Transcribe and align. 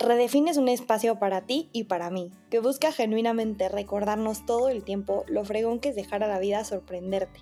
Redefines 0.00 0.56
un 0.56 0.70
espacio 0.70 1.18
para 1.18 1.42
ti 1.42 1.68
y 1.74 1.84
para 1.84 2.08
mí, 2.08 2.32
que 2.48 2.58
busca 2.58 2.90
genuinamente 2.90 3.68
recordarnos 3.68 4.46
todo 4.46 4.70
el 4.70 4.82
tiempo 4.82 5.26
lo 5.28 5.44
fregón 5.44 5.78
que 5.78 5.90
es 5.90 5.94
dejar 5.94 6.24
a 6.24 6.26
la 6.26 6.38
vida 6.38 6.64
sorprenderte, 6.64 7.40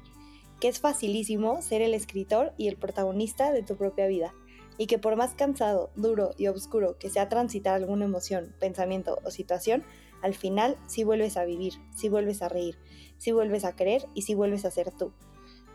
que 0.61 0.67
es 0.67 0.81
facilísimo 0.81 1.63
ser 1.63 1.83
el 1.83 1.95
escritor 1.95 2.55
y 2.57 2.67
el 2.67 2.77
protagonista 2.77 3.53
de 3.53 3.63
tu 3.63 3.77
propia 3.77 4.09
vida, 4.09 4.35
y 4.77 4.89
que 4.89 4.99
por 4.99 5.15
más 5.15 5.35
cansado, 5.35 5.93
duro 5.95 6.33
y 6.37 6.49
oscuro 6.49 6.99
que 6.99 7.11
sea 7.11 7.29
transitar 7.29 7.75
alguna 7.75 8.07
emoción, 8.07 8.53
pensamiento 8.59 9.21
o 9.25 9.31
situación, 9.31 9.85
al 10.21 10.35
final 10.35 10.77
sí 10.89 11.05
vuelves 11.05 11.37
a 11.37 11.45
vivir, 11.45 11.75
sí 11.95 12.09
vuelves 12.09 12.43
a 12.43 12.49
reír, 12.49 12.77
sí 13.19 13.31
vuelves 13.31 13.65
a 13.65 13.77
querer 13.77 14.09
y 14.15 14.23
sí 14.23 14.35
vuelves 14.35 14.65
a 14.65 14.73
ser 14.73 14.91
tú. 14.91 15.13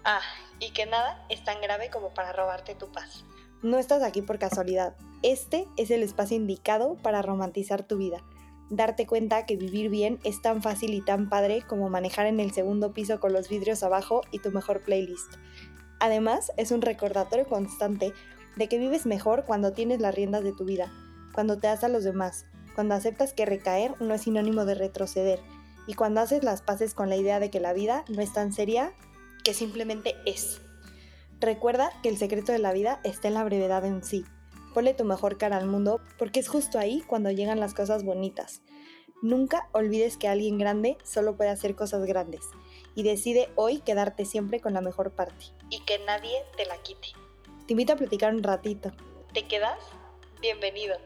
Ah, 0.03 0.19
y 0.59 0.71
que 0.71 0.85
nada 0.85 1.25
es 1.29 1.45
tan 1.45 1.61
grave 1.61 1.89
como 1.89 2.13
para 2.13 2.33
robarte 2.33 2.75
tu 2.75 2.91
paz. 2.91 3.23
No 3.61 3.79
estás 3.79 4.03
aquí 4.03 4.21
por 4.21 4.37
casualidad. 4.37 4.97
Este 5.23 5.69
es 5.77 5.89
el 5.89 6.03
espacio 6.03 6.35
indicado 6.35 6.97
para 7.01 7.21
romantizar 7.21 7.87
tu 7.87 7.97
vida. 7.97 8.21
Darte 8.69 9.07
cuenta 9.07 9.45
que 9.45 9.55
vivir 9.55 9.89
bien 9.89 10.19
es 10.25 10.41
tan 10.41 10.61
fácil 10.61 10.93
y 10.93 10.99
tan 10.99 11.29
padre 11.29 11.63
como 11.65 11.89
manejar 11.89 12.25
en 12.25 12.41
el 12.41 12.51
segundo 12.51 12.91
piso 12.91 13.21
con 13.21 13.31
los 13.31 13.47
vidrios 13.47 13.83
abajo 13.83 14.21
y 14.31 14.39
tu 14.39 14.51
mejor 14.51 14.83
playlist. 14.83 15.35
Además, 16.01 16.51
es 16.57 16.71
un 16.71 16.81
recordatorio 16.81 17.47
constante 17.47 18.11
de 18.57 18.67
que 18.67 18.77
vives 18.77 19.05
mejor 19.05 19.45
cuando 19.45 19.71
tienes 19.71 20.01
las 20.01 20.13
riendas 20.13 20.43
de 20.43 20.51
tu 20.51 20.65
vida, 20.65 20.91
cuando 21.33 21.57
te 21.57 21.67
das 21.67 21.85
a 21.85 21.89
los 21.89 22.03
demás, 22.03 22.45
cuando 22.75 22.93
aceptas 22.93 23.31
que 23.31 23.45
recaer 23.45 23.95
no 24.01 24.13
es 24.13 24.23
sinónimo 24.23 24.65
de 24.65 24.75
retroceder 24.75 25.39
y 25.87 25.93
cuando 25.93 26.19
haces 26.19 26.43
las 26.43 26.61
paces 26.61 26.93
con 26.93 27.07
la 27.07 27.15
idea 27.15 27.39
de 27.39 27.49
que 27.49 27.61
la 27.61 27.71
vida 27.71 28.03
no 28.09 28.21
es 28.21 28.33
tan 28.33 28.51
seria 28.51 28.93
que 29.45 29.53
simplemente 29.53 30.15
es. 30.25 30.59
Recuerda 31.39 31.91
que 32.01 32.09
el 32.09 32.17
secreto 32.17 32.51
de 32.51 32.59
la 32.59 32.73
vida 32.73 32.99
está 33.05 33.29
en 33.29 33.35
la 33.35 33.43
brevedad 33.45 33.85
en 33.85 34.03
sí. 34.03 34.25
Ponle 34.73 34.93
tu 34.93 35.05
mejor 35.05 35.37
cara 35.37 35.57
al 35.57 35.67
mundo 35.67 36.01
porque 36.17 36.39
es 36.39 36.47
justo 36.47 36.79
ahí 36.79 37.01
cuando 37.01 37.31
llegan 37.31 37.59
las 37.59 37.73
cosas 37.73 38.03
bonitas. 38.03 38.61
Nunca 39.21 39.69
olvides 39.71 40.17
que 40.17 40.27
alguien 40.27 40.57
grande 40.57 40.97
solo 41.03 41.37
puede 41.37 41.49
hacer 41.49 41.75
cosas 41.75 42.05
grandes 42.05 42.41
y 42.95 43.03
decide 43.03 43.49
hoy 43.55 43.79
quedarte 43.79 44.25
siempre 44.25 44.59
con 44.59 44.73
la 44.73 44.81
mejor 44.81 45.11
parte 45.11 45.45
y 45.69 45.79
que 45.81 45.99
nadie 45.99 46.43
te 46.57 46.65
la 46.65 46.77
quite. 46.77 47.09
Te 47.65 47.73
invito 47.73 47.93
a 47.93 47.95
platicar 47.95 48.33
un 48.33 48.43
ratito. 48.43 48.91
¿Te 49.33 49.47
quedas? 49.47 49.79
Bienvenido. 50.41 50.97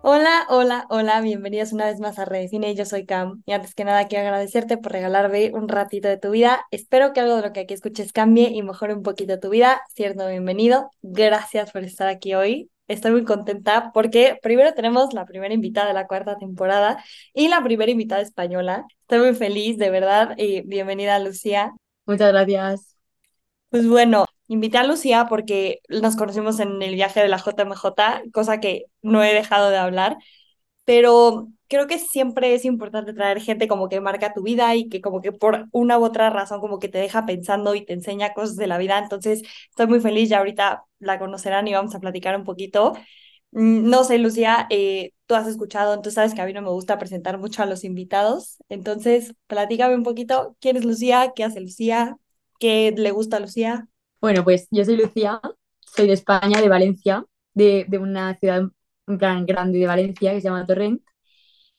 Hola, 0.00 0.46
hola, 0.48 0.86
hola, 0.90 1.20
bienvenidos 1.20 1.72
una 1.72 1.86
vez 1.86 1.98
más 2.00 2.18
a 2.18 2.24
Redefine, 2.24 2.74
yo 2.74 2.84
soy 2.84 3.04
Cam 3.04 3.42
y 3.46 3.52
antes 3.52 3.74
que 3.74 3.84
nada 3.84 4.06
quiero 4.06 4.26
agradecerte 4.26 4.78
por 4.78 4.92
regalarme 4.92 5.50
un 5.52 5.68
ratito 5.68 6.08
de 6.08 6.16
tu 6.18 6.30
vida. 6.30 6.64
Espero 6.70 7.12
que 7.12 7.20
algo 7.20 7.36
de 7.36 7.42
lo 7.42 7.52
que 7.52 7.60
aquí 7.60 7.74
escuches 7.74 8.12
cambie 8.12 8.50
y 8.50 8.62
mejore 8.62 8.94
un 8.94 9.02
poquito 9.02 9.38
tu 9.40 9.50
vida. 9.50 9.82
Cierto, 9.94 10.26
bienvenido. 10.28 10.90
Gracias 11.02 11.72
por 11.72 11.82
estar 11.84 12.08
aquí 12.08 12.34
hoy. 12.34 12.70
Estoy 12.86 13.10
muy 13.12 13.24
contenta 13.24 13.90
porque 13.92 14.38
primero 14.40 14.72
tenemos 14.72 15.12
la 15.12 15.26
primera 15.26 15.52
invitada 15.52 15.88
de 15.88 15.94
la 15.94 16.06
cuarta 16.06 16.38
temporada 16.38 17.04
y 17.34 17.48
la 17.48 17.62
primera 17.62 17.90
invitada 17.90 18.22
española. 18.22 18.86
Estoy 19.02 19.18
muy 19.18 19.34
feliz, 19.34 19.78
de 19.78 19.90
verdad, 19.90 20.34
y 20.38 20.62
bienvenida 20.62 21.18
Lucía. 21.18 21.74
Muchas 22.06 22.32
gracias. 22.32 22.96
Pues 23.68 23.86
bueno, 23.86 24.24
Invité 24.48 24.78
a 24.78 24.84
Lucía 24.86 25.26
porque 25.28 25.80
nos 25.88 26.16
conocimos 26.16 26.58
en 26.60 26.80
el 26.82 26.94
viaje 26.94 27.20
de 27.20 27.28
la 27.28 27.38
JMJ, 27.38 28.22
cosa 28.32 28.60
que 28.60 28.86
no 29.02 29.22
he 29.22 29.34
dejado 29.34 29.70
de 29.70 29.76
hablar, 29.78 30.16
pero 30.84 31.48
creo 31.68 31.86
que 31.86 31.98
siempre 31.98 32.54
es 32.54 32.64
importante 32.64 33.12
traer 33.14 33.40
gente 33.40 33.68
como 33.68 33.88
que 33.88 34.00
marca 34.00 34.32
tu 34.34 34.42
vida 34.42 34.74
y 34.76 34.88
que 34.88 35.00
como 35.02 35.20
que 35.22 35.32
por 35.32 35.66
una 35.72 35.98
u 35.98 36.04
otra 36.04 36.30
razón 36.30 36.60
como 36.60 36.78
que 36.78 36.88
te 36.88 36.98
deja 36.98 37.26
pensando 37.26 37.74
y 37.74 37.84
te 37.84 37.92
enseña 37.94 38.34
cosas 38.34 38.56
de 38.56 38.66
la 38.68 38.78
vida. 38.78 38.98
Entonces, 38.98 39.42
estoy 39.70 39.86
muy 39.88 40.00
feliz, 40.00 40.28
ya 40.30 40.38
ahorita 40.38 40.84
la 41.00 41.18
conocerán 41.18 41.68
y 41.68 41.74
vamos 41.74 41.94
a 41.94 42.00
platicar 42.00 42.36
un 42.36 42.44
poquito. 42.44 42.94
Mm, 43.52 43.88
no 43.90 44.04
sé, 44.04 44.18
Lucía, 44.18 44.66
eh, 44.70 45.12
tú 45.26 45.34
has 45.34 45.46
escuchado, 45.46 46.00
tú 46.02 46.10
sabes 46.10 46.34
que 46.34 46.40
a 46.42 46.46
mí 46.46 46.52
no 46.52 46.62
me 46.62 46.70
gusta 46.70 46.98
presentar 46.98 47.38
mucho 47.38 47.62
a 47.62 47.66
los 47.66 47.84
invitados, 47.84 48.58
entonces 48.68 49.34
platícame 49.46 49.94
un 49.96 50.02
poquito, 50.04 50.56
¿quién 50.60 50.76
es 50.76 50.84
Lucía? 50.84 51.32
¿Qué 51.34 51.44
hace 51.44 51.60
Lucía? 51.60 52.16
¿Qué 52.60 52.94
le 52.96 53.10
gusta 53.12 53.36
a 53.38 53.40
Lucía? 53.40 53.88
Bueno, 54.20 54.42
pues 54.44 54.66
yo 54.70 54.84
soy 54.84 54.96
Lucía, 54.96 55.40
soy 55.80 56.06
de 56.08 56.12
España, 56.14 56.60
de 56.60 56.68
Valencia, 56.68 57.24
de, 57.54 57.86
una 58.00 58.34
ciudad 58.38 58.64
plan 59.18 59.46
grande 59.46 59.78
de 59.78 59.86
Valencia 59.86 60.32
que 60.32 60.40
se 60.40 60.48
llama 60.48 60.66
Torrent. 60.66 61.02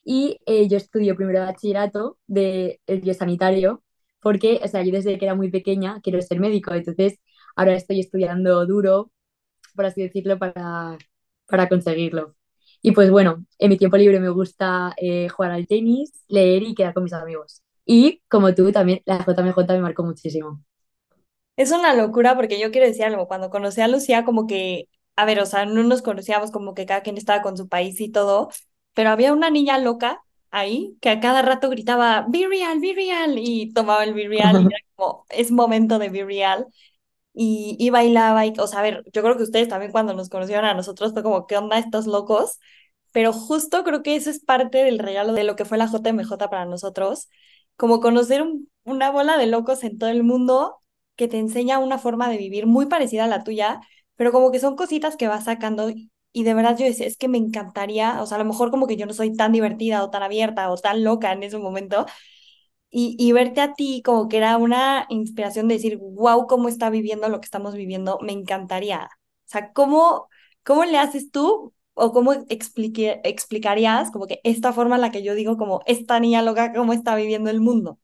Y 0.04 0.38
eh, 0.46 0.68
yo 0.68 0.78
estudio 0.78 1.16
primero 1.16 1.40
bachillerato 1.40 2.18
de 2.26 2.80
el 2.86 3.00
biosanitario, 3.02 3.84
porque, 4.20 4.60
o 4.64 4.68
sea, 4.68 4.82
yo 4.84 4.92
desde 4.92 5.18
que 5.18 5.26
era 5.26 5.34
muy 5.34 5.50
pequeña 5.50 6.00
quiero 6.02 6.22
ser 6.22 6.40
médico, 6.40 6.74
entonces 6.74 7.18
ahora 7.56 7.74
estoy 7.74 8.00
estudiando 8.00 8.66
duro, 8.66 9.12
por 9.76 9.86
así 9.86 10.02
decirlo, 10.02 10.38
para, 10.38 10.98
para 11.46 11.68
conseguirlo. 11.68 12.36
Y 12.82 12.92
pues 12.92 13.10
bueno, 13.10 13.46
en 13.58 13.70
mi 13.70 13.78
tiempo 13.78 13.96
libre 13.98 14.20
me 14.20 14.30
gusta 14.30 14.94
eh, 14.98 15.28
jugar 15.28 15.52
al 15.52 15.66
tenis, 15.66 16.12
leer 16.28 16.62
y 16.64 16.74
quedar 16.74 16.94
con 16.94 17.04
mis 17.04 17.12
amigos. 17.14 17.62
Y 17.86 18.22
como 18.28 18.54
tú, 18.54 18.72
también 18.72 19.02
la 19.06 19.24
JMJ 19.24 19.74
me 19.74 19.80
marcó 19.80 20.04
muchísimo. 20.04 20.64
Es 21.60 21.72
una 21.72 21.92
locura 21.94 22.36
porque 22.36 22.58
yo 22.58 22.70
quiero 22.70 22.86
decir 22.86 23.04
algo, 23.04 23.28
cuando 23.28 23.50
conocí 23.50 23.80
a 23.82 23.88
Lucía 23.88 24.24
como 24.24 24.46
que, 24.46 24.88
a 25.16 25.26
ver, 25.26 25.40
o 25.40 25.46
sea, 25.46 25.66
no 25.66 25.82
nos 25.82 26.00
conocíamos 26.02 26.50
como 26.50 26.72
que 26.74 26.86
cada 26.86 27.02
quien 27.02 27.18
estaba 27.18 27.42
con 27.42 27.56
su 27.58 27.68
país 27.68 28.00
y 28.00 28.10
todo, 28.10 28.48
pero 28.94 29.10
había 29.10 29.32
una 29.34 29.50
niña 29.50 29.76
loca 29.78 30.22
ahí 30.50 30.96
que 31.02 31.10
a 31.10 31.20
cada 31.20 31.42
rato 31.42 31.68
gritaba, 31.68 32.24
Be 32.30 32.46
real, 32.48 32.80
be 32.80 32.94
real, 32.94 33.36
y 33.38 33.72
tomaba 33.74 34.04
el 34.04 34.14
be 34.14 34.26
real 34.28 34.56
y 34.62 34.66
era 34.74 34.78
como, 34.96 35.26
es 35.28 35.50
momento 35.52 35.98
de 35.98 36.08
be 36.08 36.24
real. 36.24 36.66
Y, 37.34 37.76
y 37.78 37.90
bailaba, 37.90 38.46
y, 38.46 38.54
o 38.58 38.66
sea, 38.66 38.80
a 38.80 38.82
ver, 38.82 39.04
yo 39.12 39.22
creo 39.22 39.36
que 39.36 39.44
ustedes 39.44 39.68
también 39.68 39.92
cuando 39.92 40.14
nos 40.14 40.28
conocieron 40.30 40.64
a 40.66 40.74
nosotros 40.74 41.12
fue 41.12 41.22
como, 41.22 41.46
¿qué 41.46 41.56
onda 41.58 41.78
estos 41.78 42.06
locos? 42.06 42.58
Pero 43.12 43.32
justo 43.32 43.84
creo 43.84 44.02
que 44.02 44.16
eso 44.16 44.30
es 44.30 44.40
parte 44.44 44.78
del 44.84 44.98
regalo 44.98 45.32
de 45.34 45.44
lo 45.44 45.56
que 45.56 45.64
fue 45.64 45.78
la 45.78 45.86
JMJ 45.86 46.50
para 46.50 46.64
nosotros, 46.66 47.28
como 47.76 48.00
conocer 48.00 48.44
una 48.84 49.10
bola 49.10 49.38
de 49.38 49.46
locos 49.46 49.84
en 49.84 49.98
todo 49.98 50.10
el 50.10 50.22
mundo 50.24 50.79
que 51.20 51.28
te 51.28 51.38
enseña 51.38 51.78
una 51.80 51.98
forma 51.98 52.30
de 52.30 52.38
vivir 52.38 52.66
muy 52.66 52.86
parecida 52.88 53.26
a 53.26 53.28
la 53.28 53.44
tuya, 53.44 53.82
pero 54.16 54.32
como 54.32 54.52
que 54.52 54.60
son 54.60 54.76
cositas 54.76 55.16
que 55.18 55.28
vas 55.28 55.44
sacando 55.46 55.90
y 56.34 56.44
de 56.44 56.54
verdad 56.54 56.78
yo 56.78 56.86
decía, 56.86 57.06
es 57.06 57.18
que 57.18 57.28
me 57.28 57.38
encantaría, 57.38 58.22
o 58.22 58.26
sea, 58.26 58.36
a 58.36 58.40
lo 58.40 58.46
mejor 58.46 58.72
como 58.72 58.88
que 58.88 58.96
yo 58.98 59.06
no 59.06 59.14
soy 59.14 59.34
tan 59.36 59.52
divertida 59.52 60.04
o 60.04 60.10
tan 60.10 60.24
abierta 60.24 60.70
o 60.72 60.76
tan 60.78 61.04
loca 61.04 61.32
en 61.32 61.44
ese 61.44 61.58
momento, 61.58 62.06
y, 62.90 63.16
y 63.18 63.32
verte 63.32 63.60
a 63.60 63.74
ti 63.74 64.02
como 64.04 64.28
que 64.28 64.38
era 64.38 64.56
una 64.58 65.06
inspiración 65.10 65.68
de 65.68 65.74
decir, 65.76 65.98
wow, 66.00 66.46
cómo 66.46 66.68
está 66.68 66.90
viviendo 66.90 67.28
lo 67.28 67.40
que 67.40 67.44
estamos 67.46 67.74
viviendo, 67.74 68.18
me 68.22 68.32
encantaría. 68.32 69.04
O 69.04 69.48
sea, 69.50 69.72
¿cómo, 69.72 70.28
cómo 70.64 70.84
le 70.84 70.98
haces 70.98 71.30
tú 71.30 71.74
o 71.94 72.12
cómo 72.12 72.32
explicarías 72.48 74.10
como 74.10 74.26
que 74.26 74.40
esta 74.44 74.72
forma 74.72 74.96
en 74.96 75.02
la 75.02 75.10
que 75.10 75.22
yo 75.22 75.34
digo 75.34 75.56
como 75.56 75.82
esta 75.86 76.18
niña 76.20 76.42
loca, 76.42 76.72
cómo 76.72 76.92
está 76.92 77.14
viviendo 77.16 77.50
el 77.50 77.60
mundo? 77.60 77.98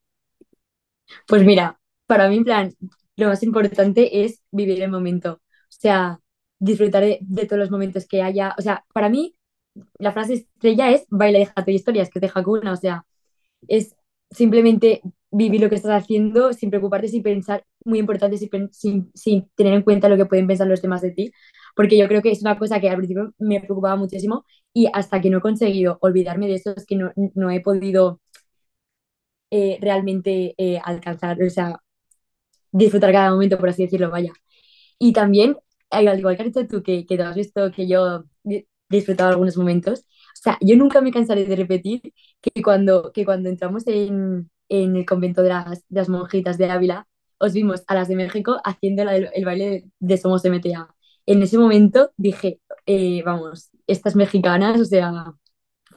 Pues 1.27 1.43
mira, 1.45 1.81
para 2.07 2.29
mí, 2.29 2.37
en 2.39 2.45
plan, 2.45 2.75
lo 3.17 3.29
más 3.29 3.43
importante 3.43 4.25
es 4.25 4.43
vivir 4.51 4.83
el 4.83 4.91
momento. 4.91 5.35
O 5.35 5.41
sea, 5.69 6.21
disfrutar 6.59 7.05
de, 7.21 7.47
todos 7.47 7.59
los 7.61 7.71
momentos 7.71 8.07
que 8.07 8.23
haya. 8.23 8.55
O 8.59 8.63
sea, 8.63 8.85
para 8.95 9.09
mí, 9.09 9.37
la 9.99 10.13
frase 10.13 10.35
estrella 10.35 10.91
es 10.91 11.07
baila, 11.11 11.39
deja 11.41 11.65
tu 11.65 11.71
historias, 11.71 12.11
que 12.11 12.21
te 12.21 12.31
Hakuna. 12.35 12.73
O 12.73 12.77
sea, 12.77 13.07
es 13.69 13.97
simplemente 14.31 15.03
vivir 15.31 15.61
lo 15.61 15.69
que 15.69 15.77
estás 15.77 16.03
haciendo 16.03 16.53
sin 16.53 16.71
preocuparte, 16.71 17.09
sin 17.09 17.23
pensar, 17.23 17.65
muy 17.85 17.99
importante, 17.99 18.39
sin, 18.39 18.71
sin, 19.15 19.51
tener 19.55 19.75
en 19.75 19.83
cuenta 19.83 20.09
lo 20.09 20.17
que 20.17 20.27
pueden 20.27 20.47
pensar 20.47 20.67
los 20.67 20.83
demás 20.83 21.03
de 21.03 21.13
ti. 21.13 21.33
Porque 21.75 21.99
yo 21.99 22.09
creo 22.09 22.23
que 22.23 22.31
es 22.31 22.41
una 22.43 22.59
cosa 22.59 22.81
que 22.81 22.89
al 22.91 22.97
principio 22.97 23.35
me 23.39 23.61
preocupaba 23.61 23.97
muchísimo 23.97 24.45
y 24.73 24.89
hasta 24.93 25.21
que 25.21 25.31
no 25.31 25.39
he 25.39 25.41
conseguido 25.43 25.99
olvidarme 26.01 26.47
de 26.49 26.55
eso 26.55 26.75
es 26.77 26.87
que 26.87 26.97
no, 26.97 27.13
no 27.35 27.51
he 27.51 27.61
podido 27.61 28.21
eh, 29.51 29.79
realmente 29.81 30.55
eh, 30.59 30.81
alcanzar, 30.85 31.43
o 31.43 31.51
sea, 31.51 31.81
disfrutar 32.77 33.13
cada 33.13 33.31
momento, 33.31 33.59
por 33.59 33.69
así 33.69 33.85
decirlo, 33.85 34.11
vaya. 34.11 34.33
Y 34.99 35.13
también, 35.13 35.57
al 35.91 36.19
igual 36.19 36.37
que 36.37 36.65
tú, 36.65 36.83
que, 36.83 37.07
que 37.07 37.17
te 37.17 37.23
has 37.23 37.35
visto 37.37 37.71
que 37.73 37.87
yo 37.89 38.25
he 38.45 38.67
disfrutado 38.89 39.31
algunos 39.31 39.57
momentos, 39.57 40.01
o 40.01 40.41
sea, 40.43 40.59
yo 40.61 40.77
nunca 40.77 41.01
me 41.01 41.13
cansaré 41.13 41.45
de 41.47 41.57
repetir 41.57 42.03
que 42.41 42.63
cuando, 42.63 43.13
que 43.13 43.25
cuando 43.25 43.49
entramos 43.49 43.87
en, 43.87 44.51
en 44.69 44.97
el 44.97 45.07
convento 45.07 45.43
de 45.43 45.51
las, 45.51 45.85
de 45.89 46.01
las, 46.01 46.09
monjitas 46.09 46.59
de 46.59 46.71
Ávila, 46.71 47.09
os 47.39 47.53
vimos 47.53 47.85
a 47.87 47.95
las 47.95 48.09
de 48.09 48.17
México 48.17 48.61
haciendo 48.65 49.03
el, 49.11 49.45
baile 49.45 49.91
de, 49.99 50.17
Somos 50.19 50.45
MTA. 50.45 50.95
En 51.27 51.43
ese 51.43 51.59
momento 51.59 52.13
dije, 52.17 52.61
eh, 52.87 53.23
vamos, 53.25 53.71
estas 53.87 54.17
mexicanas, 54.17 54.81
o 54.81 54.85
sea, 54.85 55.35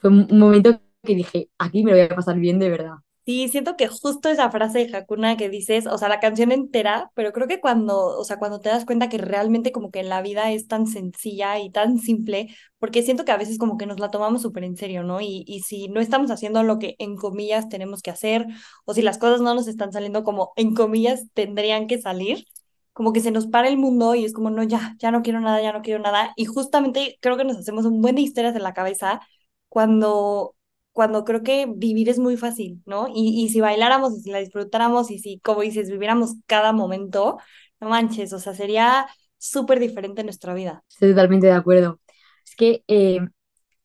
fue 0.02 0.10
un 0.10 0.28
momento 0.40 0.82
que 1.04 1.16
dije, 1.16 1.50
aquí 1.58 1.84
me 1.84 1.92
lo 1.92 1.98
voy 1.98 2.06
a 2.06 2.16
pasar 2.16 2.38
bien 2.40 2.60
de 2.60 2.70
verdad. 2.70 2.96
Sí, 3.30 3.48
siento 3.48 3.76
que 3.78 3.88
justo 3.88 4.28
esa 4.30 4.50
frase 4.50 4.88
de 4.88 4.98
Hakuna 4.98 5.38
que 5.38 5.50
dices, 5.50 5.86
o 5.86 6.00
sea, 6.00 6.10
la 6.10 6.20
canción 6.20 6.52
entera, 6.52 7.12
pero 7.14 7.31
creo 7.31 7.48
que 7.48 7.60
cuando, 7.60 7.96
o 8.18 8.24
sea, 8.26 8.40
cuando 8.40 8.60
te 8.60 8.70
das 8.70 8.86
cuenta 8.86 9.08
que 9.08 9.20
realmente 9.20 9.72
como 9.72 9.92
que 9.92 10.02
la 10.02 10.24
vida 10.24 10.52
es 10.52 10.68
tan 10.68 10.88
sencilla 10.88 11.60
y 11.60 11.70
tan 11.70 12.00
simple, 12.00 12.48
porque 12.80 13.04
siento 13.04 13.26
que 13.26 13.31
a 13.31 13.38
veces 13.38 13.60
como 13.60 13.78
que 13.78 13.86
nos 13.86 14.00
la 14.00 14.10
tomamos 14.10 14.42
súper 14.42 14.64
en 14.64 14.76
serio, 14.78 15.04
¿no? 15.04 15.22
Y, 15.22 15.44
y 15.46 15.60
si 15.62 15.90
no 15.90 16.02
estamos 16.02 16.31
haciendo 16.31 16.64
lo 16.64 16.80
que 16.80 16.96
en 16.98 17.16
comillas 17.18 17.70
tenemos 17.70 18.02
que 18.02 18.10
hacer, 18.10 18.48
o 18.86 18.96
si 18.96 19.04
las 19.04 19.20
cosas 19.20 19.42
no 19.42 19.54
nos 19.54 19.68
están 19.68 19.92
saliendo 19.94 20.24
como 20.24 20.52
en 20.56 20.74
comillas 20.74 21.25
tendrían 21.36 21.86
que 21.86 22.02
salir, 22.02 22.46
como 22.94 23.14
que 23.14 23.20
se 23.22 23.30
nos 23.32 23.46
para 23.48 23.68
el 23.68 23.78
mundo 23.78 24.16
y 24.16 24.25
es 24.25 24.34
como, 24.34 24.50
no, 24.50 24.64
ya, 24.64 24.96
ya 24.98 25.12
no 25.12 25.22
quiero 25.22 25.40
nada, 25.40 25.62
ya 25.62 25.72
no 25.72 25.82
quiero 25.84 26.00
nada. 26.02 26.34
Y 26.36 26.46
justamente 26.46 27.18
creo 27.22 27.38
que 27.38 27.44
nos 27.46 27.58
hacemos 27.58 27.86
un 27.86 28.02
buen 28.02 28.16
de 28.16 28.22
historias 28.22 28.56
en 28.56 28.64
la 28.64 28.74
cabeza 28.74 29.22
cuando 29.68 30.56
cuando 31.00 31.24
creo 31.24 31.44
que 31.44 31.66
vivir 31.66 32.10
es 32.10 32.19
muy 32.19 32.36
fácil, 32.36 32.81
¿no? 32.86 33.07
Y, 33.07 33.42
y 33.42 33.48
si 33.48 33.62
bailáramos 33.62 34.18
y 34.18 34.22
si 34.22 34.31
la 34.31 34.40
disfrutáramos 34.40 35.12
y 35.12 35.19
si, 35.19 35.40
como 35.40 35.62
dices, 35.62 35.90
viviéramos 35.90 36.34
cada 36.46 36.74
momento, 36.74 37.38
no 37.80 37.88
manches, 37.88 38.34
o 38.34 38.40
sea, 38.40 38.54
sería 38.54 39.07
súper 39.38 39.80
diferente 39.80 40.25
nuestra 40.25 40.54
vida. 40.54 40.84
Estoy 40.90 41.12
totalmente 41.12 41.48
de 41.48 41.54
acuerdo. 41.54 42.01
Es 42.46 42.54
que 42.57 42.84
eh, 42.90 43.22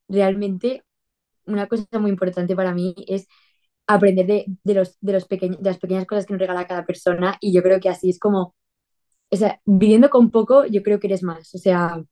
realmente 0.09 0.83
una 1.45 1.67
cosa 1.67 1.85
muy 1.99 2.11
importante 2.11 2.53
para 2.53 2.73
mí 2.73 2.93
es 3.07 3.29
aprender 3.87 4.25
de, 4.27 4.45
de 4.65 4.73
los, 4.73 4.97
de, 4.99 5.13
los 5.13 5.25
las 5.61 5.77
pequeñas 5.79 6.05
cosas 6.05 6.25
que 6.25 6.33
nos 6.33 6.41
regala 6.41 6.67
cada 6.67 6.85
persona 6.85 7.37
y 7.39 7.53
yo 7.53 7.63
creo 7.63 7.79
que 7.79 7.87
así 7.87 8.09
es 8.09 8.19
como, 8.19 8.55
o 9.31 9.37
sea, 9.37 9.61
viviendo 9.65 10.09
con 10.09 10.31
poco, 10.31 10.65
yo 10.65 10.83
creo 10.83 10.99
que 10.99 11.07
eres 11.07 11.23
más, 11.23 11.55
o 11.55 11.59
sea, 11.59 12.03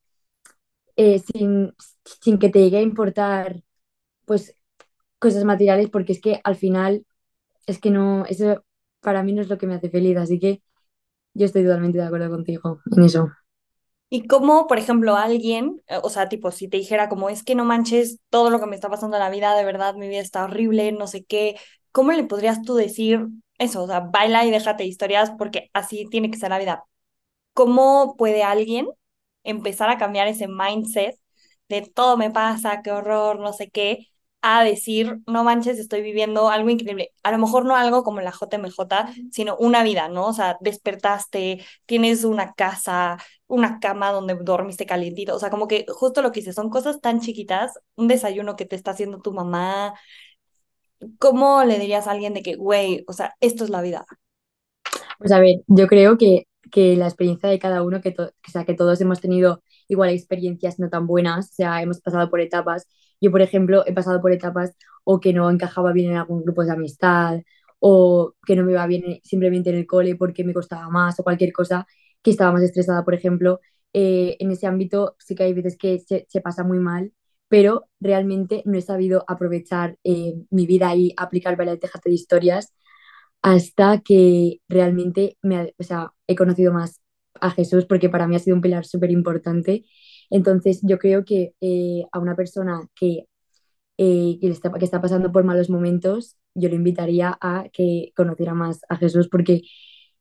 eh, 0.96 1.20
sin, 1.20 1.74
sin 2.22 2.40
que 2.40 2.50
te 2.50 2.60
llegue 2.60 2.78
a 2.78 2.82
importar, 2.82 3.64
pues 4.26 4.56
cosas 5.24 5.46
materiales 5.46 5.90
porque 5.90 6.12
es 6.12 6.20
que 6.20 6.42
al 6.44 6.58
final 6.58 7.06
es 7.66 7.80
que 7.80 7.90
no, 7.90 8.26
eso 8.26 8.64
para 9.00 9.24
mí 9.24 9.32
no 9.32 9.42
es 9.42 9.48
lo 9.48 9.58
que 9.58 9.68
me 9.68 9.76
hace 9.76 9.90
feliz, 9.90 10.18
así 10.18 10.38
que 10.38 10.62
yo 11.34 11.46
estoy 11.46 11.64
totalmente 11.64 11.98
de 11.98 12.04
acuerdo 12.04 12.30
contigo 12.30 12.82
en 12.96 13.04
eso. 13.04 13.32
Y 14.10 14.28
como, 14.28 14.68
por 14.68 14.78
ejemplo, 14.78 15.16
alguien, 15.16 15.82
eh, 15.88 15.98
o 16.04 16.10
sea, 16.10 16.28
tipo, 16.28 16.52
si 16.52 16.68
te 16.68 16.78
dijera 16.78 17.08
como 17.08 17.30
es 17.30 17.44
que 17.44 17.56
no 17.56 17.64
manches 17.64 18.20
todo 18.30 18.50
lo 18.50 18.60
que 18.60 18.68
me 18.68 18.76
está 18.76 18.90
pasando 18.90 19.16
en 19.16 19.24
la 19.24 19.30
vida, 19.30 19.56
de 19.56 19.66
verdad, 19.66 19.96
mi 19.96 20.10
vida 20.10 20.20
está 20.20 20.44
horrible, 20.44 20.92
no 20.92 21.08
sé 21.08 21.24
qué, 21.24 21.56
¿cómo 21.92 22.12
le 22.12 22.26
podrías 22.26 22.62
tú 22.62 22.76
decir 22.76 23.28
eso? 23.58 23.84
O 23.84 23.88
sea, 23.88 24.02
baila 24.02 24.46
y 24.46 24.52
déjate 24.52 24.86
historias 24.86 25.32
porque 25.38 25.70
así 25.74 26.06
tiene 26.12 26.30
que 26.30 26.38
ser 26.38 26.50
la 26.50 26.60
vida. 26.60 26.84
¿Cómo 27.54 28.16
puede 28.18 28.44
alguien 28.44 28.88
empezar 29.44 29.90
a 29.90 29.98
cambiar 29.98 30.28
ese 30.28 30.48
mindset 30.48 31.16
de 31.70 31.82
todo 31.82 32.18
me 32.18 32.30
pasa, 32.32 32.82
qué 32.84 32.92
horror, 32.92 33.40
no 33.40 33.54
sé 33.54 33.70
qué, 33.70 34.10
a 34.46 34.62
decir, 34.66 35.22
no 35.26 35.46
manches, 35.46 35.80
estoy 35.80 36.02
viviendo 36.02 36.50
algo 36.50 36.70
increíble. 36.70 37.14
A 37.24 37.32
lo 37.32 37.38
mejor 37.38 37.64
no 37.64 37.78
algo 37.78 38.04
como 38.04 38.20
la 38.20 38.32
JMJ, 38.32 38.78
sino 39.32 39.56
una 39.56 39.84
vida, 39.84 40.10
¿no? 40.10 40.28
O 40.28 40.34
sea, 40.34 40.58
despertaste, 40.60 41.64
tienes 41.86 42.26
una 42.26 42.54
casa, 42.54 43.18
una 43.48 43.80
cama 43.80 44.12
donde 44.12 44.36
dormiste 44.36 44.86
calientito. 44.86 45.34
O 45.34 45.40
sea, 45.40 45.50
como 45.50 45.70
que 45.70 45.86
justo 45.88 46.22
lo 46.22 46.34
que 46.34 46.42
hice, 46.42 46.52
son 46.52 46.70
cosas 46.70 47.00
tan 47.00 47.22
chiquitas, 47.22 47.80
un 47.96 48.10
desayuno 48.10 48.58
que 48.58 48.66
te 48.66 48.76
está 48.76 48.92
haciendo 48.92 49.22
tu 49.22 49.32
mamá. 49.32 49.94
¿Cómo 51.20 51.64
le 51.64 51.80
dirías 51.80 52.08
a 52.08 52.12
alguien 52.12 52.34
de 52.34 52.44
que, 52.44 52.56
güey, 52.56 53.06
o 53.08 53.14
sea, 53.14 53.36
esto 53.40 53.64
es 53.64 53.70
la 53.70 53.82
vida? 53.82 54.06
Pues 55.20 55.32
a 55.32 55.40
ver, 55.40 55.62
yo 55.68 55.88
creo 55.88 56.18
que, 56.18 56.48
que 56.70 56.98
la 56.98 57.06
experiencia 57.08 57.48
de 57.48 57.60
cada 57.60 57.82
uno, 57.82 58.02
que, 58.02 58.14
o 58.18 58.52
sea, 58.52 58.66
que 58.66 58.74
todos 58.74 59.00
hemos 59.00 59.22
tenido 59.22 59.64
igual 59.88 60.10
experiencias 60.10 60.80
no 60.80 60.90
tan 60.90 61.08
buenas, 61.08 61.52
o 61.52 61.54
sea, 61.54 61.82
hemos 61.82 62.02
pasado 62.02 62.30
por 62.30 62.42
etapas 62.42 62.88
yo, 63.24 63.32
por 63.32 63.42
ejemplo, 63.42 63.84
he 63.88 63.94
pasado 63.94 64.22
por 64.22 64.34
etapas 64.34 64.76
o 65.06 65.20
que 65.22 65.34
no 65.34 65.50
encajaba 65.50 65.94
bien 65.94 66.12
en 66.12 66.18
algún 66.18 66.44
grupo 66.44 66.66
de 66.66 66.74
amistad 66.74 67.42
o 67.80 68.36
que 68.46 68.56
no 68.58 68.64
me 68.66 68.74
iba 68.74 68.86
bien 68.88 69.22
simplemente 69.24 69.70
en 69.70 69.78
el 69.78 69.88
cole 69.88 70.16
porque 70.18 70.44
me 70.44 70.54
costaba 70.54 70.90
más 70.90 71.20
o 71.20 71.24
cualquier 71.24 71.54
cosa, 71.54 71.88
que 72.22 72.32
estaba 72.32 72.52
más 72.54 72.64
estresada, 72.64 73.04
por 73.06 73.14
ejemplo. 73.16 73.62
Eh, 73.94 74.38
en 74.40 74.52
ese 74.52 74.68
ámbito 74.68 75.16
sí 75.20 75.36
que 75.36 75.44
hay 75.44 75.54
veces 75.54 75.78
que 75.78 76.00
se, 76.00 76.26
se, 76.30 76.42
pasa 76.42 76.64
muy 76.64 76.80
mal, 76.80 77.14
pero 77.48 77.88
realmente 78.00 78.64
no 78.66 78.78
he 78.78 78.82
sabido 78.82 79.24
aprovechar 79.28 79.98
eh, 80.04 80.36
mi 80.50 80.66
vida 80.66 80.96
y 80.96 81.14
aplicar 81.18 81.60
el 81.62 81.80
tejate 81.80 82.10
de 82.10 82.16
historias 82.16 82.74
hasta 83.42 84.02
que 84.02 84.62
realmente 84.70 85.38
me, 85.42 85.74
o 85.78 85.84
sea, 85.84 86.14
he 86.28 86.36
conocido 86.36 86.74
más 86.74 87.02
a 87.42 87.52
Jesús 87.52 87.86
porque 87.86 88.10
para 88.10 88.28
mí 88.28 88.36
ha 88.36 88.40
sido 88.40 88.56
un 88.56 88.62
pilar 88.62 88.86
súper 88.86 89.12
importante 89.12 89.86
entonces, 90.34 90.82
yo 90.84 90.98
creo 91.00 91.26
que 91.26 91.54
eh, 91.62 92.06
a 92.12 92.20
una 92.20 92.36
persona 92.36 92.90
que, 92.96 93.28
eh, 93.98 94.40
que, 94.42 94.50
está, 94.50 94.72
que 94.74 94.86
está 94.86 95.02
pasando 95.02 95.32
por 95.32 95.44
malos 95.44 95.70
momentos, 95.70 96.38
yo 96.56 96.70
le 96.70 96.76
invitaría 96.76 97.38
a 97.42 97.66
que 97.74 98.14
conociera 98.16 98.54
más 98.56 98.82
a 98.90 98.98
Jesús, 98.98 99.30
porque 99.30 99.62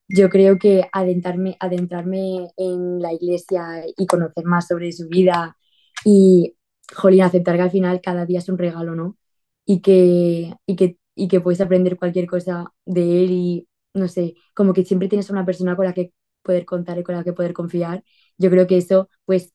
yo 0.09 0.29
creo 0.31 0.59
que 0.59 0.85
adentrarme, 0.93 1.57
adentrarme 1.61 2.49
en 2.59 3.01
la 3.01 3.13
iglesia 3.15 3.85
y 3.97 4.07
conocer 4.07 4.45
más 4.45 4.69
sobre 4.69 4.93
su 4.93 5.09
vida 5.09 5.57
y, 6.05 6.57
jolín, 6.95 7.23
aceptar 7.23 7.57
que 7.57 7.63
al 7.63 7.71
final 7.71 8.01
cada 8.03 8.27
día 8.27 8.41
es 8.41 8.49
un 8.51 8.59
regalo, 8.59 8.95
¿no? 8.95 9.17
Y 9.65 9.81
que, 9.83 10.55
y 10.67 10.77
que, 10.77 10.99
y 11.15 11.29
que 11.29 11.41
puedes 11.41 11.61
aprender 11.63 11.97
cualquier 11.99 12.27
cosa 12.27 12.73
de 12.87 13.25
él 13.25 13.31
y, 13.33 13.69
no 13.95 14.09
sé, 14.09 14.35
como 14.55 14.73
que 14.75 14.85
siempre 14.85 15.09
tienes 15.09 15.31
una 15.31 15.47
persona 15.47 15.77
con 15.77 15.87
la 15.87 15.95
que 15.95 16.13
poder 16.43 16.65
contar 16.67 16.99
y 16.99 17.03
con 17.05 17.15
la 17.17 17.25
que 17.25 17.33
poder 17.33 17.53
confiar. 17.55 18.05
Yo 18.39 18.51
creo 18.51 18.67
que 18.67 18.77
eso, 18.79 19.09
pues, 19.25 19.55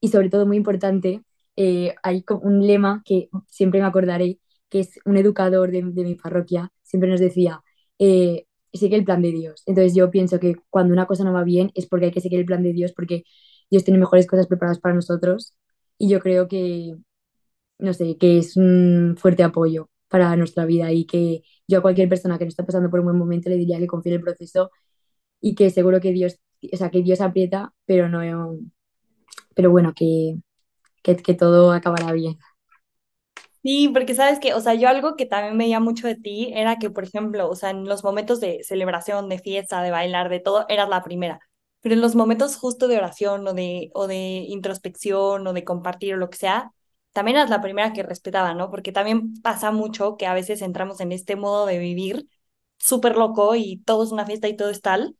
y 0.00 0.08
sobre 0.08 0.30
todo 0.30 0.46
muy 0.46 0.56
importante, 0.56 1.22
eh, 1.56 1.94
hay 2.02 2.24
un 2.42 2.66
lema 2.66 3.02
que 3.04 3.28
siempre 3.48 3.80
me 3.80 3.86
acordaré, 3.86 4.38
que 4.68 4.80
es 4.80 4.98
un 5.04 5.16
educador 5.16 5.70
de, 5.70 5.82
de 5.82 6.04
mi 6.04 6.14
parroquia, 6.16 6.72
siempre 6.82 7.10
nos 7.10 7.20
decía, 7.20 7.62
eh, 7.98 8.46
sigue 8.72 8.96
el 8.96 9.04
plan 9.04 9.22
de 9.22 9.32
Dios. 9.32 9.62
Entonces 9.66 9.94
yo 9.94 10.10
pienso 10.10 10.38
que 10.40 10.56
cuando 10.70 10.92
una 10.92 11.06
cosa 11.06 11.24
no 11.24 11.32
va 11.32 11.44
bien 11.44 11.70
es 11.74 11.86
porque 11.86 12.06
hay 12.06 12.12
que 12.12 12.20
seguir 12.20 12.40
el 12.40 12.46
plan 12.46 12.62
de 12.62 12.72
Dios, 12.72 12.92
porque 12.92 13.24
Dios 13.70 13.84
tiene 13.84 13.98
mejores 14.00 14.26
cosas 14.26 14.46
preparadas 14.46 14.80
para 14.80 14.94
nosotros 14.94 15.54
y 15.98 16.08
yo 16.10 16.20
creo 16.20 16.48
que, 16.48 16.94
no 17.78 17.92
sé, 17.94 18.16
que 18.18 18.38
es 18.38 18.56
un 18.56 19.16
fuerte 19.18 19.42
apoyo 19.42 19.90
para 20.08 20.36
nuestra 20.36 20.64
vida 20.66 20.92
y 20.92 21.06
que 21.06 21.42
yo 21.68 21.78
a 21.78 21.82
cualquier 21.82 22.08
persona 22.08 22.38
que 22.38 22.44
no 22.44 22.48
está 22.48 22.64
pasando 22.66 22.90
por 22.90 23.00
un 23.00 23.06
buen 23.06 23.18
momento 23.18 23.50
le 23.50 23.56
diría 23.56 23.78
que 23.78 23.86
confíe 23.86 24.12
en 24.12 24.18
el 24.20 24.24
proceso 24.24 24.70
y 25.40 25.54
que 25.54 25.70
seguro 25.70 26.00
que 26.00 26.12
Dios, 26.12 26.38
o 26.72 26.76
sea, 26.76 26.90
que 26.90 27.02
Dios 27.02 27.20
aprieta, 27.20 27.74
pero 27.86 28.08
no, 28.08 28.58
pero 29.54 29.70
bueno, 29.70 29.92
que, 29.94 30.36
que, 31.02 31.16
que 31.16 31.34
todo 31.34 31.72
acabará 31.72 32.12
bien. 32.12 32.38
Sí, 33.62 33.88
porque 33.92 34.14
sabes 34.14 34.38
que, 34.38 34.54
o 34.54 34.60
sea, 34.60 34.74
yo 34.74 34.88
algo 34.88 35.16
que 35.16 35.26
también 35.26 35.58
veía 35.58 35.80
mucho 35.80 36.06
de 36.06 36.14
ti 36.14 36.52
era 36.54 36.76
que, 36.78 36.88
por 36.90 37.02
ejemplo, 37.04 37.48
o 37.50 37.56
sea, 37.56 37.70
en 37.70 37.84
los 37.86 38.04
momentos 38.04 38.38
de 38.40 38.62
celebración, 38.62 39.28
de 39.28 39.40
fiesta, 39.40 39.82
de 39.82 39.90
bailar, 39.90 40.28
de 40.28 40.38
todo, 40.38 40.66
eras 40.68 40.88
la 40.88 41.02
primera. 41.02 41.40
Pero 41.80 41.94
en 41.96 42.00
los 42.00 42.14
momentos 42.14 42.56
justo 42.56 42.86
de 42.86 42.96
oración 42.96 43.46
o 43.48 43.54
de, 43.54 43.90
o 43.94 44.06
de 44.06 44.16
introspección 44.48 45.44
o 45.46 45.52
de 45.52 45.64
compartir 45.64 46.14
o 46.14 46.16
lo 46.16 46.30
que 46.30 46.38
sea, 46.38 46.72
también 47.12 47.36
eras 47.38 47.50
la 47.50 47.60
primera 47.60 47.92
que 47.92 48.04
respetaba, 48.04 48.54
¿no? 48.54 48.70
Porque 48.70 48.92
también 48.92 49.34
pasa 49.42 49.72
mucho 49.72 50.16
que 50.16 50.26
a 50.26 50.34
veces 50.34 50.62
entramos 50.62 51.00
en 51.00 51.10
este 51.10 51.34
modo 51.34 51.66
de 51.66 51.78
vivir 51.78 52.28
súper 52.78 53.16
loco 53.16 53.56
y 53.56 53.78
todo 53.84 54.04
es 54.04 54.12
una 54.12 54.26
fiesta 54.26 54.46
y 54.48 54.56
todo 54.56 54.70
es 54.70 54.80
tal, 54.80 55.16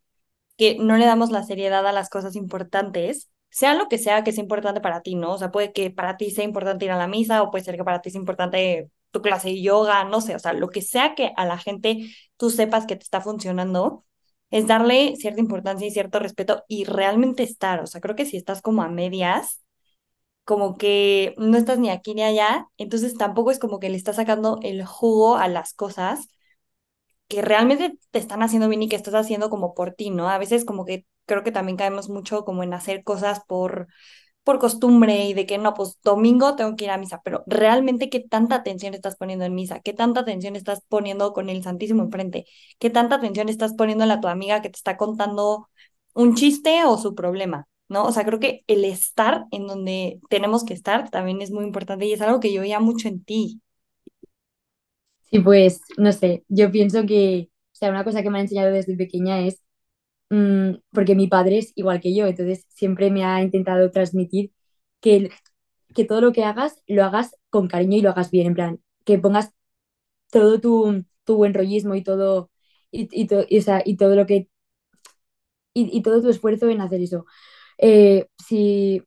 que 0.57 0.77
no 0.79 0.97
le 0.97 1.07
damos 1.07 1.31
la 1.31 1.45
seriedad 1.45 1.87
a 1.87 1.93
las 1.93 2.11
cosas 2.11 2.37
importantes 2.37 3.31
sea 3.57 3.75
lo 3.75 3.89
que 3.89 3.97
sea 3.99 4.23
que 4.25 4.33
sea 4.33 4.43
importante 4.43 4.81
para 4.83 5.01
ti, 5.03 5.15
¿no? 5.15 5.33
O 5.33 5.39
sea, 5.39 5.51
puede 5.51 5.73
que 5.73 5.91
para 5.91 6.17
ti 6.19 6.31
sea 6.31 6.45
importante 6.45 6.85
ir 6.85 6.91
a 6.91 6.99
la 6.99 7.09
misa 7.09 7.43
o 7.43 7.51
puede 7.51 7.65
ser 7.65 7.77
que 7.77 7.85
para 7.85 8.03
ti 8.03 8.11
sea 8.11 8.21
importante 8.21 8.91
tu 9.11 9.23
clase 9.23 9.49
de 9.49 9.63
yoga, 9.63 10.05
no 10.05 10.21
sé, 10.21 10.35
o 10.35 10.39
sea, 10.39 10.53
lo 10.53 10.69
que 10.69 10.83
sea 10.83 11.15
que 11.15 11.33
a 11.37 11.47
la 11.47 11.57
gente 11.59 12.11
tú 12.37 12.51
sepas 12.51 12.87
que 12.87 12.97
te 12.97 13.05
está 13.05 13.21
funcionando, 13.23 14.05
es 14.51 14.67
darle 14.67 15.17
cierta 15.17 15.41
importancia 15.41 15.87
y 15.87 15.91
cierto 15.91 16.19
respeto 16.19 16.65
y 16.69 16.85
realmente 16.85 17.43
estar, 17.43 17.81
o 17.83 17.87
sea, 17.87 18.01
creo 18.01 18.15
que 18.17 18.27
si 18.27 18.37
estás 18.37 18.61
como 18.63 18.83
a 18.83 18.89
medias, 18.89 19.63
como 20.45 20.77
que 20.79 21.35
no 21.39 21.59
estás 21.59 21.79
ni 21.79 21.91
aquí 21.91 22.15
ni 22.15 22.23
allá, 22.25 22.69
entonces 22.79 23.15
tampoco 23.17 23.51
es 23.53 23.59
como 23.59 23.81
que 23.81 23.91
le 23.91 23.97
estás 23.97 24.17
sacando 24.17 24.59
el 24.63 24.85
jugo 24.87 25.37
a 25.39 25.49
las 25.49 25.75
cosas 25.75 26.29
que 27.29 27.43
realmente 27.43 27.99
te 28.11 28.19
están 28.19 28.43
haciendo 28.43 28.69
bien 28.69 28.83
y 28.83 28.89
que 28.89 28.97
estás 28.97 29.15
haciendo 29.15 29.51
como 29.51 29.75
por 29.75 29.93
ti, 29.95 30.11
¿no? 30.11 30.29
A 30.29 30.39
veces 30.39 30.65
como 30.65 30.85
que 30.85 31.07
creo 31.27 31.43
que 31.45 31.53
también 31.53 31.77
caemos 31.77 32.09
mucho 32.09 32.45
como 32.45 32.63
en 32.63 32.75
hacer 32.75 33.05
cosas 33.05 33.41
por, 33.47 33.89
por 34.45 34.59
costumbre 34.61 35.27
y 35.27 35.35
de 35.35 35.47
que 35.47 35.59
no, 35.59 35.75
pues 35.75 35.99
domingo 36.05 36.57
tengo 36.57 36.77
que 36.77 36.85
ir 36.85 36.91
a 36.91 36.99
misa, 36.99 37.21
pero 37.25 37.43
realmente 37.47 38.11
qué 38.11 38.21
tanta 38.21 38.57
atención 38.57 38.95
estás 38.95 39.17
poniendo 39.17 39.45
en 39.45 39.55
misa, 39.55 39.81
qué 39.81 39.93
tanta 39.93 40.21
atención 40.21 40.57
estás 40.57 40.83
poniendo 40.89 41.33
con 41.33 41.51
el 41.51 41.63
Santísimo 41.65 42.03
enfrente, 42.05 42.47
qué 42.79 42.91
tanta 42.91 43.17
atención 43.17 43.49
estás 43.49 43.75
poniendo 43.75 44.05
en 44.05 44.09
la 44.11 44.21
tu 44.21 44.29
amiga 44.29 44.63
que 44.63 44.71
te 44.71 44.77
está 44.77 44.97
contando 44.97 45.69
un 46.15 46.35
chiste 46.37 46.85
o 46.85 46.97
su 46.99 47.15
problema, 47.15 47.67
¿no? 47.89 48.05
O 48.07 48.13
sea, 48.13 48.25
creo 48.25 48.39
que 48.41 48.63
el 48.69 48.85
estar 48.85 49.45
en 49.51 49.67
donde 49.67 50.21
tenemos 50.31 50.65
que 50.65 50.75
estar 50.75 51.11
también 51.11 51.43
es 51.43 51.51
muy 51.51 51.65
importante 51.65 52.07
y 52.07 52.13
es 52.13 52.21
algo 52.23 52.41
que 52.41 52.53
yo 52.53 52.61
veía 52.63 52.81
mucho 52.81 53.09
en 53.09 53.25
ti. 53.25 53.61
Sí, 55.31 55.41
pues, 55.41 55.81
no 55.99 56.13
sé, 56.13 56.45
yo 56.49 56.71
pienso 56.71 57.05
que, 57.07 57.51
o 57.73 57.75
sea, 57.77 57.91
una 57.91 58.05
cosa 58.05 58.23
que 58.23 58.31
me 58.31 58.39
ha 58.39 58.43
enseñado 58.43 58.73
desde 58.73 58.97
pequeña 58.97 59.41
es 59.41 59.61
mm, 60.31 60.73
porque 60.93 61.15
mi 61.15 61.29
padre 61.29 61.59
es 61.59 61.73
igual 61.77 62.01
que 62.01 62.15
yo, 62.15 62.27
entonces 62.27 62.67
siempre 62.71 63.11
me 63.11 63.25
ha 63.25 63.43
intentado 63.43 63.91
transmitir 63.91 64.53
que, 65.01 65.31
que 65.95 66.05
todo 66.05 66.21
lo 66.21 66.33
que 66.33 66.45
hagas 66.45 66.83
lo 66.87 67.05
hagas 67.05 67.37
con 67.51 67.69
cariño 67.69 67.99
y 67.99 68.03
lo 68.03 68.11
hagas 68.11 68.31
bien, 68.31 68.49
en 68.49 68.55
plan, 68.55 68.81
que 69.05 69.19
pongas 69.19 69.53
todo 70.33 70.61
tu, 70.61 71.05
tu 71.25 71.37
buen 71.37 71.55
rollismo 71.55 71.95
y 71.97 72.03
todo, 72.05 72.51
y, 72.91 73.09
y, 73.13 73.27
to- 73.29 73.47
y, 73.49 73.97
todo 73.99 74.17
lo 74.17 74.27
que, 74.27 74.49
y, 75.75 76.03
todo 76.03 76.23
tu 76.23 76.29
esfuerzo 76.31 76.69
en 76.69 76.81
hacer 76.81 77.01
eso. 77.03 77.27
Eh, 77.79 78.29
si, 78.47 79.03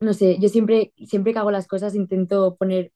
no 0.00 0.14
sé, 0.14 0.38
yo 0.40 0.48
siempre, 0.48 0.92
siempre 0.98 1.32
que 1.32 1.38
hago 1.40 1.50
las 1.52 1.68
cosas 1.68 1.94
intento 1.96 2.56
poner 2.56 2.92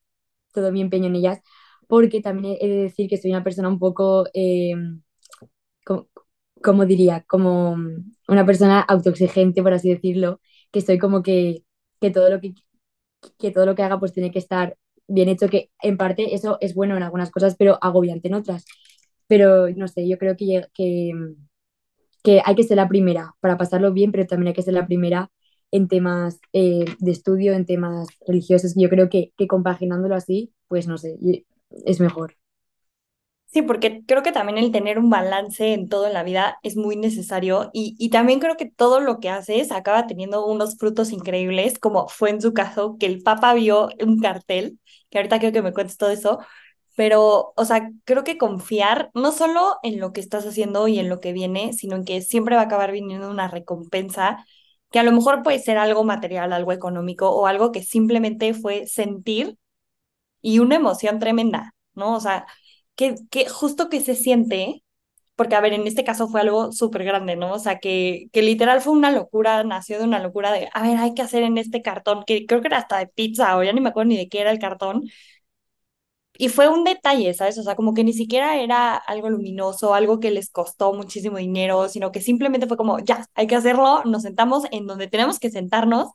todo 0.55 0.73
mi 0.73 0.83
empeño 0.83 1.07
en 1.09 1.17
ellas, 1.17 1.41
porque 1.89 2.21
también 2.23 2.59
he 2.61 2.69
de 2.69 2.77
decir 2.85 3.09
que 3.11 3.19
soy 3.19 3.33
una 3.33 3.45
persona 3.45 3.69
un 3.69 3.79
poco, 3.81 4.27
eh, 4.35 4.75
como 6.67 6.87
diría, 6.87 7.25
como 7.29 7.77
una 8.29 8.47
persona 8.47 8.81
autoexigente, 8.83 9.63
por 9.63 9.73
así 9.75 9.91
decirlo, 9.91 10.41
que 10.73 10.81
estoy 10.81 10.99
como 10.99 11.23
que, 11.23 11.65
que 12.01 12.11
todo 12.11 12.29
lo 12.31 12.41
que, 12.41 12.55
que 13.39 13.53
todo 13.53 13.67
lo 13.67 13.75
que 13.77 13.83
haga 13.85 14.01
pues 14.01 14.13
tiene 14.13 14.33
que 14.33 14.41
estar 14.41 14.77
bien 15.09 15.29
hecho, 15.31 15.49
que 15.49 15.71
en 15.83 15.97
parte 15.97 16.35
eso 16.35 16.59
es 16.61 16.75
bueno 16.75 16.97
en 16.97 17.05
algunas 17.05 17.31
cosas, 17.31 17.57
pero 17.59 17.79
agobiante 17.83 18.29
en 18.29 18.35
otras. 18.35 18.65
Pero 19.29 19.71
no 19.71 19.89
sé, 19.89 20.09
yo 20.09 20.19
creo 20.19 20.37
que, 20.37 20.67
que, 20.75 21.13
que 22.23 22.43
hay 22.45 22.55
que 22.55 22.63
ser 22.65 22.77
la 22.77 22.89
primera 22.89 23.35
para 23.41 23.57
pasarlo 23.57 23.93
bien, 23.93 24.13
pero 24.13 24.27
también 24.27 24.49
hay 24.49 24.55
que 24.55 24.63
ser 24.63 24.75
la 24.75 24.87
primera 24.87 25.31
en 25.71 25.89
temas 25.89 26.41
eh, 26.53 26.85
de 26.99 27.11
estudio, 27.11 27.53
en 27.55 27.67
temas 27.67 28.09
religiosos. 28.27 28.75
Yo 28.77 28.89
creo 28.89 29.09
que, 29.09 29.33
que 29.37 29.47
compaginándolo 29.47 30.15
así, 30.15 30.53
pues 30.69 30.87
no 30.89 30.99
sé, 30.99 31.19
es 31.85 32.01
mejor. 32.01 32.37
Sí, 33.47 33.63
porque 33.63 34.03
creo 34.07 34.23
que 34.23 34.33
también 34.33 34.59
el 34.59 34.71
tener 34.73 34.99
un 34.99 35.09
balance 35.09 35.73
en 35.73 35.89
todo 35.89 36.07
en 36.07 36.13
la 36.13 36.23
vida 36.25 36.59
es 36.63 36.77
muy 36.77 36.97
necesario 36.97 37.71
y, 37.73 37.95
y 37.99 38.11
también 38.11 38.39
creo 38.41 38.57
que 38.57 38.67
todo 38.71 39.01
lo 39.01 39.19
que 39.19 39.31
haces 39.31 39.73
acaba 39.73 40.07
teniendo 40.07 40.45
unos 40.47 40.77
frutos 40.77 41.11
increíbles, 41.13 41.79
como 41.79 42.09
fue 42.09 42.31
en 42.31 42.43
su 42.43 42.53
caso, 42.53 42.97
que 42.99 43.07
el 43.07 43.23
Papa 43.23 43.55
vio 43.55 43.89
un 44.05 44.21
cartel, 44.21 44.79
que 45.11 45.19
ahorita 45.19 45.39
creo 45.39 45.53
que 45.53 45.63
me 45.63 45.73
cuentes 45.73 45.97
todo 45.97 46.11
eso, 46.11 46.39
pero, 46.97 47.53
o 47.57 47.65
sea, 47.65 47.91
creo 48.05 48.25
que 48.25 48.37
confiar 48.39 49.11
no 49.15 49.33
solo 49.33 49.79
en 49.83 50.01
lo 50.01 50.13
que 50.13 50.21
estás 50.21 50.45
haciendo 50.47 50.89
y 50.89 50.99
en 50.99 51.09
lo 51.09 51.21
que 51.21 51.33
viene, 51.33 51.73
sino 51.73 51.97
en 51.97 52.05
que 52.05 52.21
siempre 52.23 52.57
va 52.57 52.63
a 52.63 52.65
acabar 52.65 52.93
viniendo 52.93 53.31
una 53.31 53.49
recompensa, 53.49 54.45
que 54.91 54.99
a 54.99 55.03
lo 55.03 55.13
mejor 55.13 55.43
puede 55.43 55.59
ser 55.61 55.79
algo 55.79 56.05
material, 56.05 56.53
algo 56.53 56.73
económico 56.73 57.31
o 57.31 57.47
algo 57.47 57.73
que 57.73 57.83
simplemente 57.83 58.53
fue 58.55 58.87
sentir 58.87 59.57
y 60.43 60.59
una 60.59 60.77
emoción 60.77 61.19
tremenda, 61.19 61.75
¿no? 61.95 62.15
O 62.17 62.21
sea, 62.21 62.47
que, 62.97 63.17
que 63.31 63.49
justo 63.49 63.89
que 63.91 64.01
se 64.01 64.15
siente, 64.17 64.83
porque 65.37 65.55
a 65.57 65.61
ver, 65.63 65.73
en 65.75 65.87
este 65.87 66.05
caso 66.05 66.29
fue 66.29 66.41
algo 66.43 66.73
súper 66.73 67.05
grande, 67.05 67.37
¿no? 67.37 67.53
O 67.55 67.59
sea, 67.61 67.79
que, 67.81 68.27
que 68.33 68.43
literal 68.43 68.81
fue 68.83 68.93
una 68.95 69.11
locura, 69.13 69.65
nació 69.65 69.99
de 69.99 70.05
una 70.05 70.21
locura 70.21 70.53
de, 70.53 70.69
a 70.75 70.83
ver, 70.83 70.99
hay 70.99 71.15
que 71.15 71.23
hacer 71.23 71.43
en 71.45 71.59
este 71.59 71.83
cartón, 71.83 72.25
que 72.27 72.47
creo 72.47 72.61
que 72.63 72.69
era 72.69 72.79
hasta 72.79 72.99
de 72.99 73.09
pizza 73.09 73.57
o 73.59 73.65
ya 73.65 73.73
ni 73.75 73.81
me 73.83 73.91
acuerdo 73.91 74.09
ni 74.11 74.17
de 74.19 74.29
qué 74.29 74.41
era 74.43 74.51
el 74.53 74.59
cartón. 74.61 75.05
Y 76.39 76.51
fue 76.51 76.69
un 76.69 76.85
detalle, 76.85 77.33
¿sabes? 77.33 77.57
O 77.59 77.63
sea, 77.63 77.77
como 77.77 77.95
que 77.95 78.05
ni 78.05 78.13
siquiera 78.13 78.57
era 78.61 78.95
algo 78.97 79.31
luminoso, 79.31 79.95
algo 79.95 80.21
que 80.21 80.31
les 80.31 80.51
costó 80.51 80.93
muchísimo 80.93 81.39
dinero, 81.39 81.89
sino 81.89 82.13
que 82.13 82.21
simplemente 82.21 82.67
fue 82.67 82.77
como, 82.77 82.99
ya, 82.99 83.25
hay 83.35 83.47
que 83.47 83.57
hacerlo, 83.57 84.03
nos 84.05 84.23
sentamos 84.23 84.65
en 84.71 84.87
donde 84.87 85.09
tenemos 85.09 85.39
que 85.39 85.51
sentarnos 85.51 86.11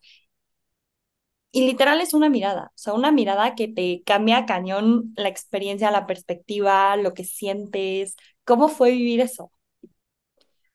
y 1.51 1.67
literal 1.67 1.99
es 1.99 2.13
una 2.13 2.29
mirada, 2.29 2.67
o 2.67 2.77
sea, 2.77 2.93
una 2.93 3.11
mirada 3.11 3.55
que 3.55 3.67
te 3.67 4.03
cambia 4.05 4.45
cañón 4.45 5.13
la 5.17 5.27
experiencia, 5.27 5.91
la 5.91 6.07
perspectiva, 6.07 6.95
lo 6.95 7.13
que 7.13 7.25
sientes. 7.25 8.15
¿Cómo 8.45 8.69
fue 8.69 8.91
vivir 8.91 9.19
eso? 9.19 9.51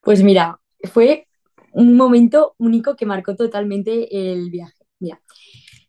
Pues 0.03 0.23
mira, 0.23 0.61
fue 0.85 1.27
un 1.73 1.97
momento 1.97 2.55
único 2.59 2.95
que 2.95 3.07
marcó 3.07 3.35
totalmente 3.35 4.33
el 4.33 4.51
viaje. 4.51 4.85
Mira, 4.99 5.21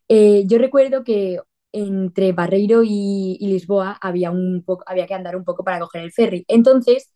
eh, 0.07 0.43
yo 0.47 0.57
recuerdo 0.57 1.03
que 1.03 1.39
entre 1.73 2.31
Barreiro 2.31 2.81
y, 2.83 3.37
Lisboa 3.41 3.97
había, 4.01 4.31
un 4.31 4.63
poco, 4.65 4.85
había 4.87 5.05
que 5.05 5.13
andar 5.13 5.35
un 5.35 5.43
poco 5.43 5.63
para 5.63 5.79
coger 5.79 6.03
el 6.03 6.13
ferry. 6.13 6.45
Entonces, 6.47 7.11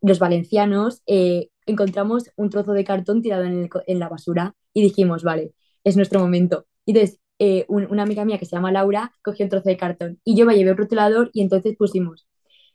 los 0.00 0.20
valencianos 0.20 1.02
eh, 1.06 1.48
encontramos 1.66 2.30
un 2.36 2.50
trozo 2.50 2.72
de 2.72 2.84
cartón 2.84 3.20
tirado 3.20 3.44
en 3.44 3.98
la 3.98 4.08
basura 4.08 4.54
y 4.72 4.82
dijimos, 4.82 5.24
vale, 5.24 5.52
es 5.84 5.96
nuestro 5.96 6.20
momento. 6.20 6.66
Y 6.86 6.92
entonces, 6.92 7.20
eh, 7.40 7.66
un- 7.68 7.86
una 7.90 8.04
amiga 8.04 8.24
mía 8.26 8.38
que 8.38 8.46
se 8.46 8.56
llama 8.56 8.72
Laura 8.72 9.12
cogió 9.22 9.44
un 9.46 9.50
trozo 9.50 9.68
de 9.68 9.76
cartón 9.78 10.20
y 10.24 10.36
yo 10.36 10.46
me 10.46 10.56
llevé 10.56 10.72
un 10.72 10.78
rotulador 10.78 11.30
y 11.34 11.42
entonces 11.42 11.76
pusimos, 11.78 12.26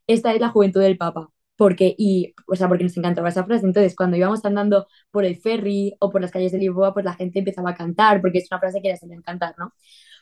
esta 0.08 0.34
es 0.34 0.42
la 0.42 0.50
juventud 0.50 0.82
del 0.82 0.98
Papa. 0.98 1.30
Porque, 1.58 1.94
y, 1.98 2.34
o 2.48 2.56
sea, 2.56 2.68
porque 2.68 2.84
nos 2.86 2.98
encantaba 2.98 3.30
esa 3.30 3.46
frase. 3.46 3.66
Entonces, 3.68 3.96
cuando 3.96 4.18
íbamos 4.18 4.44
andando 4.46 4.88
por 5.12 5.26
el 5.26 5.38
ferry 5.38 5.94
o 6.00 6.10
por 6.10 6.22
las 6.22 6.32
calles 6.32 6.52
de 6.52 6.58
Lisboa, 6.58 6.92
pues 6.94 7.06
la 7.06 7.14
gente 7.14 7.38
empezaba 7.40 7.70
a 7.72 7.76
cantar, 7.76 8.20
porque 8.22 8.40
es 8.40 8.48
una 8.52 8.60
frase 8.60 8.82
que 8.82 8.90
les 8.90 9.00
solía 9.00 9.16
encantar, 9.16 9.54
¿no? 9.60 9.72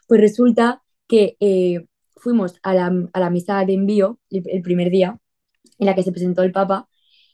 Pues 0.07 0.21
resulta 0.21 0.83
que 1.07 1.37
eh, 1.39 1.85
fuimos 2.17 2.55
a 2.63 2.73
la, 2.73 2.91
a 3.13 3.19
la 3.19 3.29
misa 3.29 3.63
de 3.65 3.73
envío 3.73 4.19
el, 4.29 4.61
primer 4.61 4.89
día 4.91 5.17
en 5.79 5.85
la 5.87 5.95
que 5.95 6.03
se 6.03 6.11
presentó 6.11 6.43
el 6.43 6.51
Papa 6.51 6.87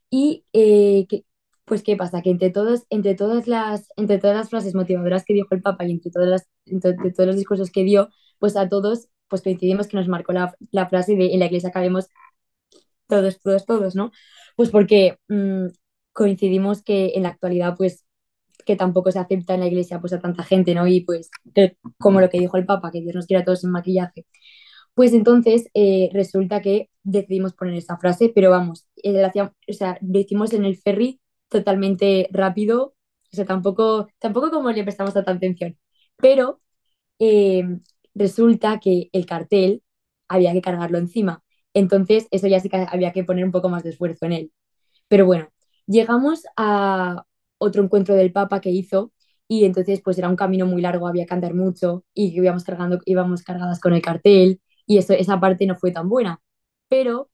y 0.10 0.46
eh, 0.54 1.08
que, 1.10 1.26
pues 1.66 1.84
qué 1.84 1.96
pasa, 1.96 2.22
que 2.22 2.30
entre 2.32 2.52
todos, 2.52 2.86
entre 2.90 3.16
todas 3.16 3.48
las, 3.48 3.88
entre 3.98 4.20
todas 4.20 4.38
las 4.38 4.50
frases 4.50 4.76
motivadoras 4.76 5.26
que 5.26 5.34
dijo 5.34 5.50
el 5.56 5.62
Papa 5.62 5.86
y 5.86 5.92
entre 5.92 6.12
todas 6.12 6.30
las, 6.30 6.48
entre, 6.66 6.92
entre 6.92 7.12
todos 7.12 7.28
los 7.28 7.36
discursos 7.38 7.72
que 7.72 7.84
dio, 7.84 8.10
pues 8.40 8.56
a 8.58 8.70
todos 8.70 9.10
pues 9.28 9.42
coincidimos 9.42 9.88
que 9.88 9.98
nos 9.98 10.08
marcó 10.08 10.34
la, 10.34 10.56
la 10.72 10.88
frase 10.88 11.16
de 11.16 11.34
en 11.34 11.40
la 11.40 11.48
iglesia 11.48 11.72
cabemos 11.72 12.08
todos, 13.08 13.40
todos, 13.42 13.66
todos, 13.66 13.96
¿no? 13.96 14.12
Pues 14.56 14.70
porque 14.72 15.18
mm, 15.28 15.68
coincidimos 16.14 16.84
que 16.84 17.14
en 17.16 17.24
la 17.24 17.30
actualidad 17.30 17.76
pues 17.78 18.06
que 18.66 18.76
tampoco 18.76 19.12
se 19.12 19.20
acepta 19.20 19.54
en 19.56 19.62
la 19.62 19.68
iglesia 19.68 20.00
pues 20.02 20.14
a 20.14 20.20
tanta 20.22 20.44
gente, 20.44 20.76
¿no? 20.76 20.88
Y 20.88 21.02
pues 21.02 21.30
que, 21.54 21.78
como 22.00 22.22
lo 22.22 22.30
que 22.30 22.40
dijo 22.40 22.58
el 22.58 22.66
Papa, 22.66 22.92
que 22.92 23.02
Dios 23.02 23.16
nos 23.16 23.28
quiera 23.28 23.42
a 23.44 23.46
todos 23.46 23.64
en 23.64 23.72
maquillaje. 23.72 24.26
Pues 24.96 25.14
entonces 25.14 25.70
eh, 25.74 26.10
resulta 26.14 26.62
que 26.62 26.90
decidimos 27.04 27.54
poner 27.54 27.76
esa 27.76 27.98
frase, 27.98 28.32
pero 28.36 28.52
vamos, 28.52 28.88
eh, 28.98 29.14
la 29.14 29.28
hacíamos- 29.30 29.54
o 29.70 29.74
sea, 29.74 29.98
lo 30.02 30.20
hicimos 30.20 30.54
en 30.54 30.66
el 30.66 30.78
ferry 30.78 31.22
totalmente 31.56 32.28
rápido, 32.32 32.96
o 33.32 33.36
sea, 33.36 33.46
tampoco, 33.46 34.08
tampoco 34.20 34.52
como 34.52 34.72
le 34.72 34.84
prestamos 34.84 35.14
tanta 35.14 35.32
atención, 35.32 35.78
pero 36.18 36.62
eh, 37.20 37.64
resulta 38.16 38.80
que 38.80 39.10
el 39.14 39.26
cartel 39.26 39.84
había 40.28 40.54
que 40.54 40.62
cargarlo 40.62 40.98
encima, 40.98 41.44
entonces 41.74 42.28
eso 42.32 42.48
ya 42.48 42.60
sí 42.60 42.70
que 42.70 42.78
había 42.90 43.14
que 43.14 43.24
poner 43.24 43.46
un 43.46 43.52
poco 43.52 43.70
más 43.70 43.84
de 43.84 43.92
esfuerzo 43.92 44.26
en 44.26 44.34
él. 44.34 44.52
Pero 45.10 45.26
bueno, 45.26 45.50
llegamos 45.88 46.44
a 46.58 47.26
otro 47.58 47.84
encuentro 47.84 48.16
del 48.16 48.32
Papa 48.34 48.62
que 48.62 48.72
hizo 48.72 49.14
y 49.48 49.66
entonces 49.66 50.02
pues 50.04 50.18
era 50.18 50.30
un 50.30 50.36
camino 50.38 50.66
muy 50.68 50.82
largo, 50.82 51.08
había 51.08 51.26
que 51.26 51.34
andar 51.36 51.54
mucho 51.54 52.06
y 52.14 52.36
íbamos 52.38 52.64
cargando, 52.64 53.00
íbamos 53.06 53.44
cargadas 53.44 53.80
con 53.82 53.94
el 53.94 54.02
cartel 54.02 54.62
y 54.88 54.98
eso, 55.00 55.14
esa 55.14 55.40
parte 55.40 55.66
no 55.68 55.76
fue 55.76 55.92
tan 55.92 56.10
buena. 56.10 56.42
Pero 56.90 57.30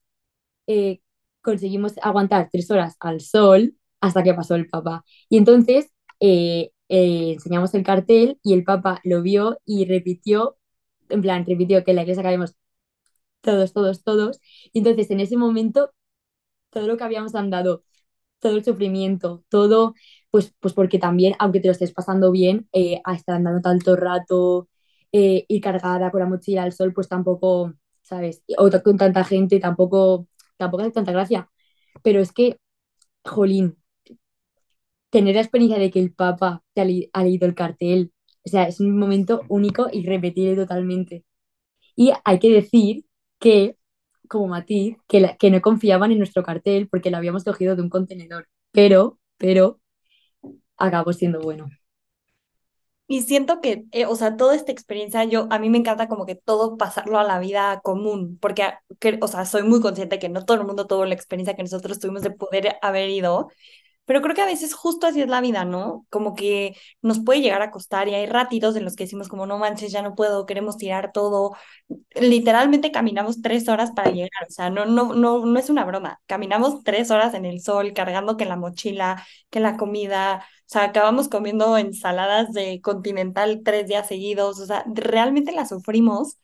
eh, 0.67 1.01
conseguimos 1.41 1.93
aguantar 2.01 2.49
tres 2.51 2.69
horas 2.71 2.95
al 2.99 3.21
sol 3.21 3.75
hasta 4.01 4.23
que 4.23 4.33
pasó 4.33 4.55
el 4.55 4.69
Papa. 4.69 5.03
Y 5.29 5.37
entonces 5.37 5.91
eh, 6.19 6.71
eh, 6.89 7.33
enseñamos 7.33 7.73
el 7.73 7.83
cartel 7.83 8.39
y 8.43 8.53
el 8.53 8.63
Papa 8.63 8.99
lo 9.03 9.21
vio 9.21 9.59
y 9.65 9.85
repitió, 9.85 10.57
en 11.09 11.21
plan, 11.21 11.45
repitió 11.45 11.83
que 11.83 11.91
en 11.91 11.97
la 11.97 12.03
iglesia 12.03 12.23
cabemos 12.23 12.55
todos, 13.41 13.73
todos, 13.73 14.03
todos. 14.03 14.39
Y 14.73 14.79
entonces 14.79 15.09
en 15.11 15.19
ese 15.19 15.37
momento 15.37 15.91
todo 16.71 16.87
lo 16.87 16.97
que 16.97 17.03
habíamos 17.03 17.35
andado 17.35 17.83
todo 18.39 18.57
el 18.57 18.65
sufrimiento, 18.65 19.43
todo, 19.49 19.95
pues, 20.31 20.53
pues 20.59 20.73
porque 20.73 20.99
también, 20.99 21.35
aunque 21.39 21.59
te 21.61 21.67
lo 21.67 21.73
estés 21.73 21.93
pasando 21.93 22.31
bien, 22.31 22.69
eh, 22.73 23.01
a 23.05 23.15
estar 23.15 23.35
andando 23.37 23.61
tanto 23.61 23.95
rato, 23.97 24.69
eh, 25.11 25.45
ir 25.47 25.61
cargada 25.61 26.11
con 26.11 26.21
la 26.21 26.27
mochila 26.27 26.63
al 26.63 26.73
sol, 26.73 26.93
pues 26.93 27.09
tampoco, 27.09 27.73
¿sabes? 28.03 28.43
O 28.57 28.69
con 28.83 28.97
tanta 28.97 29.23
gente, 29.25 29.59
tampoco, 29.59 30.27
tampoco 30.57 30.83
hace 30.83 30.91
tanta 30.91 31.11
gracia. 31.13 31.49
Pero 32.03 32.21
es 32.21 32.31
que, 32.33 32.59
jolín, 33.25 33.77
tener 35.11 35.35
la 35.35 35.41
experiencia 35.43 35.79
de 35.79 35.91
que 35.91 36.01
el 36.01 36.13
Papa 36.13 36.63
te 36.75 36.81
ha, 36.81 36.85
li- 36.85 37.11
ha 37.13 37.23
leído 37.25 37.47
el 37.47 37.55
cartel, 37.55 38.13
o 38.45 38.49
sea, 38.49 38.65
es 38.67 38.81
un 38.81 38.97
momento 38.99 39.43
único 39.49 39.87
y 39.93 40.05
repetible 40.07 40.55
totalmente. 40.57 41.25
Y 41.95 42.13
hay 42.25 42.39
que 42.39 42.51
decir 42.51 43.05
que, 43.39 43.77
como 44.29 44.47
matiz, 44.47 44.97
que, 45.07 45.21
la- 45.21 45.37
que 45.37 45.51
no 45.51 45.61
confiaban 45.61 46.11
en 46.11 46.19
nuestro 46.19 46.43
cartel 46.43 46.87
porque 46.89 47.11
lo 47.11 47.17
habíamos 47.17 47.43
cogido 47.45 47.75
de 47.75 47.81
un 47.83 47.89
contenedor, 47.89 48.47
pero, 48.71 49.19
pero 49.37 49.81
acabó 50.77 51.13
siendo 51.13 51.41
bueno. 51.41 51.69
Y 53.07 53.23
siento 53.23 53.59
que, 53.61 53.83
eh, 53.91 54.05
o 54.05 54.15
sea, 54.15 54.37
toda 54.37 54.55
esta 54.55 54.71
experiencia, 54.71 55.25
yo, 55.25 55.47
a 55.51 55.59
mí 55.59 55.69
me 55.69 55.77
encanta 55.77 56.07
como 56.07 56.25
que 56.25 56.35
todo 56.35 56.77
pasarlo 56.77 57.19
a 57.19 57.23
la 57.25 57.39
vida 57.39 57.81
común, 57.83 58.37
porque, 58.41 58.63
a- 58.63 58.81
que, 58.99 59.19
o 59.21 59.27
sea, 59.27 59.43
soy 59.45 59.63
muy 59.63 59.81
consciente 59.81 60.17
que 60.17 60.29
no 60.29 60.45
todo 60.45 60.57
el 60.61 60.65
mundo 60.65 60.87
tuvo 60.87 61.03
la 61.05 61.13
experiencia 61.13 61.55
que 61.55 61.63
nosotros 61.63 61.99
tuvimos 61.99 62.21
de 62.21 62.31
poder 62.31 62.77
haber 62.81 63.09
ido, 63.09 63.49
pero 64.05 64.21
creo 64.21 64.35
que 64.35 64.41
a 64.41 64.45
veces 64.45 64.73
justo 64.73 65.07
así 65.07 65.21
es 65.21 65.27
la 65.29 65.41
vida, 65.41 65.63
¿no? 65.65 66.05
Como 66.09 66.35
que 66.35 66.75
nos 67.01 67.19
puede 67.19 67.41
llegar 67.41 67.61
a 67.61 67.71
costar 67.71 68.07
y 68.09 68.15
hay 68.15 68.25
ratitos 68.25 68.75
en 68.75 68.83
los 68.83 68.95
que 68.95 69.05
decimos 69.05 69.29
como, 69.29 69.45
no 69.45 69.57
manches, 69.57 69.91
ya 69.91 70.01
no 70.01 70.15
puedo, 70.15 70.45
queremos 70.45 70.77
tirar 70.77 71.11
todo. 71.13 71.55
Literalmente 72.15 72.91
caminamos 72.91 73.41
tres 73.41 73.67
horas 73.69 73.91
para 73.91 74.11
llegar, 74.11 74.29
o 74.49 74.51
sea, 74.51 74.69
no, 74.69 74.85
no, 74.85 75.13
no, 75.13 75.45
no 75.45 75.59
es 75.59 75.69
una 75.69 75.85
broma. 75.85 76.19
Caminamos 76.27 76.83
tres 76.83 77.11
horas 77.11 77.33
en 77.33 77.45
el 77.45 77.61
sol, 77.61 77.93
cargando 77.93 78.37
que 78.37 78.45
la 78.45 78.57
mochila, 78.57 79.25
que 79.49 79.59
la 79.59 79.77
comida, 79.77 80.39
o 80.39 80.63
sea, 80.65 80.83
acabamos 80.85 81.29
comiendo 81.29 81.77
ensaladas 81.77 82.51
de 82.53 82.81
Continental 82.81 83.61
tres 83.63 83.87
días 83.87 84.07
seguidos, 84.07 84.59
o 84.59 84.65
sea, 84.65 84.83
realmente 84.93 85.51
la 85.53 85.65
sufrimos 85.67 86.37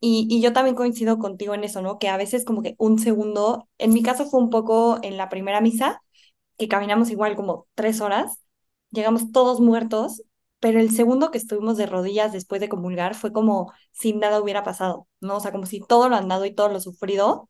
Y, 0.00 0.26
y 0.30 0.42
yo 0.42 0.52
también 0.52 0.74
coincido 0.76 1.18
contigo 1.18 1.54
en 1.54 1.64
eso, 1.64 1.80
¿no? 1.82 1.98
Que 1.98 2.08
a 2.08 2.16
veces 2.16 2.44
como 2.44 2.62
que 2.62 2.74
un 2.78 2.98
segundo, 2.98 3.68
en 3.78 3.92
mi 3.92 4.02
caso 4.02 4.26
fue 4.28 4.40
un 4.40 4.50
poco 4.50 4.98
en 5.02 5.16
la 5.16 5.28
primera 5.28 5.60
misa, 5.60 6.02
que 6.62 6.68
caminamos 6.68 7.10
igual 7.10 7.34
como 7.36 7.66
tres 7.74 8.00
horas, 8.00 8.38
llegamos 8.90 9.32
todos 9.32 9.60
muertos, 9.60 10.22
pero 10.60 10.78
el 10.80 10.90
segundo 10.92 11.30
que 11.32 11.38
estuvimos 11.38 11.76
de 11.76 11.86
rodillas 11.86 12.32
después 12.32 12.60
de 12.60 12.68
comulgar 12.68 13.14
fue 13.16 13.32
como 13.32 13.72
si 13.90 14.12
nada 14.12 14.40
hubiera 14.40 14.62
pasado, 14.62 15.08
¿no? 15.20 15.36
O 15.38 15.40
sea, 15.40 15.50
como 15.52 15.66
si 15.66 15.80
todo 15.80 16.08
lo 16.08 16.16
andado 16.16 16.44
y 16.44 16.54
todo 16.54 16.68
lo 16.68 16.80
sufrido 16.80 17.48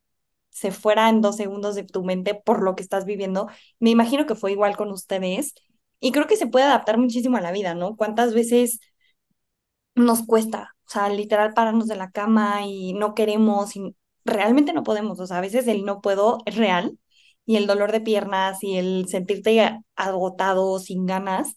se 0.51 0.71
fuera 0.73 1.09
en 1.11 1.21
dos 1.21 1.37
segundos 1.37 1.75
de 1.75 1.85
tu 1.85 2.05
mente 2.05 2.35
por 2.35 2.63
lo 2.63 2.75
que 2.75 2.83
estás 2.83 3.05
viviendo. 3.05 3.49
Me 3.81 3.91
imagino 3.91 4.27
que 4.27 4.35
fue 4.35 4.53
igual 4.53 4.77
con 4.77 4.91
ustedes 4.91 5.55
y 6.01 6.13
creo 6.13 6.27
que 6.27 6.37
se 6.37 6.47
puede 6.47 6.65
adaptar 6.67 6.99
muchísimo 6.99 7.37
a 7.37 7.41
la 7.43 7.53
vida, 7.53 7.75
¿no? 7.75 7.97
¿Cuántas 7.97 8.33
veces 8.35 8.81
nos 9.95 10.25
cuesta, 10.27 10.75
o 10.87 10.91
sea, 10.91 11.09
literal 11.11 11.55
pararnos 11.55 11.87
de 11.89 11.97
la 11.97 12.11
cama 12.11 12.67
y 12.67 12.95
no 12.95 13.15
queremos 13.15 13.77
y 13.77 13.95
realmente 14.25 14.73
no 14.73 14.83
podemos, 14.83 15.21
o 15.21 15.27
sea, 15.27 15.39
a 15.39 15.41
veces 15.41 15.67
el 15.69 15.85
no 15.85 16.01
puedo 16.01 16.39
es 16.47 16.57
real 16.57 16.99
y 17.47 17.57
el 17.57 17.67
dolor 17.67 17.93
de 17.93 18.01
piernas 18.01 18.63
y 18.63 18.77
el 18.79 19.09
sentirte 19.09 19.81
agotado, 19.97 20.79
sin 20.79 21.07
ganas, 21.07 21.57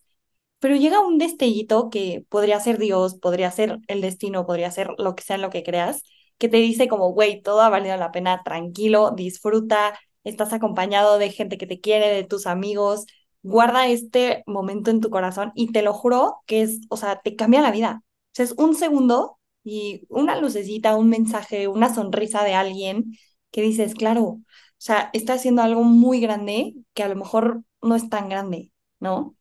pero 0.60 0.75
llega 0.75 1.00
un 1.01 1.18
destellito 1.18 1.89
que 1.89 2.25
podría 2.30 2.60
ser 2.60 2.77
Dios, 2.80 3.15
podría 3.15 3.51
ser 3.51 3.80
el 3.88 4.01
destino, 4.01 4.46
podría 4.46 4.72
ser 4.72 4.89
lo 4.98 5.15
que 5.15 5.24
sea 5.24 5.36
en 5.36 5.42
lo 5.44 5.50
que 5.50 5.63
creas, 5.63 6.04
que 6.38 6.50
te 6.50 6.58
dice 6.58 6.88
como, 6.88 7.12
güey, 7.13 7.42
todo 7.42 7.62
ha 7.62 7.70
valido 7.70 7.96
la 7.98 8.12
pena, 8.12 8.42
tranquilo, 8.44 9.12
disfruta, 9.12 9.98
estás 10.24 10.54
acompañado 10.54 11.18
de 11.20 11.30
gente 11.32 11.58
que 11.58 11.68
te 11.68 11.80
quiere, 11.80 12.10
de 12.10 12.24
tus 12.24 12.48
amigos, 12.48 13.06
guarda 13.44 13.88
este 13.88 14.44
momento 14.48 14.89
en 14.92 15.01
tu 15.01 15.10
corazón 15.10 15.51
y 15.56 15.72
te 15.72 15.82
lo 15.84 15.94
juro 15.94 16.42
que 16.48 16.62
es, 16.63 16.82
o 16.89 16.98
sea, 16.98 17.22
te 17.24 17.36
cambia 17.36 17.62
la 17.62 17.72
vida. 17.72 18.01
Sea, 18.32 18.46
es 18.46 18.54
un 18.58 18.75
segundo 18.75 19.38
y 19.63 20.06
una 20.10 20.39
lucecita, 20.39 20.96
un 20.96 21.10
mensaje, 21.10 21.68
una 21.68 21.94
sonrisa 21.94 22.44
de 22.44 22.54
alguien 22.56 23.13
que 23.51 23.62
dices, 23.62 23.94
claro, 23.94 24.24
o 24.24 24.42
sea, 24.86 25.10
está 25.13 25.34
haciendo 25.34 25.62
algo 25.62 25.84
muy 25.84 26.20
grande 26.20 26.75
que 26.94 27.04
a 27.04 27.10
lo 27.10 27.15
mejor 27.15 27.63
no 27.82 27.96
es 27.96 28.10
tan 28.10 28.30
grande, 28.30 28.72
¿no? 29.00 29.36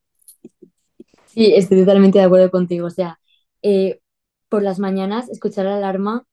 Sí, 1.26 1.52
estoy 1.54 1.80
totalmente 1.80 2.18
de 2.18 2.24
acuerdo 2.24 2.50
contigo. 2.50 2.86
O 2.86 2.90
sea, 2.90 3.20
eh, 3.62 4.00
por 4.48 4.62
las 4.62 4.78
mañanas 4.78 5.28
escuchar 5.28 5.66
la 5.66 5.76
alarma 5.76 6.24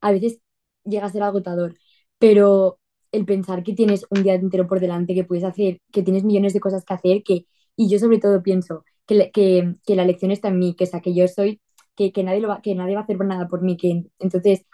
a 0.00 0.12
veces 0.12 0.40
llega 0.84 1.06
a 1.06 1.10
ser 1.10 1.22
agotador, 1.22 1.76
pero 2.18 2.78
el 3.12 3.24
pensar 3.24 3.62
que 3.62 3.74
tienes 3.74 4.06
un 4.10 4.22
día 4.22 4.34
entero 4.34 4.66
por 4.68 4.80
delante, 4.80 5.14
que 5.14 5.24
puedes 5.24 5.44
hacer, 5.44 5.80
que 5.92 6.02
tienes 6.02 6.24
millones 6.24 6.54
de 6.54 6.60
cosas 6.60 6.84
que 6.84 6.94
hacer, 6.94 7.22
que, 7.22 7.46
y 7.76 7.88
yo 7.88 7.98
sobre 7.98 8.18
todo 8.18 8.42
pienso 8.42 8.84
que, 9.06 9.30
que, 9.32 9.76
que 9.86 9.96
la 9.96 10.04
lección 10.04 10.30
está 10.30 10.48
en 10.48 10.58
mí, 10.58 10.74
que 10.74 10.84
es 10.84 10.92
que 11.02 11.14
yo 11.14 11.28
soy 11.28 11.60
que, 11.96 12.12
que, 12.12 12.22
nadie, 12.24 12.40
lo 12.40 12.48
va, 12.48 12.62
que 12.62 12.74
nadie 12.74 12.94
va 12.94 13.00
a 13.02 13.04
hacer 13.04 13.18
nada 13.24 13.48
por 13.48 13.62
mí. 13.62 13.76
Que, 13.76 14.04
entonces, 14.18 14.64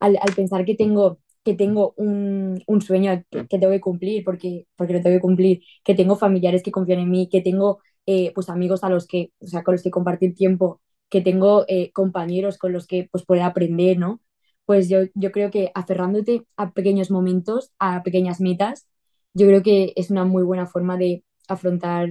al, 0.00 0.18
al 0.20 0.34
pensar 0.34 0.64
que 0.64 0.74
tengo, 0.74 1.20
que 1.44 1.54
tengo 1.54 1.94
un, 1.96 2.62
un 2.66 2.82
sueño 2.82 3.24
que, 3.30 3.44
tengo 3.58 3.70
que 3.70 3.80
cumplir, 3.80 4.24
porque, 4.24 4.66
porque 4.76 4.92
lo 4.94 5.02
tengo 5.02 5.16
que 5.16 5.20
cumplir, 5.20 5.62
que 5.84 5.94
tengo 5.94 6.16
familiares 6.16 6.62
que 6.62 6.70
confían 6.72 7.00
en 7.00 7.10
mí, 7.10 7.28
que 7.30 7.40
tengo 7.42 7.80
eh, 8.06 8.32
pues 8.34 8.48
amigos 8.50 8.84
a 8.84 8.90
los 8.90 9.06
que, 9.06 9.32
o 9.40 9.46
sea, 9.46 9.62
con 9.64 9.74
los 9.74 9.82
que 9.82 9.90
compartir 9.90 10.34
tiempo, 10.34 10.80
que 11.08 11.20
tengo 11.22 11.64
eh, 11.68 11.92
compañeros 11.92 12.58
con 12.58 12.72
los 12.72 12.86
que 12.86 13.08
pues 13.10 13.24
poder 13.24 13.42
aprender, 13.42 13.98
¿no? 13.98 14.20
Pues 14.66 14.88
yo, 14.88 15.00
yo 15.14 15.32
creo 15.32 15.50
que 15.50 15.70
aferrándote 15.74 16.44
a 16.56 16.72
pequeños 16.72 17.10
momentos, 17.10 17.72
a 17.78 18.02
pequeñas 18.02 18.40
metas, 18.40 18.86
yo 19.34 19.46
creo 19.46 19.62
que 19.62 19.92
es 19.96 20.10
una 20.10 20.24
muy 20.24 20.42
buena 20.42 20.66
forma 20.66 20.96
de 20.98 21.24
afrontar 21.48 22.10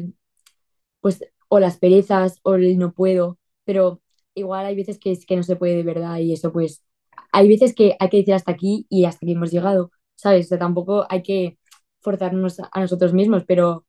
pues 1.01 1.24
o 1.50 1.60
las 1.60 1.77
perezas 1.77 2.39
o 2.43 2.55
el 2.55 2.77
no 2.77 2.93
puedo, 2.93 3.38
pero 3.65 4.01
igual 4.36 4.65
hay 4.65 4.75
veces 4.75 5.00
que, 5.00 5.17
que 5.17 5.36
no 5.36 5.43
se 5.43 5.55
puede 5.55 5.75
de 5.77 5.84
verdad 5.84 6.17
y 6.19 6.34
eso 6.34 6.51
pues 6.51 6.84
hay 7.31 7.48
veces 7.48 7.74
que 7.75 7.96
hay 8.00 8.10
que 8.10 8.17
decir 8.17 8.34
hasta 8.34 8.51
aquí 8.51 8.86
y 8.89 9.05
hasta 9.05 9.25
aquí 9.25 9.34
hemos 9.34 9.51
llegado, 9.51 9.91
¿sabes? 10.15 10.48
O 10.48 10.50
sea, 10.50 10.60
tampoco 10.60 11.05
hay 11.10 11.24
que 11.24 11.57
forzarnos 12.01 12.60
a 12.60 12.79
nosotros 12.81 13.13
mismos, 13.13 13.43
pero 13.48 13.86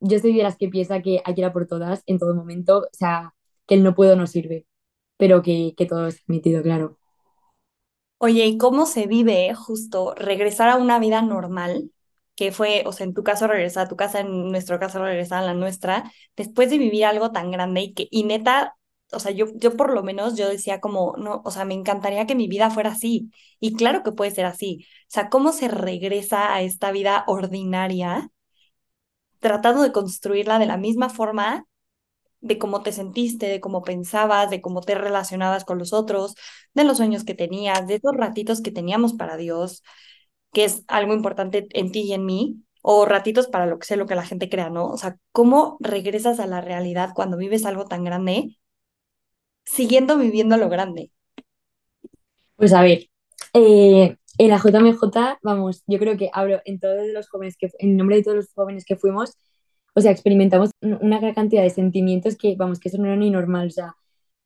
yo 0.00 0.18
soy 0.18 0.36
de 0.36 0.42
las 0.42 0.56
que 0.56 0.68
piensa 0.68 1.00
que 1.02 1.22
hay 1.24 1.34
que 1.34 1.40
ir 1.40 1.44
a 1.46 1.52
por 1.52 1.66
todas 1.66 2.02
en 2.06 2.18
todo 2.18 2.34
momento, 2.34 2.80
o 2.80 2.88
sea, 2.92 3.34
que 3.66 3.74
el 3.76 3.82
no 3.84 3.94
puedo 3.94 4.16
no 4.16 4.26
sirve, 4.26 4.66
pero 5.16 5.42
que, 5.42 5.74
que 5.76 5.86
todo 5.86 6.08
es 6.08 6.22
permitido, 6.22 6.62
claro. 6.62 6.98
Oye, 8.18 8.46
¿y 8.46 8.56
cómo 8.58 8.86
se 8.86 9.06
vive 9.06 9.52
justo 9.54 10.14
regresar 10.14 10.68
a 10.68 10.76
una 10.76 10.98
vida 11.00 11.22
normal? 11.22 11.90
Que 12.36 12.52
fue, 12.52 12.84
o 12.86 12.92
sea, 12.92 13.04
en 13.06 13.14
tu 13.14 13.24
caso 13.24 13.46
regresar 13.48 13.86
a 13.86 13.88
tu 13.88 13.96
casa, 13.96 14.20
en 14.20 14.50
nuestro 14.50 14.78
caso 14.78 15.02
regresar 15.04 15.42
a 15.42 15.46
la 15.46 15.54
nuestra, 15.54 16.10
después 16.36 16.70
de 16.70 16.78
vivir 16.78 17.04
algo 17.04 17.32
tan 17.32 17.50
grande 17.50 17.82
y 17.82 17.94
que, 17.94 18.08
y 18.10 18.22
neta, 18.24 18.76
o 19.12 19.18
sea, 19.20 19.32
yo, 19.32 19.46
yo 19.56 19.76
por 19.76 19.92
lo 19.92 20.02
menos 20.02 20.36
yo 20.36 20.48
decía 20.48 20.80
como, 20.80 21.14
no, 21.18 21.42
o 21.44 21.50
sea, 21.50 21.64
me 21.64 21.74
encantaría 21.74 22.26
que 22.26 22.34
mi 22.34 22.48
vida 22.48 22.70
fuera 22.70 22.90
así. 22.92 23.30
Y 23.60 23.74
claro 23.76 24.02
que 24.02 24.12
puede 24.12 24.30
ser 24.32 24.46
así. 24.46 24.86
O 25.02 25.06
sea, 25.08 25.28
¿cómo 25.30 25.52
se 25.52 25.68
regresa 25.68 26.54
a 26.54 26.62
esta 26.62 26.90
vida 26.92 27.24
ordinaria 27.26 28.30
tratando 29.40 29.82
de 29.82 29.92
construirla 29.92 30.58
de 30.58 30.66
la 30.66 30.76
misma 30.76 31.08
forma 31.10 31.66
de 32.40 32.58
cómo 32.58 32.82
te 32.82 32.92
sentiste, 32.92 33.48
de 33.48 33.60
cómo 33.60 33.82
pensabas, 33.82 34.50
de 34.50 34.62
cómo 34.62 34.82
te 34.82 34.94
relacionabas 34.96 35.64
con 35.64 35.78
los 35.78 35.92
otros, 35.92 36.34
de 36.74 36.84
los 36.84 36.98
sueños 36.98 37.24
que 37.24 37.34
tenías, 37.34 37.86
de 37.88 37.96
esos 37.96 38.14
ratitos 38.16 38.62
que 38.62 38.72
teníamos 38.72 39.14
para 39.14 39.36
Dios, 39.36 39.82
que 40.52 40.64
es 40.64 40.84
algo 40.88 41.14
importante 41.14 41.66
en 41.72 41.92
ti 41.92 42.02
y 42.02 42.14
en 42.14 42.26
mí, 42.26 42.64
o 42.82 43.06
ratitos 43.06 43.48
para 43.48 43.66
lo 43.66 43.78
que 43.78 43.86
sé, 43.86 43.96
lo 43.96 44.06
que 44.06 44.16
la 44.16 44.26
gente 44.26 44.48
crea, 44.50 44.70
¿no? 44.70 44.86
O 44.88 44.98
sea, 44.98 45.18
¿cómo 45.32 45.76
regresas 45.80 46.40
a 46.40 46.46
la 46.46 46.60
realidad 46.60 47.10
cuando 47.14 47.36
vives 47.36 47.66
algo 47.66 47.86
tan 47.86 48.04
grande 48.04 48.58
siguiendo 49.64 50.18
viviendo 50.18 50.56
lo 50.56 50.68
grande? 50.68 51.10
Pues 52.56 52.72
a 52.72 52.82
ver, 52.82 53.08
eh, 53.54 54.16
en 54.38 54.48
la 54.48 54.58
JMJ, 54.58 55.38
vamos, 55.42 55.82
yo 55.86 55.98
creo 55.98 56.16
que 56.16 56.30
hablo 56.32 56.60
en 56.64 56.80
todos 56.80 57.06
los 57.08 57.28
jóvenes 57.28 57.56
que, 57.58 57.70
en 57.78 57.96
nombre 57.96 58.16
de 58.16 58.22
todos 58.22 58.36
los 58.36 58.52
jóvenes 58.54 58.84
que 58.84 58.96
fuimos, 58.96 59.36
o 59.94 60.00
sea, 60.00 60.10
experimentamos 60.10 60.70
una 60.80 61.20
gran 61.20 61.34
cantidad 61.34 61.62
de 61.62 61.70
sentimientos 61.70 62.36
que, 62.36 62.56
vamos, 62.56 62.80
que 62.80 62.88
eso 62.88 62.98
no 62.98 63.06
era 63.06 63.16
ni 63.16 63.30
normal, 63.30 63.68
o 63.68 63.70
sea, 63.70 63.94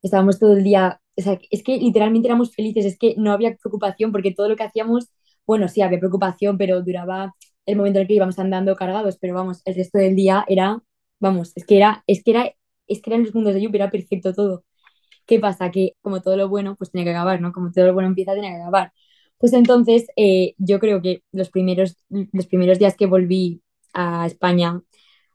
estábamos 0.02 0.38
todo 0.38 0.54
el 0.54 0.64
día, 0.64 1.00
o 1.16 1.22
sea, 1.22 1.38
es 1.50 1.62
que 1.62 1.78
literalmente 1.78 2.28
éramos 2.28 2.54
felices, 2.54 2.84
es 2.84 2.98
que 2.98 3.14
no 3.16 3.32
había 3.32 3.56
preocupación 3.56 4.12
porque 4.12 4.32
todo 4.32 4.48
lo 4.48 4.56
que 4.56 4.64
hacíamos, 4.64 5.08
bueno, 5.46 5.68
sí, 5.68 5.82
había 5.82 5.98
preocupación, 5.98 6.58
pero 6.58 6.82
duraba 6.82 7.34
el 7.66 7.76
momento 7.76 7.98
en 7.98 8.02
el 8.02 8.08
que 8.08 8.14
íbamos 8.14 8.38
andando 8.38 8.76
cargados, 8.76 9.18
pero 9.20 9.34
vamos, 9.34 9.62
el 9.64 9.74
resto 9.74 9.98
del 9.98 10.16
día 10.16 10.44
era, 10.48 10.82
vamos, 11.20 11.52
es 11.56 11.64
que 11.66 11.76
era, 11.76 12.02
es 12.06 12.22
que 12.24 12.30
era, 12.32 12.52
es 12.88 13.02
que 13.02 13.10
eran 13.10 13.24
los 13.24 13.34
mundos 13.34 13.54
de 13.54 13.60
lluvia, 13.62 13.84
era 13.84 13.90
perfecto 13.90 14.32
todo. 14.34 14.64
¿Qué 15.26 15.40
pasa? 15.40 15.70
Que 15.70 15.94
como 16.02 16.22
todo 16.22 16.36
lo 16.36 16.48
bueno, 16.48 16.76
pues 16.76 16.90
tiene 16.90 17.04
que 17.04 17.10
acabar, 17.10 17.40
¿no? 17.40 17.52
Como 17.52 17.72
todo 17.72 17.86
lo 17.86 17.94
bueno 17.94 18.08
empieza, 18.08 18.32
tiene 18.34 18.50
que 18.50 18.56
acabar. 18.62 18.92
Pues 19.38 19.52
entonces, 19.52 20.06
eh, 20.16 20.54
yo 20.58 20.78
creo 20.80 21.02
que 21.02 21.22
los 21.32 21.50
primeros, 21.50 21.96
los 22.10 22.46
primeros 22.46 22.78
días 22.78 22.96
que 22.96 23.06
volví 23.06 23.62
a 23.92 24.26
España, 24.26 24.80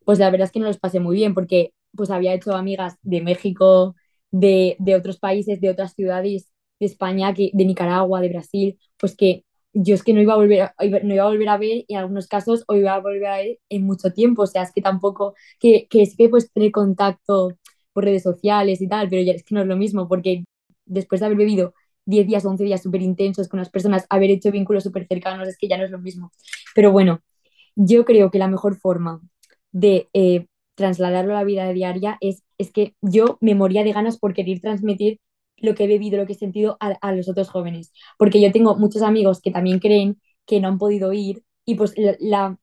pues 0.05 0.19
la 0.19 0.29
verdad 0.29 0.45
es 0.45 0.51
que 0.51 0.59
no 0.59 0.67
los 0.67 0.79
pasé 0.79 0.99
muy 0.99 1.15
bien 1.15 1.33
porque 1.33 1.73
pues 1.95 2.09
había 2.09 2.33
hecho 2.33 2.55
amigas 2.55 2.95
de 3.01 3.21
México, 3.21 3.95
de, 4.31 4.75
de 4.79 4.95
otros 4.95 5.19
países, 5.19 5.59
de 5.61 5.69
otras 5.69 5.93
ciudades 5.93 6.51
de 6.79 6.85
España, 6.87 7.33
que, 7.33 7.51
de 7.53 7.65
Nicaragua, 7.65 8.21
de 8.21 8.29
Brasil, 8.29 8.79
pues 8.97 9.15
que 9.15 9.45
yo 9.73 9.95
es 9.95 10.03
que 10.03 10.13
no 10.13 10.21
iba 10.21 10.33
a 10.33 10.37
volver 10.37 10.61
a, 10.63 10.75
no 11.03 11.13
iba 11.13 11.23
a 11.23 11.27
volver 11.27 11.49
a 11.49 11.57
ver 11.57 11.85
en 11.87 11.97
algunos 11.97 12.27
casos 12.27 12.63
o 12.67 12.75
iba 12.75 12.93
a 12.93 12.99
volver 12.99 13.25
a 13.27 13.37
ver 13.37 13.59
en 13.69 13.83
mucho 13.85 14.11
tiempo, 14.13 14.43
o 14.43 14.47
sea, 14.47 14.63
es 14.63 14.71
que 14.73 14.81
tampoco, 14.81 15.33
que, 15.59 15.87
que 15.89 16.01
es 16.01 16.15
que 16.17 16.29
pues 16.29 16.51
tener 16.51 16.71
contacto 16.71 17.53
por 17.93 18.05
redes 18.05 18.23
sociales 18.23 18.81
y 18.81 18.87
tal, 18.87 19.09
pero 19.09 19.21
ya 19.21 19.33
es 19.33 19.43
que 19.43 19.55
no 19.55 19.61
es 19.61 19.67
lo 19.67 19.77
mismo, 19.77 20.07
porque 20.07 20.43
después 20.85 21.21
de 21.21 21.27
haber 21.27 21.37
vivido 21.37 21.73
10 22.05 22.27
días 22.27 22.45
o 22.45 22.49
11 22.49 22.63
días 22.63 22.81
súper 22.81 23.01
intensos 23.01 23.47
con 23.47 23.59
las 23.59 23.69
personas, 23.69 24.05
haber 24.09 24.31
hecho 24.31 24.51
vínculos 24.51 24.83
súper 24.83 25.07
cercanos, 25.07 25.47
es 25.47 25.57
que 25.57 25.67
ya 25.67 25.77
no 25.77 25.85
es 25.85 25.91
lo 25.91 25.99
mismo. 25.99 26.31
Pero 26.75 26.91
bueno, 26.91 27.21
yo 27.75 28.05
creo 28.05 28.31
que 28.31 28.39
la 28.39 28.47
mejor 28.47 28.75
forma 28.77 29.21
de 29.71 30.09
eh, 30.13 30.47
trasladarlo 30.75 31.33
a 31.33 31.39
la 31.39 31.43
vida 31.43 31.71
diaria 31.73 32.17
es, 32.21 32.43
es 32.57 32.71
que 32.71 32.95
yo 33.01 33.37
me 33.41 33.55
moría 33.55 33.83
de 33.83 33.93
ganas 33.93 34.17
por 34.19 34.33
querer 34.33 34.59
transmitir 34.61 35.19
lo 35.57 35.75
que 35.75 35.85
he 35.85 35.87
vivido, 35.87 36.17
lo 36.17 36.25
que 36.25 36.33
he 36.33 36.35
sentido 36.35 36.77
a, 36.79 37.13
los 37.13 37.29
otros 37.29 37.49
jóvenes, 37.49 37.93
porque 38.17 38.41
yo 38.41 38.51
tengo 38.51 38.75
muchos 38.77 39.01
amigos 39.03 39.41
que 39.41 39.51
también 39.51 39.79
creen 39.79 40.19
que 40.45 40.59
no 40.59 40.67
han 40.67 40.79
podido 40.79 41.13
ir 41.13 41.43
y 41.65 41.75
pues 41.75 41.93
la, 41.97 42.57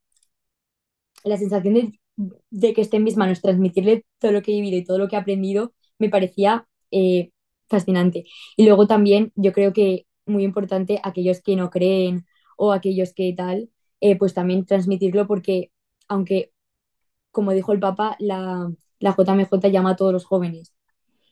la 1.24 1.36
sensación 1.36 1.74
de 1.74 2.00
de 2.50 2.74
que 2.74 2.80
esté 2.82 2.96
en 2.98 3.04
mis 3.04 3.16
manos 3.16 3.40
transmitirle 3.42 4.04
todo 4.18 4.32
lo 4.32 4.42
que 4.42 4.52
he 4.52 4.56
vivido 4.60 4.78
y 4.78 4.84
todo 4.84 4.98
lo 4.98 5.08
que 5.08 5.16
he 5.16 5.18
aprendido, 5.18 5.74
me 5.98 6.08
parecía 6.10 6.66
eh, 6.90 7.30
fascinante. 7.68 8.24
Y 8.56 8.66
luego 8.66 8.86
también 8.86 9.32
yo 9.36 9.52
creo 9.52 9.72
que 9.72 10.06
muy 10.26 10.44
importante 10.44 11.00
aquellos 11.04 11.40
que 11.42 11.56
no 11.56 11.70
creen 11.70 12.26
o 12.56 12.72
aquellos 12.72 13.12
que 13.14 13.32
tal, 13.36 13.70
eh, 14.00 14.16
pues 14.18 14.34
también 14.34 14.66
transmitirlo 14.66 15.26
porque 15.26 15.70
aunque, 16.08 16.52
como 17.32 17.52
dijo 17.52 17.72
el 17.72 17.80
Papa, 17.80 18.16
la, 18.20 18.70
la 19.00 19.12
JMJ 19.14 19.70
llama 19.70 19.90
a 19.92 19.96
todos 19.96 20.12
los 20.12 20.24
jóvenes. 20.24 20.74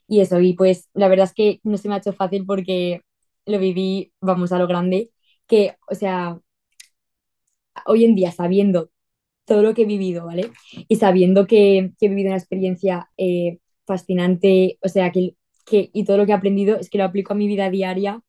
Y 0.08 0.20
eso, 0.20 0.40
y 0.40 0.54
pues 0.54 0.88
la 0.94 1.08
verdad 1.08 1.26
es 1.26 1.34
que 1.34 1.60
no 1.64 1.78
se 1.78 1.88
me 1.88 1.94
ha 1.94 1.98
hecho 1.98 2.12
fácil 2.14 2.46
porque 2.46 3.02
lo 3.46 3.58
viví, 3.58 4.12
vamos, 4.20 4.52
a 4.52 4.58
lo 4.58 4.66
grande, 4.68 5.12
que, 5.48 5.76
o 5.90 5.94
sea, 5.94 6.40
hoy 7.86 8.04
en 8.04 8.14
día 8.14 8.32
sabiendo 8.32 8.90
todo 9.46 9.62
lo 9.62 9.74
que 9.74 9.82
he 9.82 9.86
vivido, 9.86 10.26
¿vale? 10.26 10.50
Y 10.88 10.96
sabiendo 10.96 11.46
que, 11.46 11.92
he 12.00 12.08
vivido 12.08 12.28
una 12.28 12.38
experiencia 12.38 13.10
eh, 13.16 13.58
fascinante, 13.86 14.78
o 14.82 14.88
sea, 14.88 15.12
que, 15.12 15.36
y 15.70 16.04
todo 16.04 16.18
lo 16.18 16.26
que 16.26 16.32
he 16.32 16.34
aprendido 16.34 16.76
es 16.76 16.90
que 16.90 16.98
lo 16.98 17.04
aplico 17.04 17.32
a 17.32 17.36
mi 17.36 17.48
vida 17.48 17.70
diaria 17.70 18.22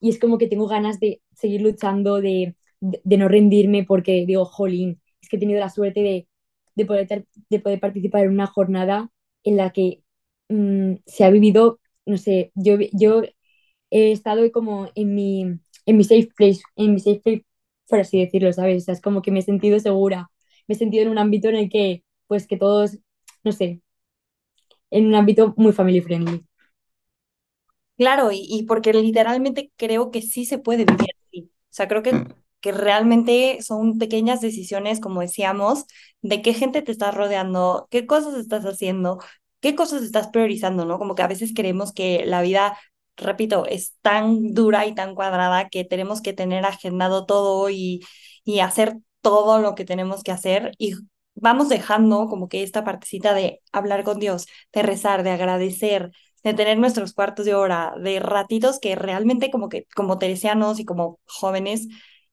y 0.00 0.10
es 0.10 0.18
como 0.18 0.38
que 0.38 0.48
tengo 0.48 0.66
ganas 0.68 1.00
de 1.00 1.22
seguir 1.34 1.62
luchando, 1.62 2.20
de, 2.20 2.56
de, 2.80 3.16
no 3.18 3.28
rendirme 3.28 3.84
porque 3.84 4.24
digo, 4.26 4.44
jolín, 4.46 5.00
es 5.22 5.28
que 5.28 5.36
he 5.36 5.40
tenido 5.40 5.60
la 5.60 5.70
suerte 5.70 6.00
de, 6.02 6.28
de 6.74 6.86
poder, 6.86 7.26
de 7.50 7.60
poder 7.60 7.80
participar 7.80 8.24
en 8.24 8.32
una 8.32 8.46
jornada 8.46 9.10
en 9.44 9.56
la 9.56 9.70
que 9.72 10.02
mmm, 10.48 10.94
se 11.06 11.24
ha 11.24 11.30
vivido, 11.30 11.80
no 12.06 12.16
sé, 12.18 12.52
yo, 12.54 12.76
yo 12.92 13.22
he 13.90 14.12
estado 14.12 14.50
como 14.52 14.88
en 14.94 15.14
mi, 15.14 15.42
en 15.86 15.96
mi 15.96 16.04
safe 16.04 16.28
place, 16.36 16.62
en 16.76 16.94
mi 16.94 17.00
safe 17.00 17.20
place, 17.20 17.44
por 17.88 18.00
así 18.00 18.20
decirlo, 18.20 18.52
¿sabes? 18.52 18.82
O 18.82 18.84
sea, 18.86 18.94
es 18.94 19.00
como 19.00 19.22
que 19.22 19.30
me 19.32 19.40
he 19.40 19.42
sentido 19.42 19.78
segura, 19.80 20.30
me 20.70 20.74
he 20.74 20.78
sentido 20.78 21.02
en 21.04 21.10
un 21.10 21.18
ámbito 21.18 21.48
en 21.48 21.56
el 21.56 21.68
que, 21.68 22.04
pues 22.28 22.46
que 22.46 22.56
todos, 22.56 22.98
no 23.44 23.50
sé, 23.52 23.82
en 24.90 25.06
un 25.06 25.14
ámbito 25.16 25.52
muy 25.56 25.72
family 25.72 26.00
friendly. 26.00 26.44
Claro, 27.96 28.32
y, 28.32 28.46
y 28.48 28.62
porque 28.64 28.92
literalmente 28.94 29.72
creo 29.76 30.10
que 30.10 30.22
sí 30.22 30.46
se 30.46 30.58
puede 30.58 30.84
vivir 30.86 31.10
así. 31.28 31.50
O 31.52 31.72
sea, 31.72 31.86
creo 31.88 32.02
que, 32.02 32.24
que 32.60 32.72
realmente 32.72 33.58
son 33.62 33.98
pequeñas 33.98 34.40
decisiones, 34.40 35.00
como 35.00 35.20
decíamos, 35.20 35.84
de 36.22 36.40
qué 36.42 36.54
gente 36.54 36.80
te 36.82 36.92
estás 36.92 37.14
rodeando, 37.14 37.88
qué 37.90 38.06
cosas 38.06 38.34
estás 38.34 38.64
haciendo, 38.64 39.18
qué 39.60 39.74
cosas 39.74 40.02
estás 40.02 40.28
priorizando, 40.28 40.86
¿no? 40.86 40.98
Como 40.98 41.14
que 41.14 41.22
a 41.22 41.26
veces 41.28 41.52
creemos 41.54 41.92
que 41.92 42.24
la 42.26 42.40
vida, 42.42 42.78
repito, 43.16 43.66
es 43.66 43.94
tan 44.00 44.54
dura 44.54 44.86
y 44.86 44.94
tan 44.94 45.14
cuadrada 45.14 45.68
que 45.68 45.84
tenemos 45.84 46.22
que 46.22 46.32
tener 46.32 46.64
agendado 46.64 47.26
todo 47.26 47.68
y, 47.70 48.00
y 48.44 48.60
hacer 48.60 48.96
todo 49.20 49.60
lo 49.60 49.74
que 49.74 49.84
tenemos 49.84 50.22
que 50.22 50.32
hacer 50.32 50.72
y 50.78 50.94
vamos 51.34 51.68
dejando 51.68 52.26
como 52.28 52.48
que 52.48 52.62
esta 52.62 52.84
partecita 52.84 53.34
de 53.34 53.60
hablar 53.72 54.04
con 54.04 54.18
Dios, 54.18 54.46
de 54.72 54.82
rezar, 54.82 55.22
de 55.22 55.30
agradecer 55.30 56.12
de 56.42 56.54
tener 56.54 56.78
nuestros 56.78 57.12
cuartos 57.12 57.46
de 57.46 57.54
hora, 57.54 57.94
de 58.02 58.20
ratitos 58.20 58.78
que 58.80 58.94
realmente 58.96 59.50
como 59.50 59.68
que 59.68 59.86
como 59.94 60.18
teresianos 60.18 60.80
y 60.80 60.84
como 60.84 61.20
jóvenes, 61.26 61.88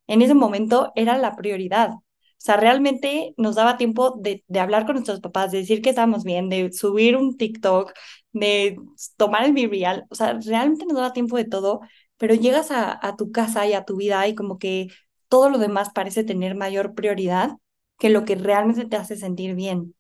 en 0.08 0.22
ese 0.22 0.34
momento 0.34 0.92
era 0.96 1.18
la 1.18 1.36
prioridad. 1.36 1.92
O 1.92 2.40
sea, 2.40 2.58
realmente 2.58 3.34
nos 3.38 3.56
daba 3.56 3.78
tiempo 3.78 4.16
de, 4.20 4.44
hablar 4.60 4.86
con 4.86 4.96
nuestros 4.96 5.20
papás, 5.22 5.52
de 5.52 5.60
decir 5.60 5.82
que 5.82 5.90
estábamos 5.90 6.24
bien, 6.24 6.50
de 6.50 6.72
subir 6.72 7.18
un 7.18 7.36
TikTok, 7.36 7.94
de 8.32 8.78
tomar 9.18 9.46
el 9.46 9.70
Real. 9.70 10.06
O 10.10 10.16
sea, 10.16 10.34
realmente 10.46 10.86
nos 10.86 10.98
daba 10.98 11.14
tiempo 11.14 11.36
de 11.38 11.46
todo, 11.46 11.82
pero 12.18 12.36
llegas 12.36 12.72
a, 12.72 12.98
a 13.06 13.16
tu 13.16 13.32
casa 13.32 13.66
y 13.68 13.74
a 13.74 13.86
tu 13.86 13.98
vida 13.98 14.28
y 14.28 14.36
como 14.36 14.60
que 14.60 14.88
todo 15.30 15.50
lo 15.50 15.58
demás 15.58 15.90
parece 15.94 16.24
tener 16.24 16.56
mayor 16.56 16.96
prioridad 16.96 17.52
que 18.00 18.10
lo 18.10 18.26
que 18.26 18.36
realmente 18.36 18.86
te 18.86 18.96
hace 18.98 19.18
sentir 19.18 19.56
bien. 19.56 19.96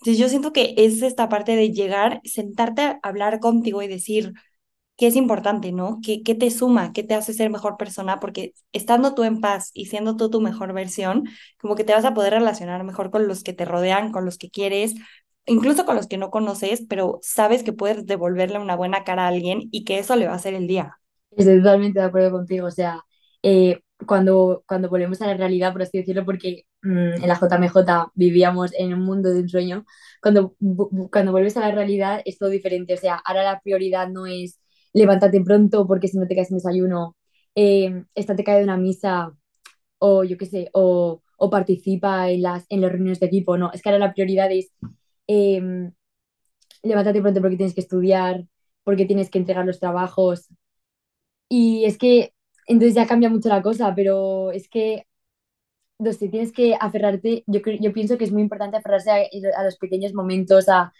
Entonces 0.00 0.18
yo 0.18 0.28
siento 0.28 0.52
que 0.52 0.74
es 0.78 1.02
esta 1.02 1.28
parte 1.28 1.56
de 1.56 1.72
llegar, 1.72 2.20
sentarte 2.24 2.82
a 2.82 3.00
hablar 3.02 3.40
contigo 3.40 3.82
y 3.82 3.88
decir 3.88 4.32
qué 4.96 5.06
es 5.08 5.16
importante, 5.16 5.72
¿no? 5.72 6.00
¿Qué, 6.04 6.22
qué 6.22 6.34
te 6.34 6.50
suma? 6.50 6.92
¿Qué 6.92 7.02
te 7.02 7.14
hace 7.14 7.32
ser 7.34 7.50
mejor 7.50 7.76
persona? 7.76 8.20
Porque 8.20 8.54
estando 8.72 9.14
tú 9.14 9.24
en 9.24 9.40
paz 9.40 9.70
y 9.74 9.86
siendo 9.86 10.16
tú 10.16 10.30
tu 10.30 10.40
mejor 10.40 10.72
versión, 10.72 11.24
como 11.60 11.74
que 11.76 11.84
te 11.84 11.92
vas 11.94 12.04
a 12.04 12.14
poder 12.14 12.34
relacionar 12.34 12.84
mejor 12.84 13.10
con 13.10 13.28
los 13.28 13.42
que 13.42 13.52
te 13.52 13.64
rodean, 13.64 14.12
con 14.12 14.24
los 14.24 14.38
que 14.38 14.50
quieres, 14.50 14.94
incluso 15.46 15.84
con 15.86 15.96
los 15.96 16.06
que 16.08 16.18
no 16.18 16.30
conoces, 16.30 16.84
pero 16.88 17.18
sabes 17.22 17.62
que 17.64 17.72
puedes 17.72 18.06
devolverle 18.06 18.58
una 18.58 18.76
buena 18.76 19.04
cara 19.04 19.24
a 19.24 19.28
alguien 19.28 19.68
y 19.72 19.84
que 19.84 19.98
eso 19.98 20.16
le 20.16 20.26
va 20.26 20.32
a 20.34 20.36
hacer 20.36 20.54
el 20.54 20.66
día. 20.68 20.98
Estoy 21.30 21.58
totalmente 21.58 21.98
de 22.00 22.04
acuerdo 22.06 22.30
contigo. 22.32 22.66
O 22.66 22.70
sea, 22.70 23.00
eh, 23.42 23.80
cuando, 24.06 24.64
cuando 24.66 24.88
volvemos 24.88 25.20
a 25.22 25.26
la 25.28 25.34
realidad, 25.34 25.72
por 25.72 25.82
así 25.82 25.98
decirlo, 25.98 26.24
porque 26.24 26.66
mmm, 26.82 27.14
en 27.22 27.28
la 27.28 27.38
JMJ 27.38 28.10
vivíamos 28.14 28.72
en 28.76 28.94
un 28.94 29.00
mundo 29.04 29.30
de 29.30 29.40
un 29.40 29.48
sueño, 29.48 29.84
cuando, 30.20 30.54
cuando 31.10 31.32
vuelves 31.32 31.56
a 31.56 31.60
la 31.60 31.72
realidad 31.72 32.22
es 32.24 32.38
todo 32.38 32.48
diferente. 32.50 32.94
O 32.94 32.96
sea, 32.96 33.16
ahora 33.24 33.44
la 33.44 33.60
prioridad 33.60 34.08
no 34.08 34.26
es 34.26 34.60
levántate 34.92 35.40
pronto 35.42 35.86
porque 35.86 36.08
si 36.08 36.18
no 36.18 36.26
te 36.26 36.34
caes 36.34 36.50
en 36.50 36.58
desayuno, 36.58 37.16
eh, 37.54 38.04
estate 38.14 38.44
cae 38.44 38.58
de 38.58 38.64
una 38.64 38.76
misa 38.76 39.32
o 39.98 40.24
yo 40.24 40.36
qué 40.38 40.46
sé, 40.46 40.70
o, 40.74 41.22
o, 41.38 41.50
participa 41.50 42.30
en 42.30 42.42
las, 42.42 42.66
en 42.68 42.80
las 42.80 42.92
reuniones 42.92 43.20
de 43.20 43.26
equipo. 43.26 43.56
No, 43.58 43.70
es 43.72 43.82
que 43.82 43.88
ahora 43.90 44.06
la 44.06 44.12
prioridad 44.14 44.50
es 44.52 44.72
eh, 45.28 45.62
levántate 46.82 47.20
pronto 47.22 47.40
porque 47.40 47.56
tienes 47.56 47.74
que 47.74 47.80
estudiar, 47.80 48.46
porque 48.84 49.06
tienes 49.06 49.30
que 49.30 49.38
entregar 49.38 49.66
los 49.66 49.80
trabajos. 49.80 50.48
Y 51.48 51.84
es 51.84 51.98
que 51.98 52.32
entonces 52.72 52.94
ya 52.94 53.06
cambia 53.06 53.30
mucho 53.30 53.48
la 53.48 53.62
cosa, 53.62 53.94
pero 53.94 54.50
es 54.52 54.68
que 54.68 55.06
no 55.98 56.12
sé, 56.12 56.28
tienes 56.28 56.52
que 56.52 56.74
aferrarte, 56.78 57.44
yo, 57.46 57.60
yo 57.80 57.92
pienso 57.92 58.18
que 58.18 58.24
es 58.24 58.32
muy 58.32 58.42
importante 58.42 58.76
aferrarse 58.76 59.10
a, 59.10 59.60
a 59.60 59.64
los 59.64 59.76
pequeños 59.78 60.14
momentos, 60.14 60.68
a 60.68 60.92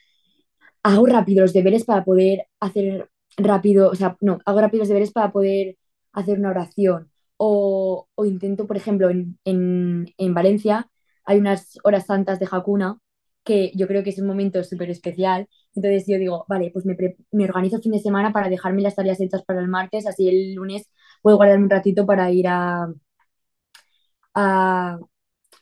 hago 0.82 1.06
rápido 1.06 1.42
los 1.42 1.52
deberes 1.52 1.85
para 1.85 2.04
poder 2.04 2.46
hacer 2.61 3.11
rápido, 3.37 3.90
o 3.90 3.94
sea, 3.94 4.16
no, 4.20 4.38
hago 4.44 4.61
rápido 4.61 4.80
los 4.82 4.88
deberes 4.88 5.12
para 5.12 5.32
poder 5.32 5.76
hacer 6.12 6.38
una 6.38 6.50
oración. 6.50 7.11
O, 7.37 8.08
o 8.14 8.24
intento, 8.24 8.66
por 8.66 8.76
ejemplo, 8.76 9.11
en, 9.11 9.38
en, 9.44 10.06
en, 10.16 10.35
Valencia 10.35 10.88
hay 11.24 11.38
unas 11.38 11.78
horas 11.82 12.06
santas 12.06 12.38
de 12.38 12.48
Hakuna 12.50 12.98
que 13.44 13.72
yo 13.74 13.88
creo 13.88 14.04
que 14.04 14.11
es 14.11 14.18
un 14.20 14.28
momento 14.28 14.62
súper 14.62 14.90
especial. 14.90 15.48
Entonces 15.74 16.04
yo 16.06 16.18
digo, 16.18 16.44
vale, 16.48 16.70
pues 16.72 16.87
me, 16.87 16.96
me 17.32 17.44
organizo 17.44 17.76
el 17.76 17.82
fin 17.82 17.92
de 17.92 17.98
semana 18.00 18.32
para 18.32 18.48
dejarme 18.48 18.82
las 18.82 18.94
tareas 18.94 19.20
hechas 19.20 19.44
para 19.44 19.61
el 19.61 19.68
martes, 19.68 20.06
así 20.06 20.28
el 20.28 20.54
lunes 20.54 20.90
puedo 21.22 21.37
guardar 21.37 21.58
un 21.58 21.70
ratito 21.70 22.06
para 22.06 22.30
ir 22.32 22.48
a, 22.48 22.88
a, 24.35 24.98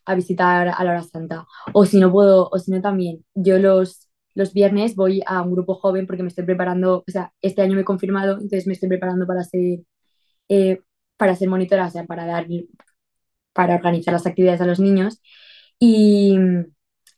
a, 0.07 0.14
visitar 0.14 0.68
a 0.68 0.85
la 0.85 0.90
hora 0.92 1.03
santa. 1.03 1.46
O 1.75 1.87
si 1.87 1.99
no 2.01 2.12
puedo, 2.12 2.49
o 2.51 2.59
si 2.59 2.70
no 2.73 2.81
también, 2.81 3.25
yo 3.35 3.59
los, 3.59 4.09
los 4.35 4.53
viernes 4.53 4.96
voy 4.96 5.23
a 5.27 5.42
un 5.42 5.53
grupo 5.53 5.75
joven 5.77 6.07
porque 6.07 6.23
me 6.23 6.29
estoy 6.29 6.44
preparando, 6.44 6.99
o 7.07 7.12
sea, 7.12 7.33
este 7.42 7.62
año 7.62 7.75
me 7.75 7.83
he 7.83 7.85
confirmado, 7.85 8.35
entonces 8.35 8.66
me 8.66 8.75
estoy 8.75 8.88
preparando 8.88 9.27
para 9.27 9.44
ser, 9.44 9.81
eh, 10.49 10.83
para 11.16 11.37
ser 11.37 11.49
monitora, 11.49 11.87
o 11.87 11.90
sea, 11.90 12.07
para 12.07 12.27
dar, 12.27 12.46
para 13.53 13.77
organizar 13.77 14.12
las 14.14 14.27
actividades 14.27 14.61
a 14.61 14.66
los 14.66 14.81
niños. 14.81 15.20
Y, 15.79 16.37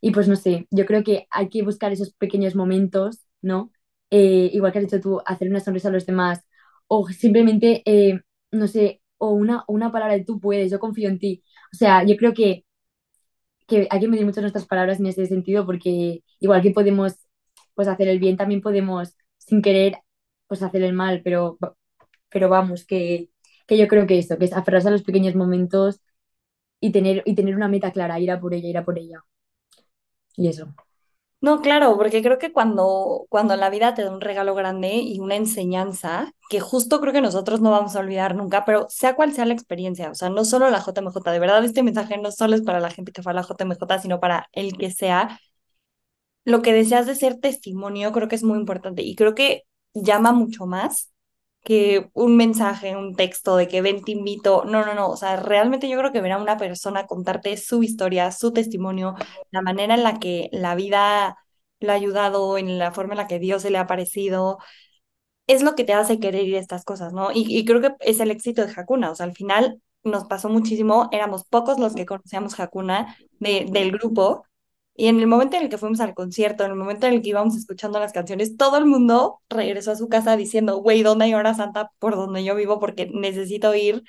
y 0.00 0.10
pues 0.12 0.28
no 0.28 0.36
sé, 0.36 0.66
yo 0.70 0.86
creo 0.86 1.02
que 1.04 1.26
hay 1.30 1.48
que 1.48 1.62
buscar 1.62 1.92
esos 1.92 2.12
pequeños 2.14 2.54
momentos, 2.54 3.20
¿no? 3.42 3.72
Eh, 4.10 4.50
igual 4.52 4.72
que 4.72 4.78
has 4.78 4.84
dicho 4.84 5.00
tú, 5.00 5.20
hacer 5.26 5.48
una 5.48 5.60
sonrisa 5.60 5.88
a 5.88 5.92
los 5.92 6.06
demás, 6.06 6.40
o 6.86 7.08
simplemente, 7.08 7.82
eh, 7.86 8.20
no 8.52 8.68
sé, 8.68 9.02
o 9.18 9.30
una, 9.30 9.64
una 9.68 9.92
palabra 9.92 10.14
de 10.16 10.24
tú 10.24 10.40
puedes, 10.40 10.70
yo 10.70 10.78
confío 10.80 11.08
en 11.08 11.18
ti. 11.18 11.42
O 11.72 11.76
sea, 11.76 12.04
yo 12.04 12.16
creo 12.16 12.34
que, 12.34 12.64
que 13.66 13.86
hay 13.90 14.00
que 14.00 14.08
medir 14.08 14.24
mucho 14.26 14.40
nuestras 14.40 14.66
palabras 14.66 15.00
en 15.00 15.06
ese 15.06 15.26
sentido 15.26 15.64
porque 15.66 16.22
igual 16.40 16.62
que 16.62 16.70
podemos 16.72 17.14
pues 17.74 17.88
hacer 17.88 18.08
el 18.08 18.18
bien, 18.18 18.36
también 18.36 18.60
podemos 18.60 19.16
sin 19.38 19.62
querer 19.62 19.96
pues 20.46 20.62
hacer 20.62 20.82
el 20.82 20.92
mal, 20.92 21.22
pero, 21.24 21.58
pero 22.30 22.48
vamos, 22.48 22.86
que, 22.86 23.30
que 23.66 23.78
yo 23.78 23.88
creo 23.88 24.06
que 24.06 24.18
eso, 24.18 24.38
que 24.38 24.46
es 24.46 24.52
aferrarse 24.54 24.88
a 24.88 24.90
los 24.92 25.02
pequeños 25.04 25.34
momentos 25.36 26.00
y 26.80 26.92
tener, 26.92 27.22
y 27.26 27.34
tener 27.36 27.56
una 27.56 27.68
meta 27.68 27.92
clara, 27.92 28.20
ir 28.20 28.30
a 28.32 28.40
por 28.40 28.54
ella, 28.54 28.68
ir 28.68 28.78
a 28.78 28.84
por 28.84 28.98
ella. 28.98 29.20
Y 30.36 30.48
eso. 30.48 30.74
No, 31.42 31.60
claro, 31.60 31.96
porque 31.96 32.22
creo 32.22 32.38
que 32.38 32.52
cuando, 32.52 33.26
cuando 33.28 33.56
la 33.56 33.68
vida 33.68 33.94
te 33.94 34.04
da 34.04 34.12
un 34.12 34.20
regalo 34.20 34.54
grande 34.54 34.94
y 34.94 35.18
una 35.18 35.34
enseñanza, 35.34 36.32
que 36.48 36.60
justo 36.60 37.00
creo 37.00 37.12
que 37.12 37.20
nosotros 37.20 37.60
no 37.60 37.72
vamos 37.72 37.96
a 37.96 38.00
olvidar 38.00 38.36
nunca, 38.36 38.64
pero 38.64 38.86
sea 38.88 39.16
cual 39.16 39.32
sea 39.32 39.44
la 39.46 39.52
experiencia, 39.54 40.10
o 40.10 40.14
sea, 40.14 40.30
no 40.30 40.44
solo 40.44 40.70
la 40.70 40.78
JMJ, 40.80 41.32
de 41.32 41.40
verdad 41.40 41.64
este 41.64 41.82
mensaje 41.82 42.16
no 42.18 42.30
solo 42.30 42.54
es 42.54 42.62
para 42.62 42.78
la 42.78 42.90
gente 42.90 43.10
que 43.10 43.22
fue 43.22 43.32
a 43.32 43.34
la 43.34 43.42
JMJ, 43.42 43.98
sino 43.98 44.20
para 44.20 44.48
el 44.52 44.76
que 44.78 44.92
sea, 44.92 45.40
lo 46.44 46.62
que 46.62 46.72
deseas 46.72 47.06
de 47.06 47.14
ser 47.14 47.38
testimonio 47.40 48.12
creo 48.12 48.28
que 48.28 48.36
es 48.36 48.42
muy 48.44 48.58
importante 48.58 49.02
y 49.02 49.14
creo 49.16 49.34
que 49.34 49.62
llama 49.94 50.32
mucho 50.32 50.66
más 50.66 51.11
que 51.64 52.10
un 52.14 52.36
mensaje, 52.36 52.96
un 52.96 53.14
texto 53.14 53.56
de 53.56 53.68
que 53.68 53.82
ven, 53.82 54.02
te 54.02 54.12
invito. 54.12 54.64
No, 54.64 54.84
no, 54.84 54.94
no. 54.94 55.08
O 55.10 55.16
sea, 55.16 55.36
realmente 55.36 55.88
yo 55.88 55.98
creo 55.98 56.12
que 56.12 56.20
ver 56.20 56.32
a 56.32 56.38
una 56.38 56.56
persona 56.56 57.06
contarte 57.06 57.56
su 57.56 57.82
historia, 57.82 58.32
su 58.32 58.52
testimonio, 58.52 59.14
la 59.50 59.62
manera 59.62 59.94
en 59.94 60.02
la 60.02 60.18
que 60.18 60.48
la 60.52 60.74
vida 60.74 61.36
lo 61.80 61.92
ha 61.92 61.94
ayudado, 61.94 62.58
en 62.58 62.78
la 62.78 62.92
forma 62.92 63.14
en 63.14 63.18
la 63.18 63.28
que 63.28 63.38
Dios 63.38 63.62
se 63.62 63.70
le 63.70 63.78
ha 63.78 63.82
aparecido, 63.82 64.58
es 65.46 65.62
lo 65.62 65.74
que 65.74 65.84
te 65.84 65.92
hace 65.94 66.20
querer 66.20 66.44
ir 66.46 66.56
a 66.56 66.60
estas 66.60 66.84
cosas, 66.84 67.12
¿no? 67.12 67.30
Y, 67.32 67.44
y 67.56 67.64
creo 67.64 67.80
que 67.80 67.94
es 68.00 68.20
el 68.20 68.30
éxito 68.30 68.64
de 68.64 68.72
Hakuna. 68.74 69.10
O 69.10 69.14
sea, 69.14 69.26
al 69.26 69.34
final 69.34 69.80
nos 70.04 70.24
pasó 70.24 70.48
muchísimo, 70.48 71.08
éramos 71.12 71.44
pocos 71.44 71.78
los 71.78 71.94
que 71.94 72.06
conocíamos 72.06 72.58
Hakuna 72.58 73.16
de, 73.40 73.66
del 73.70 73.92
grupo 73.92 74.44
y 74.94 75.06
en 75.08 75.18
el 75.20 75.26
momento 75.26 75.56
en 75.56 75.64
el 75.64 75.68
que 75.70 75.78
fuimos 75.78 76.00
al 76.00 76.14
concierto, 76.14 76.64
en 76.64 76.72
el 76.72 76.76
momento 76.76 77.06
en 77.06 77.14
el 77.14 77.22
que 77.22 77.30
íbamos 77.30 77.56
escuchando 77.56 77.98
las 77.98 78.12
canciones, 78.12 78.56
todo 78.56 78.76
el 78.78 78.86
mundo 78.86 79.40
regresó 79.48 79.92
a 79.92 79.96
su 79.96 80.08
casa 80.08 80.36
diciendo, 80.36 80.78
güey, 80.78 81.02
¿dónde 81.02 81.24
hay 81.26 81.34
hora 81.34 81.54
santa 81.54 81.90
por 81.98 82.14
donde 82.16 82.44
yo 82.44 82.54
vivo? 82.54 82.78
Porque 82.78 83.10
necesito 83.12 83.70
oír 83.70 84.02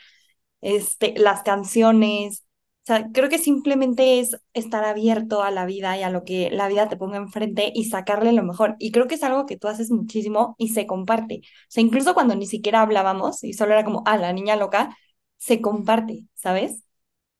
este, 0.61 1.13
las 1.17 1.43
canciones. 1.43 2.45
O 2.83 2.85
sea, 2.87 3.09
creo 3.13 3.29
que 3.29 3.37
simplemente 3.39 4.19
es 4.19 4.37
estar 4.53 4.83
abierto 4.83 5.41
a 5.43 5.51
la 5.51 5.65
vida 5.65 5.97
y 5.97 6.03
a 6.03 6.09
lo 6.09 6.23
que 6.25 6.49
la 6.51 6.67
vida 6.67 6.89
te 6.89 6.97
ponga 6.97 7.17
enfrente 7.17 7.71
y 7.73 7.85
sacarle 7.85 8.33
lo 8.33 8.43
mejor. 8.43 8.75
Y 8.79 8.91
creo 8.91 9.07
que 9.07 9.15
es 9.15 9.23
algo 9.23 9.45
que 9.45 9.57
tú 9.57 9.67
haces 9.69 9.89
muchísimo 9.91 10.55
y 10.57 10.69
se 10.69 10.85
comparte. 10.87 11.41
O 11.43 11.47
sea, 11.69 11.83
incluso 11.83 12.13
cuando 12.13 12.35
ni 12.35 12.45
siquiera 12.47 12.81
hablábamos 12.81 13.43
y 13.43 13.53
solo 13.53 13.73
era 13.73 13.85
como, 13.85 14.03
ah, 14.05 14.17
la 14.17 14.33
niña 14.33 14.55
loca, 14.57 14.97
se 15.37 15.61
comparte, 15.61 16.27
¿sabes? 16.35 16.83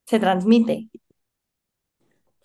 Se 0.06 0.19
transmite. 0.19 0.89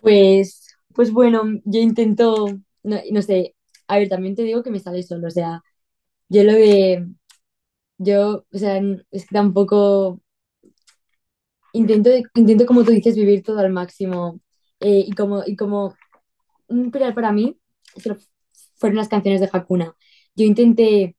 Pues 0.00 0.67
pues 0.98 1.12
bueno, 1.12 1.44
yo 1.64 1.78
intento, 1.80 2.48
no, 2.82 2.98
no, 3.12 3.22
sé, 3.22 3.54
a 3.86 3.98
ver, 4.00 4.08
también 4.08 4.34
te 4.34 4.42
digo 4.42 4.64
que 4.64 4.72
me 4.72 4.80
sale 4.80 5.04
solo, 5.04 5.28
o 5.28 5.30
sea, 5.30 5.62
yo 6.28 6.44
lo 6.44 6.52
de, 6.54 7.06
Yo, 7.98 8.46
o 8.52 8.58
sea, 8.58 8.78
es 9.12 9.26
que 9.26 9.34
tampoco 9.34 10.20
intento, 11.72 12.10
intento, 12.34 12.66
como 12.66 12.84
tú 12.84 12.92
dices, 12.92 13.16
vivir 13.16 13.42
todo 13.42 13.58
al 13.60 13.72
máximo. 13.72 14.40
eh, 14.80 15.04
y 15.06 15.12
como, 15.12 15.42
y 15.46 15.56
como 15.56 15.94
un 16.68 16.90
pilar 16.92 17.14
para 17.14 17.32
mí 17.32 17.58
fueron 18.76 18.96
las 18.96 19.08
canciones 19.08 19.40
de 19.40 19.48
Hakuna. 19.52 19.94
Yo 20.34 20.44
intenté 20.46 21.16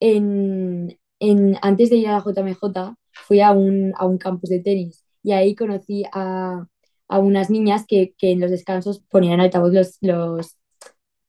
en, 0.00 0.98
en, 1.20 1.56
antes 1.62 1.90
de 1.90 1.96
ir 1.96 2.08
a 2.08 2.12
la 2.12 2.20
JMJ, 2.22 2.96
fui 3.12 3.40
a 3.40 3.52
un, 3.52 3.94
a 3.96 4.06
un 4.06 4.18
campus 4.18 4.50
de 4.50 4.60
tenis 4.60 5.04
y 5.22 5.32
ahí 5.32 5.54
conocí 5.54 6.04
a, 6.12 6.66
a 7.08 7.18
unas 7.18 7.50
niñas 7.50 7.84
que, 7.86 8.14
que 8.18 8.32
en 8.32 8.40
los 8.40 8.50
descansos 8.50 9.00
ponían 9.10 9.34
en 9.34 9.40
altavoz 9.42 9.72
los, 9.72 9.98
los, 10.00 10.56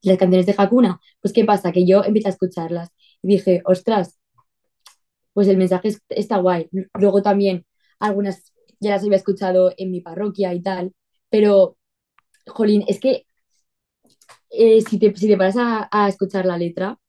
las 0.03 0.17
canciones 0.17 0.45
de 0.47 0.55
Hakuna. 0.57 0.99
Pues, 1.21 1.33
¿qué 1.33 1.45
pasa? 1.45 1.71
Que 1.71 1.85
yo 1.87 2.03
empecé 2.03 2.27
a 2.29 2.31
escucharlas 2.31 2.89
y 3.23 3.29
dije, 3.29 3.61
ostras, 3.65 4.19
pues 5.33 5.47
el 5.47 5.57
mensaje 5.57 5.89
es- 5.89 6.01
está 6.09 6.37
guay. 6.37 6.69
Luego 6.95 7.21
también 7.21 7.65
algunas 7.99 8.53
ya 8.79 8.91
las 8.91 9.03
había 9.03 9.17
escuchado 9.17 9.73
en 9.77 9.91
mi 9.91 10.01
parroquia 10.01 10.53
y 10.53 10.61
tal, 10.61 10.93
pero, 11.29 11.77
jolín, 12.47 12.83
es 12.87 12.99
que 12.99 13.25
eh, 14.49 14.81
si 14.81 14.99
te, 14.99 15.15
si 15.15 15.27
te 15.27 15.37
paras 15.37 15.55
a, 15.57 16.07
escuchar 16.09 16.45
la 16.45 16.57
letra, 16.57 16.99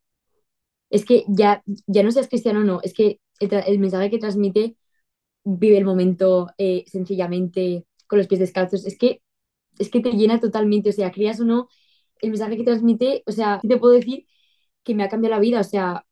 es 0.90 1.04
que 1.04 1.24
ya, 1.28 1.62
ya 1.86 2.02
no 2.02 2.10
seas 2.10 2.28
cristiano 2.28 2.60
o 2.60 2.64
no, 2.64 2.80
es 2.82 2.94
que 2.94 3.20
el 3.40 3.78
mensaje 3.78 4.10
que 4.10 4.18
transmite 4.18 4.76
vive 5.44 5.78
el 5.78 5.86
momento 5.86 6.48
eh, 6.58 6.84
sencillamente 6.88 7.86
con 8.08 8.18
los 8.18 8.28
pies 8.28 8.40
descalzos, 8.40 8.86
es 8.86 8.98
que, 8.98 9.22
es 9.78 9.90
que 9.90 10.00
te 10.00 10.12
llena 10.12 10.40
totalmente, 10.40 10.90
o 10.90 10.92
sea, 10.92 11.12
creas 11.12 11.40
o 11.40 11.46
no, 11.46 11.68
el 12.20 12.30
mensaje 12.30 12.56
que 12.58 12.64
transmite, 12.64 13.22
o 13.26 13.32
sea, 13.32 13.60
te 13.68 13.78
puedo 13.78 13.94
decir 13.94 14.26
que 14.84 14.94
me 14.94 15.04
ha 15.04 15.10
cambiado 15.10 15.36
la 15.36 15.40
vida, 15.42 15.60
o 15.60 15.64
sea, 15.64 16.06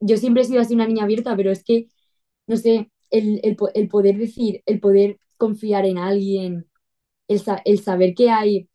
yo 0.00 0.16
siempre 0.16 0.42
he 0.42 0.44
sido 0.46 0.60
así 0.60 0.74
una 0.74 0.86
niña 0.86 1.04
abierta, 1.04 1.36
pero 1.36 1.50
es 1.50 1.64
que, 1.64 1.88
no 2.46 2.56
sé, 2.56 2.90
el, 3.10 3.40
el, 3.44 3.56
el 3.74 3.88
poder 3.88 4.18
decir, 4.18 4.62
el 4.66 4.80
poder 4.80 5.18
confiar 5.36 5.86
en 5.86 5.98
alguien, 5.98 6.68
el, 7.28 7.42
el 7.64 7.80
saber 7.80 8.14
que 8.14 8.30
hay, 8.30 8.68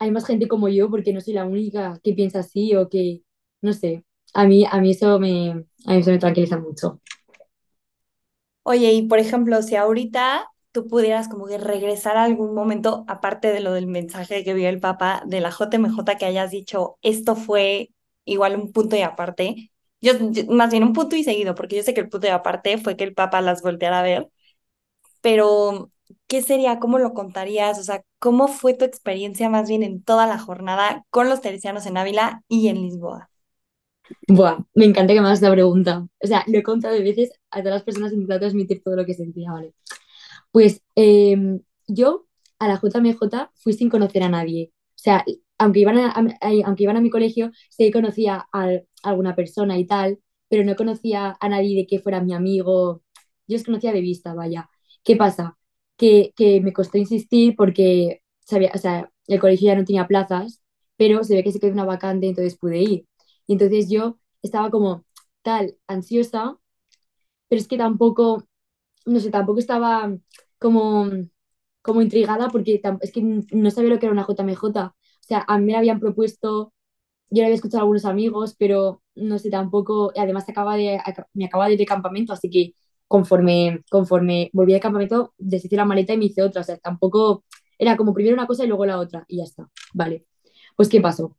hay 0.00 0.10
más 0.10 0.26
gente 0.26 0.48
como 0.48 0.68
yo, 0.68 0.90
porque 0.90 1.12
no 1.12 1.20
soy 1.20 1.34
la 1.34 1.46
única 1.46 2.00
que 2.04 2.14
piensa 2.14 2.40
así 2.40 2.74
o 2.76 2.88
que, 2.88 3.22
no 3.62 3.72
sé, 3.72 4.04
a 4.34 4.46
mí, 4.46 4.66
a 4.70 4.80
mí 4.80 4.92
eso 4.92 5.20
me, 5.20 5.50
a 5.86 5.92
mí 5.94 5.98
eso 6.00 6.10
me 6.10 6.18
tranquiliza 6.18 6.58
mucho. 6.58 7.00
Oye, 8.64 8.92
y 8.92 9.02
por 9.08 9.18
ejemplo, 9.18 9.62
si 9.62 9.76
ahorita 9.76 10.46
tú 10.76 10.88
pudieras 10.88 11.28
como 11.28 11.46
que 11.46 11.56
regresar 11.56 12.18
a 12.18 12.24
algún 12.24 12.54
momento, 12.54 13.06
aparte 13.08 13.50
de 13.50 13.60
lo 13.60 13.72
del 13.72 13.86
mensaje 13.86 14.44
que 14.44 14.52
vio 14.52 14.68
el 14.68 14.78
Papa 14.78 15.22
de 15.24 15.40
la 15.40 15.48
JMJ, 15.50 16.18
que 16.18 16.26
hayas 16.26 16.50
dicho, 16.50 16.98
esto 17.00 17.34
fue 17.34 17.92
igual 18.26 18.56
un 18.56 18.72
punto 18.72 18.94
y 18.94 19.00
aparte, 19.00 19.72
yo, 20.02 20.12
más 20.48 20.70
bien 20.70 20.84
un 20.84 20.92
punto 20.92 21.16
y 21.16 21.24
seguido, 21.24 21.54
porque 21.54 21.76
yo 21.76 21.82
sé 21.82 21.94
que 21.94 22.02
el 22.02 22.10
punto 22.10 22.26
y 22.26 22.30
aparte 22.30 22.76
fue 22.76 22.94
que 22.94 23.04
el 23.04 23.14
Papa 23.14 23.40
las 23.40 23.62
volteara 23.62 24.00
a 24.00 24.02
ver, 24.02 24.28
pero 25.22 25.90
¿qué 26.26 26.42
sería? 26.42 26.78
¿Cómo 26.78 26.98
lo 26.98 27.14
contarías? 27.14 27.78
O 27.78 27.82
sea, 27.82 28.02
¿cómo 28.18 28.46
fue 28.46 28.74
tu 28.74 28.84
experiencia 28.84 29.48
más 29.48 29.70
bien 29.70 29.82
en 29.82 30.02
toda 30.02 30.26
la 30.26 30.38
jornada 30.38 31.06
con 31.08 31.30
los 31.30 31.40
teresianos 31.40 31.86
en 31.86 31.96
Ávila 31.96 32.42
y 32.48 32.68
en 32.68 32.82
Lisboa? 32.82 33.30
Me 34.74 34.84
encanta 34.84 35.14
que 35.14 35.20
me 35.20 35.26
hagas 35.26 35.38
esta 35.38 35.50
pregunta. 35.50 36.06
O 36.22 36.26
sea, 36.26 36.44
lo 36.48 36.58
he 36.58 36.62
contado 36.62 36.94
de 36.94 37.02
veces 37.02 37.32
a 37.50 37.60
todas 37.60 37.76
las 37.76 37.82
personas 37.82 38.12
intentado 38.12 38.40
transmitir 38.40 38.82
todo 38.82 38.94
lo 38.94 39.06
que 39.06 39.14
sentía, 39.14 39.52
¿vale? 39.52 39.72
Pues 40.56 40.82
eh, 40.96 41.36
yo 41.86 42.26
a 42.58 42.68
la 42.68 42.78
JMJ 42.80 43.52
fui 43.56 43.72
sin 43.74 43.90
conocer 43.90 44.22
a 44.22 44.30
nadie. 44.30 44.72
O 44.96 44.98
sea, 44.98 45.22
aunque 45.58 45.80
iban 45.80 45.98
a, 45.98 46.10
a- 46.12 46.24
aunque 46.64 46.82
iban 46.84 46.96
a 46.96 47.00
mi 47.02 47.10
colegio, 47.10 47.50
sí 47.70 47.90
conocía 47.92 48.48
a, 48.52 48.64
a 48.70 48.80
alguna 49.02 49.36
persona 49.36 49.78
y 49.78 49.86
tal, 49.86 50.18
pero 50.48 50.64
no 50.64 50.74
conocía 50.76 51.36
a 51.40 51.48
nadie 51.50 51.76
de 51.76 51.86
que 51.86 52.00
fuera 52.00 52.22
mi 52.22 52.32
amigo. 52.34 53.02
Yo 53.46 53.56
os 53.56 53.64
conocía 53.64 53.92
de 53.92 54.00
vista, 54.00 54.32
vaya. 54.34 54.70
¿Qué 55.04 55.16
pasa? 55.16 55.58
Que, 55.98 56.32
que 56.36 56.60
me 56.62 56.72
costó 56.72 56.96
insistir 56.98 57.54
porque 57.56 58.22
sabía, 58.40 58.70
o 58.74 58.78
sea, 58.78 59.10
el 59.26 59.40
colegio 59.40 59.66
ya 59.68 59.76
no 59.76 59.84
tenía 59.84 60.06
plazas, 60.08 60.62
pero 60.96 61.22
se 61.24 61.34
ve 61.34 61.44
que 61.44 61.52
se 61.52 61.60
quedó 61.60 61.72
una 61.72 61.84
vacante, 61.84 62.28
entonces 62.28 62.56
pude 62.58 62.78
ir. 62.80 63.06
Y 63.46 63.52
entonces 63.54 63.90
yo 63.90 64.18
estaba 64.42 64.70
como 64.70 65.04
tal, 65.42 65.76
ansiosa, 65.86 66.56
pero 67.48 67.60
es 67.60 67.68
que 67.68 67.78
tampoco 67.78 68.46
no 69.06 69.20
sé, 69.20 69.30
tampoco 69.30 69.60
estaba 69.60 70.16
como, 70.58 71.10
como 71.82 72.02
intrigada 72.02 72.48
porque 72.50 72.80
es 73.02 73.12
que 73.12 73.22
no 73.22 73.70
sabía 73.70 73.90
lo 73.90 73.98
que 73.98 74.06
era 74.06 74.12
una 74.12 74.24
JMJ. 74.26 74.86
O 74.88 74.94
sea, 75.22 75.44
a 75.48 75.58
mí 75.58 75.66
me 75.66 75.76
habían 75.76 76.00
propuesto, 76.00 76.72
yo 77.30 77.42
la 77.42 77.46
había 77.48 77.56
escuchado 77.56 77.80
a 77.80 77.82
algunos 77.82 78.04
amigos, 78.04 78.56
pero 78.58 79.02
no 79.14 79.38
sé, 79.38 79.50
tampoco, 79.50 80.12
además 80.16 80.48
acaba 80.48 80.76
de, 80.76 81.00
me 81.34 81.46
acaba 81.46 81.66
de 81.66 81.74
ir 81.74 81.78
de 81.78 81.86
campamento, 81.86 82.32
así 82.32 82.50
que 82.50 82.74
conforme, 83.08 83.82
conforme 83.90 84.50
volví 84.52 84.72
de 84.72 84.80
campamento, 84.80 85.34
deshice 85.38 85.76
la 85.76 85.84
maleta 85.84 86.14
y 86.14 86.18
me 86.18 86.26
hice 86.26 86.42
otra. 86.42 86.62
O 86.62 86.64
sea, 86.64 86.78
tampoco 86.78 87.44
era 87.78 87.96
como 87.96 88.14
primero 88.14 88.34
una 88.34 88.46
cosa 88.46 88.64
y 88.64 88.68
luego 88.68 88.86
la 88.86 88.98
otra, 88.98 89.24
y 89.28 89.38
ya 89.38 89.44
está. 89.44 89.68
Vale. 89.94 90.26
Pues, 90.76 90.88
¿qué 90.88 91.00
pasó? 91.00 91.36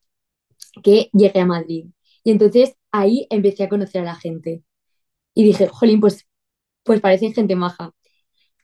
Que 0.84 1.10
llegué 1.14 1.40
a 1.42 1.46
Madrid. 1.46 1.88
Y 2.24 2.32
entonces 2.32 2.76
ahí 2.92 3.28
empecé 3.30 3.64
a 3.64 3.70
conocer 3.70 4.02
a 4.02 4.06
la 4.06 4.16
gente. 4.16 4.64
Y 5.36 5.44
dije, 5.46 5.68
jolín, 5.70 6.02
pues, 6.02 6.28
pues 6.84 7.02
parecen 7.02 7.34
gente 7.34 7.56
maja. 7.58 7.94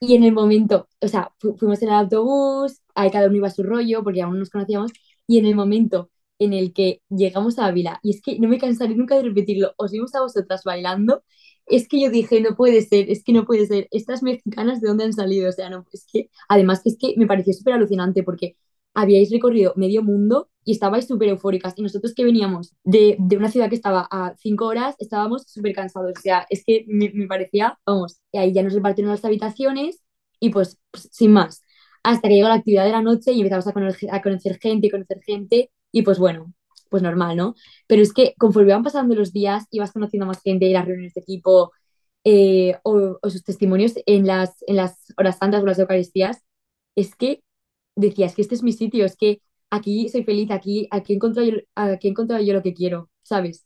Y 0.05 0.15
en 0.15 0.23
el 0.23 0.33
momento, 0.33 0.89
o 1.01 1.07
sea, 1.07 1.31
fu- 1.39 1.55
fuimos 1.57 1.81
en 1.81 1.89
el 1.89 1.95
autobús, 1.95 2.81
ahí 2.95 3.09
cada 3.11 3.27
uno 3.27 3.37
iba 3.37 3.47
a 3.47 3.51
su 3.51 3.63
rollo, 3.63 4.03
porque 4.03 4.21
aún 4.21 4.33
no 4.33 4.39
nos 4.39 4.49
conocíamos, 4.49 4.91
y 5.27 5.37
en 5.39 5.45
el 5.45 5.55
momento 5.55 6.11
en 6.39 6.51
el 6.53 6.73
que 6.73 7.01
llegamos 7.09 7.57
a 7.57 7.67
Ávila, 7.67 7.99
y 8.03 8.09
es 8.11 8.21
que 8.21 8.37
no 8.39 8.49
me 8.49 8.57
cansaré 8.57 8.95
nunca 8.95 9.15
de 9.15 9.23
repetirlo, 9.23 9.73
os 9.77 9.91
vimos 9.91 10.13
a 10.15 10.21
vosotras 10.21 10.63
bailando, 10.65 11.23
es 11.65 11.87
que 11.87 12.01
yo 12.01 12.09
dije, 12.09 12.41
no 12.41 12.55
puede 12.57 12.81
ser, 12.81 13.09
es 13.09 13.23
que 13.23 13.31
no 13.31 13.45
puede 13.45 13.65
ser, 13.65 13.87
estas 13.91 14.23
mexicanas 14.23 14.81
de 14.81 14.89
dónde 14.89 15.05
han 15.05 15.13
salido, 15.13 15.47
o 15.49 15.51
sea, 15.53 15.69
no, 15.69 15.85
es 15.93 16.05
que, 16.11 16.29
además 16.49 16.81
es 16.85 16.97
que 16.99 17.13
me 17.17 17.27
pareció 17.27 17.53
súper 17.53 17.75
alucinante, 17.75 18.23
porque 18.23 18.57
habíais 18.93 19.31
recorrido 19.31 19.73
medio 19.75 20.03
mundo 20.03 20.49
y 20.65 20.71
estabais 20.71 21.07
súper 21.07 21.29
eufóricas, 21.29 21.73
y 21.77 21.81
nosotros 21.81 22.13
que 22.13 22.23
veníamos 22.23 22.73
de, 22.83 23.17
de 23.19 23.37
una 23.37 23.49
ciudad 23.51 23.69
que 23.69 23.75
estaba 23.75 24.07
a 24.09 24.33
cinco 24.37 24.65
horas, 24.65 24.95
estábamos 24.99 25.43
súper 25.47 25.73
cansados, 25.73 26.13
o 26.17 26.21
sea, 26.21 26.45
es 26.49 26.63
que 26.65 26.85
me, 26.87 27.11
me 27.13 27.27
parecía, 27.27 27.77
vamos, 27.85 28.21
y 28.31 28.37
ahí 28.37 28.53
ya 28.53 28.63
nos 28.63 28.73
repartieron 28.73 29.11
las 29.11 29.25
habitaciones, 29.25 30.01
y 30.39 30.49
pues, 30.49 30.79
pues, 30.91 31.09
sin 31.11 31.31
más, 31.33 31.63
hasta 32.03 32.27
que 32.27 32.35
llegó 32.35 32.47
la 32.49 32.55
actividad 32.55 32.85
de 32.85 32.91
la 32.91 33.01
noche 33.01 33.31
y 33.31 33.39
empezamos 33.39 33.67
a 33.67 33.73
conocer, 33.73 34.09
a 34.11 34.21
conocer 34.21 34.59
gente 34.59 34.87
y 34.87 34.89
conocer 34.89 35.21
gente 35.25 35.71
y 35.91 36.01
pues 36.01 36.19
bueno, 36.19 36.53
pues 36.89 37.01
normal, 37.01 37.37
¿no? 37.37 37.55
Pero 37.87 38.01
es 38.01 38.13
que 38.13 38.35
conforme 38.37 38.71
iban 38.71 38.83
pasando 38.83 39.15
los 39.15 39.31
días 39.31 39.65
ibas 39.71 39.91
conociendo 39.93 40.25
más 40.25 40.41
gente, 40.41 40.69
las 40.71 40.85
reuniones 40.85 41.13
de 41.13 41.21
equipo 41.21 41.71
eh, 42.25 42.77
o, 42.83 43.19
o 43.21 43.29
sus 43.29 43.43
testimonios 43.43 43.93
en 44.05 44.27
las, 44.27 44.63
en 44.67 44.75
las 44.77 45.13
horas 45.17 45.37
santas 45.37 45.63
o 45.63 45.65
las 45.65 45.79
Eucaristías, 45.79 46.43
es 46.95 47.15
que 47.15 47.41
decías 47.95 48.35
que 48.35 48.41
este 48.41 48.55
es 48.55 48.63
mi 48.63 48.71
sitio, 48.71 49.05
es 49.05 49.15
que 49.17 49.41
aquí 49.69 50.09
soy 50.09 50.23
feliz, 50.23 50.51
aquí, 50.51 50.87
aquí, 50.91 51.13
encontrado 51.13 51.49
yo, 51.49 51.57
aquí 51.75 52.07
he 52.07 52.11
encontrado 52.11 52.43
yo 52.43 52.53
lo 52.53 52.63
que 52.63 52.73
quiero, 52.73 53.09
¿sabes? 53.23 53.65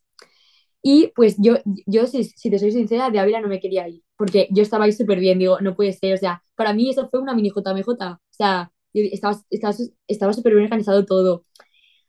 Y 0.81 1.11
pues 1.15 1.35
yo, 1.39 1.55
yo 1.85 2.07
si, 2.07 2.23
te 2.49 2.59
soy 2.59 2.71
sincera, 2.71 3.09
de 3.09 3.19
Ávila 3.19 3.41
no 3.41 3.49
me 3.49 3.59
quería 3.59 3.87
ir, 3.89 4.03
porque 4.17 4.47
yo 4.51 4.63
estaba 4.63 4.85
ahí 4.85 4.93
súper 4.93 5.19
bien, 5.19 5.39
digo, 5.39 5.59
no 5.61 5.75
puede 5.75 5.93
ser, 5.93 6.13
o 6.15 6.17
sea, 6.17 6.43
para 6.55 6.73
mí 6.73 6.89
eso 6.89 7.09
fue 7.09 7.19
una 7.21 7.33
mini 7.35 7.49
JMJ, 7.51 7.87
o 7.89 8.19
sea, 8.31 8.71
yo 8.93 9.03
estaba, 9.11 9.37
estaba, 9.49 10.33
súper 10.33 10.53
bien 10.53 10.65
organizado 10.65 11.05
todo. 11.05 11.45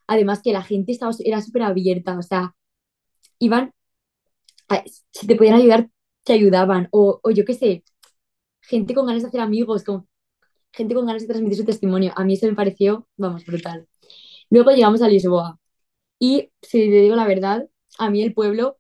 Además 0.06 0.42
que 0.42 0.52
la 0.52 0.62
gente 0.62 0.92
estaba, 0.92 1.12
era 1.24 1.42
súper 1.42 1.62
abierta, 1.62 2.18
o 2.18 2.22
sea, 2.22 2.54
iban, 3.38 3.72
si 5.12 5.26
te 5.26 5.36
podían 5.36 5.56
ayudar, 5.56 5.90
te 6.24 6.32
ayudaban, 6.34 6.88
o, 6.92 7.20
o 7.22 7.30
yo 7.30 7.44
qué 7.44 7.54
sé, 7.54 7.84
gente 8.62 8.94
con 8.94 9.06
ganas 9.06 9.22
de 9.22 9.28
hacer 9.28 9.40
amigos, 9.40 9.84
con, 9.84 10.08
gente 10.72 10.94
con 10.94 11.06
ganas 11.06 11.22
de 11.22 11.28
transmitir 11.28 11.58
su 11.58 11.64
testimonio. 11.64 12.12
A 12.16 12.24
mí 12.24 12.34
eso 12.34 12.46
me 12.46 12.54
pareció, 12.54 13.06
vamos, 13.16 13.44
brutal. 13.46 13.86
Luego 14.50 14.70
llegamos 14.72 15.02
a 15.02 15.08
Lisboa 15.08 15.58
y, 16.18 16.50
si 16.62 16.78
te 16.90 17.02
digo 17.02 17.16
la 17.16 17.26
verdad, 17.26 17.68
a 17.98 18.10
mí 18.10 18.22
el 18.22 18.34
pueblo 18.34 18.78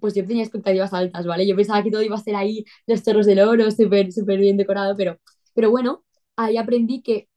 pues 0.00 0.14
yo 0.14 0.26
tenía 0.26 0.42
expectativas 0.42 0.92
altas, 0.94 1.26
¿vale? 1.26 1.46
Yo 1.46 1.56
pensaba 1.56 1.82
que 1.82 1.90
todo 1.90 2.02
iba 2.02 2.16
a 2.16 2.20
ser 2.20 2.36
ahí, 2.36 2.64
los 2.86 3.00
cerros 3.02 3.26
del 3.26 3.40
oro, 3.40 3.70
súper, 3.70 4.12
súper 4.12 4.38
bien 4.40 4.56
decorado, 4.56 4.96
pero, 4.96 5.18
pero 5.54 5.70
bueno, 5.70 6.04
ahí 6.36 6.56
aprendí 6.56 7.02
que, 7.02 7.28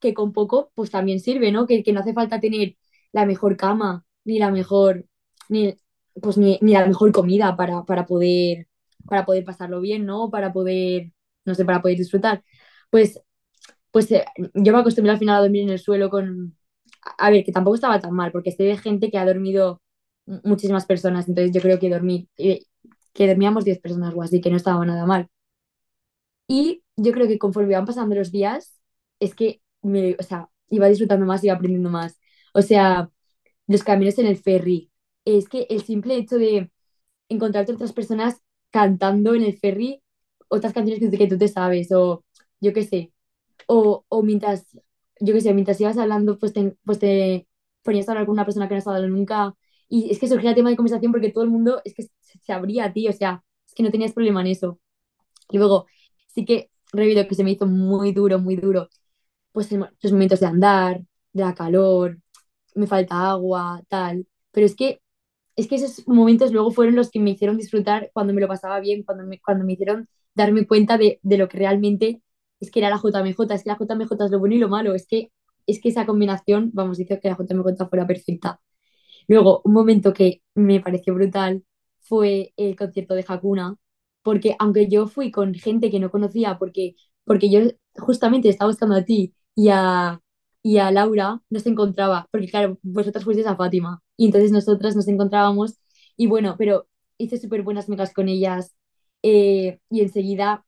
que 0.00 0.14
con 0.14 0.32
poco, 0.32 0.70
pues 0.74 0.90
también 0.90 1.20
sirve, 1.20 1.52
¿no? 1.52 1.66
Que, 1.66 1.82
que 1.82 1.92
no 1.92 2.00
hace 2.00 2.14
falta 2.14 2.40
tener 2.40 2.76
la 3.12 3.26
mejor 3.26 3.56
cama, 3.56 4.04
ni 4.24 4.38
la 4.38 4.50
mejor, 4.50 5.06
ni, 5.48 5.76
pues 6.22 6.38
ni, 6.38 6.58
ni 6.62 6.72
la 6.72 6.86
mejor 6.86 7.12
comida 7.12 7.56
para, 7.56 7.84
para 7.84 8.06
poder, 8.06 8.68
para 9.06 9.24
poder 9.26 9.44
pasarlo 9.44 9.80
bien, 9.80 10.06
¿no? 10.06 10.30
Para 10.30 10.52
poder, 10.52 11.12
no 11.44 11.54
sé, 11.54 11.64
para 11.64 11.82
poder 11.82 11.98
disfrutar. 11.98 12.44
Pues, 12.90 13.20
pues 13.94 14.10
eh, 14.12 14.26
yo 14.54 14.74
me 14.74 14.80
acostumbré 14.80 15.12
al 15.12 15.20
final 15.20 15.36
a 15.38 15.42
dormir 15.42 15.62
en 15.64 15.70
el 15.70 15.78
suelo 15.78 16.10
con, 16.10 16.56
a 17.18 17.30
ver, 17.30 17.44
que 17.44 17.52
tampoco 17.52 17.76
estaba 17.76 18.00
tan 18.00 18.12
mal, 18.14 18.32
porque 18.32 18.50
estoy 18.50 18.66
de 18.66 18.76
gente 18.78 19.10
que 19.10 19.18
ha 19.18 19.26
dormido 19.26 19.82
muchísimas 20.44 20.86
personas, 20.86 21.28
entonces 21.28 21.54
yo 21.54 21.60
creo 21.62 21.78
que 21.78 21.90
dormir, 21.90 22.28
eh, 22.38 22.62
que 23.14 23.28
dormíamos 23.28 23.64
10 23.64 23.78
personas 23.80 24.14
o 24.16 24.22
así, 24.22 24.40
que 24.40 24.50
no 24.50 24.56
estaba 24.56 24.84
nada 24.86 25.06
mal. 25.06 25.28
Y 26.48 26.82
yo 26.96 27.12
creo 27.12 27.26
que 27.28 27.38
conforme 27.38 27.74
van 27.74 27.86
pasando 27.86 28.14
los 28.14 28.30
días, 28.32 28.74
es 29.20 29.34
que 29.34 29.62
me, 29.82 30.16
o 30.18 30.22
sea, 30.22 30.50
iba 30.68 30.88
disfrutando 30.88 31.26
más, 31.26 31.42
iba 31.44 31.54
aprendiendo 31.54 31.90
más. 31.90 32.18
O 32.54 32.62
sea, 32.62 33.10
los 33.68 33.84
caminos 33.84 34.18
en 34.20 34.28
el 34.28 34.38
ferry, 34.38 34.92
es 35.26 35.48
que 35.50 35.68
el 35.70 35.84
simple 35.84 36.16
hecho 36.16 36.38
de 36.38 36.72
encontrarte 37.30 37.74
otras 37.74 37.94
personas 37.94 38.42
cantando 38.72 39.34
en 39.36 39.44
el 39.44 39.58
ferry 39.58 40.02
otras 40.50 40.74
canciones 40.74 41.00
que, 41.00 41.18
que 41.18 41.28
tú 41.28 41.38
te 41.38 41.48
sabes, 41.48 41.92
o 41.92 42.24
yo 42.60 42.74
qué 42.74 42.84
sé, 42.84 43.13
o, 43.68 44.04
o 44.08 44.22
mientras, 44.22 44.66
yo 45.20 45.34
qué 45.34 45.40
sé, 45.40 45.54
mientras 45.54 45.80
ibas 45.80 45.98
hablando, 45.98 46.38
pues 46.38 46.52
te, 46.52 46.76
pues 46.84 46.98
te 46.98 47.48
ponías 47.82 48.08
a 48.08 48.12
hablar 48.12 48.26
con 48.26 48.34
una 48.34 48.44
persona 48.44 48.68
que 48.68 48.74
no 48.74 48.78
has 48.78 48.86
hablado 48.86 49.08
nunca, 49.08 49.54
y 49.88 50.10
es 50.10 50.18
que 50.18 50.28
surgía 50.28 50.50
el 50.50 50.56
tema 50.56 50.70
de 50.70 50.76
conversación 50.76 51.12
porque 51.12 51.30
todo 51.30 51.44
el 51.44 51.50
mundo 51.50 51.80
es 51.84 51.94
que 51.94 52.04
se, 52.20 52.52
abría 52.52 52.86
a 52.86 52.92
ti, 52.92 53.08
o 53.08 53.12
sea, 53.12 53.44
es 53.66 53.74
que 53.74 53.82
no 53.82 53.90
tenías 53.90 54.12
problema 54.12 54.40
en 54.40 54.48
eso. 54.48 54.80
Y 55.50 55.58
luego, 55.58 55.86
sí 56.28 56.44
que 56.44 56.70
revido 56.92 57.26
que 57.28 57.34
se 57.34 57.44
me 57.44 57.52
hizo 57.52 57.66
muy 57.66 58.12
duro, 58.12 58.38
muy 58.38 58.56
duro, 58.56 58.88
pues 59.52 59.72
en 59.72 59.80
los 60.02 60.12
momentos 60.12 60.40
de 60.40 60.46
andar, 60.46 61.02
de 61.32 61.54
calor, 61.54 62.18
me 62.74 62.86
falta 62.86 63.30
agua, 63.30 63.82
tal, 63.88 64.26
pero 64.52 64.66
es 64.66 64.76
que 64.76 65.00
es 65.56 65.68
que 65.68 65.76
esos 65.76 66.06
momentos 66.08 66.52
luego 66.52 66.70
fueron 66.72 66.96
los 66.96 67.10
que 67.10 67.20
me 67.20 67.30
hicieron 67.30 67.58
disfrutar 67.58 68.10
cuando 68.12 68.34
me 68.34 68.40
lo 68.40 68.48
pasaba 68.48 68.80
bien, 68.80 69.04
cuando 69.04 69.24
me, 69.26 69.40
cuando 69.40 69.64
me 69.64 69.74
hicieron 69.74 70.08
darme 70.34 70.66
cuenta 70.66 70.98
de, 70.98 71.20
de 71.22 71.38
lo 71.38 71.48
que 71.48 71.58
realmente 71.58 72.22
es 72.64 72.70
que 72.70 72.80
era 72.80 72.90
la 72.90 72.98
JMJ, 72.98 73.54
es 73.54 73.64
que 73.64 73.70
la 73.70 73.76
JMJ 73.78 74.24
es 74.26 74.30
lo 74.30 74.38
bueno 74.38 74.54
y 74.56 74.58
lo 74.58 74.68
malo, 74.68 74.94
es 74.94 75.06
que, 75.06 75.30
es 75.66 75.80
que 75.80 75.88
esa 75.90 76.06
combinación, 76.06 76.70
vamos, 76.74 77.00
hizo 77.00 77.18
que 77.20 77.28
la 77.28 77.36
JMJ 77.36 77.88
fuera 77.88 78.06
perfecta. 78.06 78.60
Luego, 79.28 79.62
un 79.64 79.72
momento 79.72 80.12
que 80.12 80.42
me 80.54 80.80
pareció 80.80 81.14
brutal 81.14 81.64
fue 82.00 82.52
el 82.56 82.76
concierto 82.76 83.14
de 83.14 83.24
Hakuna, 83.26 83.76
porque 84.22 84.56
aunque 84.58 84.88
yo 84.88 85.06
fui 85.06 85.30
con 85.30 85.54
gente 85.54 85.90
que 85.90 86.00
no 86.00 86.10
conocía, 86.10 86.58
porque, 86.58 86.96
porque 87.24 87.50
yo 87.50 87.60
justamente 87.96 88.48
estaba 88.48 88.70
buscando 88.70 88.96
a 88.96 89.04
ti 89.04 89.34
y 89.54 89.68
a, 89.70 90.20
y 90.62 90.78
a 90.78 90.90
Laura, 90.90 91.40
no 91.50 91.60
se 91.60 91.68
encontraba, 91.70 92.28
porque 92.30 92.48
claro, 92.48 92.78
vosotras 92.82 93.24
fuisteis 93.24 93.46
a 93.46 93.56
Fátima, 93.56 94.02
y 94.16 94.26
entonces 94.26 94.52
nosotras 94.52 94.96
nos 94.96 95.08
encontrábamos, 95.08 95.78
y 96.16 96.26
bueno, 96.26 96.56
pero 96.58 96.86
hice 97.18 97.38
súper 97.38 97.62
buenas 97.62 97.88
amigas 97.88 98.12
con 98.12 98.28
ellas, 98.28 98.74
eh, 99.22 99.80
y 99.90 100.00
enseguida, 100.02 100.64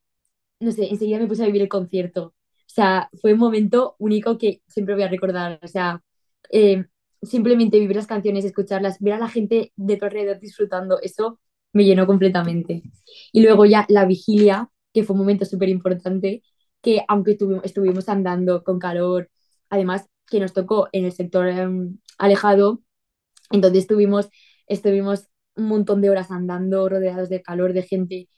no 0.61 0.73
sé, 0.73 0.89
enseguida 0.91 1.19
me 1.19 1.27
puse 1.27 1.43
a 1.43 1.47
vivir 1.47 1.63
el 1.63 1.69
concierto. 1.69 2.35
O 2.67 2.69
sea, 2.69 3.09
fue 3.21 3.33
un 3.35 3.39
momento 3.39 3.97
único 3.99 4.39
que 4.39 4.63
siempre 4.67 4.95
voy 4.95 5.05
a 5.05 5.09
recordar. 5.09 5.61
O 5.63 5.69
sea, 5.69 6.03
eh, 6.51 6.85
simplemente 7.23 7.79
vivir 7.81 7.97
las 7.97 8.07
canciones, 8.07 8.45
escucharlas, 8.45 8.99
ver 9.01 9.15
a 9.15 9.19
la 9.19 9.29
gente 9.29 9.73
de 9.77 9.97
tu 9.97 10.05
alrededor 10.05 10.41
disfrutando, 10.41 11.01
eso 11.01 11.41
me 11.73 11.85
llenó 11.85 12.07
completamente. 12.07 12.83
Y 13.33 13.43
luego 13.43 13.67
ya 13.67 13.87
la 13.89 14.07
vigilia, 14.07 14.71
que 14.93 15.05
fue 15.05 15.15
un 15.15 15.21
momento 15.21 15.45
súper 15.45 15.69
importante, 15.69 16.43
que 16.83 17.05
aunque 17.09 17.37
estuvimos, 17.65 18.09
andando 18.09 18.65
con 18.65 18.79
calor, 18.79 19.31
además 19.71 20.07
que 20.27 20.41
nos 20.41 20.53
tocó 20.53 20.89
en 20.93 21.05
el 21.05 21.13
sector 21.13 21.47
um, 21.49 21.99
alejado, 22.19 22.83
entonces 23.51 23.81
estuvimos, 23.81 24.29
estuvimos 24.67 25.29
un 25.57 25.67
montón 25.69 26.01
de 26.03 26.11
horas 26.11 26.31
andando 26.31 26.89
rodeados 26.89 27.29
de 27.29 27.43
calor, 27.43 27.73
de 27.73 27.83
gente, 27.83 28.29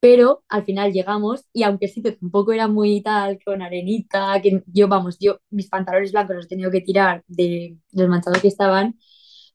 pero 0.00 0.44
al 0.48 0.64
final 0.64 0.92
llegamos 0.92 1.44
y 1.52 1.62
aunque 1.64 1.88
sí 1.88 2.02
tampoco 2.02 2.52
era 2.52 2.68
muy 2.68 3.02
tal, 3.02 3.38
con 3.44 3.62
arenita, 3.62 4.40
que 4.42 4.62
yo, 4.66 4.88
vamos, 4.88 5.18
yo 5.18 5.40
mis 5.50 5.68
pantalones 5.68 6.12
blancos 6.12 6.36
los 6.36 6.46
he 6.46 6.48
tenido 6.48 6.70
que 6.70 6.80
tirar 6.82 7.24
de, 7.28 7.78
de 7.90 8.02
los 8.02 8.10
manchados 8.10 8.40
que 8.40 8.48
estaban, 8.48 8.96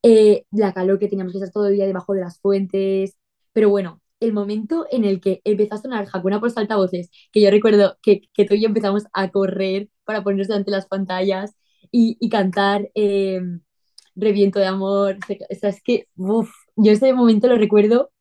eh, 0.04 0.46
la 0.52 0.74
calor 0.74 1.00
que 1.00 1.08
teníamos 1.08 1.34
que 1.34 1.40
estar 1.40 1.52
todo 1.52 1.68
el 1.68 1.76
día 1.76 1.86
debajo 1.86 2.14
de 2.14 2.22
las 2.22 2.40
fuentes, 2.40 3.18
pero 3.54 3.70
bueno, 3.70 4.02
el 4.20 4.34
momento 4.34 4.86
en 4.92 5.06
el 5.06 5.20
que 5.22 5.42
empezó 5.44 5.76
a 5.76 5.78
sonar 5.80 6.08
Hakuna 6.12 6.40
por 6.40 6.52
altavoces, 6.56 7.10
que 7.32 7.42
yo 7.42 7.50
recuerdo 7.52 7.98
que, 8.02 8.22
que 8.34 8.46
tú 8.46 8.54
y 8.56 8.62
yo 8.62 8.68
empezamos 8.68 9.04
a 9.14 9.30
correr 9.32 9.90
para 10.06 10.24
ponernos 10.24 10.48
delante 10.48 10.72
de 10.72 10.78
las 10.78 10.88
pantallas 10.88 11.56
y, 11.92 12.18
y 12.20 12.30
cantar 12.30 12.90
eh, 12.96 13.42
Reviento 14.16 14.60
de 14.60 14.66
Amor, 14.68 15.18
o 15.52 15.56
sea, 15.56 15.70
es 15.70 15.82
que, 15.84 16.08
uff, 16.18 16.50
yo 16.76 16.92
ese 16.92 17.14
momento 17.14 17.48
lo 17.48 17.58
recuerdo, 17.58 18.12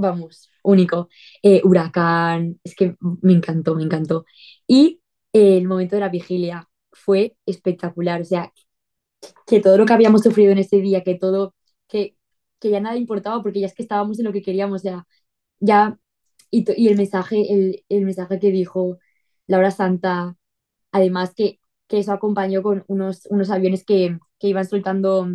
vamos, 0.00 0.50
único. 0.62 1.08
Eh, 1.42 1.60
huracán, 1.64 2.60
es 2.64 2.74
que 2.74 2.96
me 3.22 3.32
encantó, 3.34 3.74
me 3.74 3.84
encantó. 3.84 4.24
Y 4.66 5.00
eh, 5.32 5.58
el 5.58 5.66
momento 5.68 5.96
de 5.96 6.00
la 6.00 6.08
vigilia 6.08 6.68
fue 6.92 7.36
espectacular, 7.46 8.20
o 8.22 8.24
sea, 8.24 8.52
que 9.46 9.60
todo 9.60 9.76
lo 9.78 9.86
que 9.86 9.92
habíamos 9.92 10.22
sufrido 10.22 10.52
en 10.52 10.58
ese 10.58 10.78
día, 10.78 11.02
que 11.04 11.14
todo, 11.16 11.54
que, 11.88 12.16
que 12.60 12.70
ya 12.70 12.80
nada 12.80 12.96
importaba 12.96 13.42
porque 13.42 13.60
ya 13.60 13.66
es 13.66 13.74
que 13.74 13.82
estábamos 13.82 14.18
en 14.18 14.24
lo 14.26 14.32
que 14.32 14.42
queríamos, 14.42 14.82
ya, 14.82 15.06
ya, 15.60 15.98
y, 16.50 16.64
y 16.80 16.88
el 16.88 16.96
mensaje, 16.98 17.52
el, 17.54 17.84
el 17.88 18.04
mensaje 18.04 18.38
que 18.40 18.50
dijo 18.52 18.98
la 19.46 19.58
hora 19.58 19.70
santa, 19.70 20.36
además 20.92 21.34
que, 21.34 21.60
que 21.88 21.98
eso 22.00 22.12
acompañó 22.12 22.62
con 22.62 22.84
unos, 22.88 23.26
unos 23.30 23.50
aviones 23.50 23.84
que, 23.84 24.18
que 24.38 24.48
iban 24.48 24.66
soltando, 24.66 25.28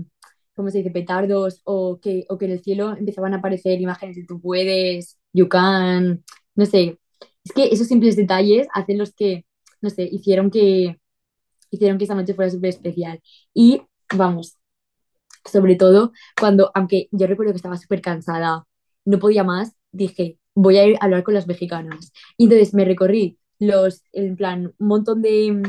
¿cómo 0.55 0.69
se 0.69 0.79
dice?, 0.79 0.91
petardos, 0.91 1.61
o 1.65 1.99
que, 2.01 2.25
o 2.29 2.37
que 2.37 2.45
en 2.45 2.51
el 2.51 2.63
cielo 2.63 2.95
empezaban 2.97 3.33
a 3.33 3.37
aparecer 3.37 3.81
imágenes 3.81 4.15
de 4.15 4.25
tú 4.25 4.39
puedes, 4.41 5.19
you 5.33 5.47
can, 5.49 6.23
no 6.55 6.65
sé, 6.65 6.99
es 7.43 7.51
que 7.53 7.65
esos 7.65 7.87
simples 7.87 8.15
detalles 8.15 8.67
hacen 8.73 8.97
los 8.97 9.13
que, 9.13 9.45
no 9.81 9.89
sé, 9.89 10.03
hicieron 10.11 10.49
que, 10.51 10.99
hicieron 11.71 11.97
que 11.97 12.05
esa 12.05 12.15
noche 12.15 12.33
fuera 12.33 12.51
súper 12.51 12.69
especial. 12.69 13.21
Y 13.53 13.81
vamos, 14.15 14.57
sobre 15.45 15.75
todo 15.75 16.13
cuando, 16.39 16.71
aunque 16.73 17.09
yo 17.11 17.27
recuerdo 17.27 17.53
que 17.53 17.57
estaba 17.57 17.77
súper 17.77 18.01
cansada, 18.01 18.65
no 19.05 19.19
podía 19.19 19.43
más, 19.43 19.73
dije, 19.91 20.39
voy 20.55 20.77
a 20.77 20.85
ir 20.87 20.97
a 20.99 21.05
hablar 21.05 21.23
con 21.23 21.33
las 21.33 21.47
mexicanas. 21.47 22.13
Y 22.37 22.45
entonces 22.45 22.73
me 22.73 22.85
recorrí 22.85 23.39
los, 23.59 24.03
en 24.13 24.35
plan, 24.35 24.73
un 24.77 24.87
montón 24.87 25.21
de, 25.21 25.61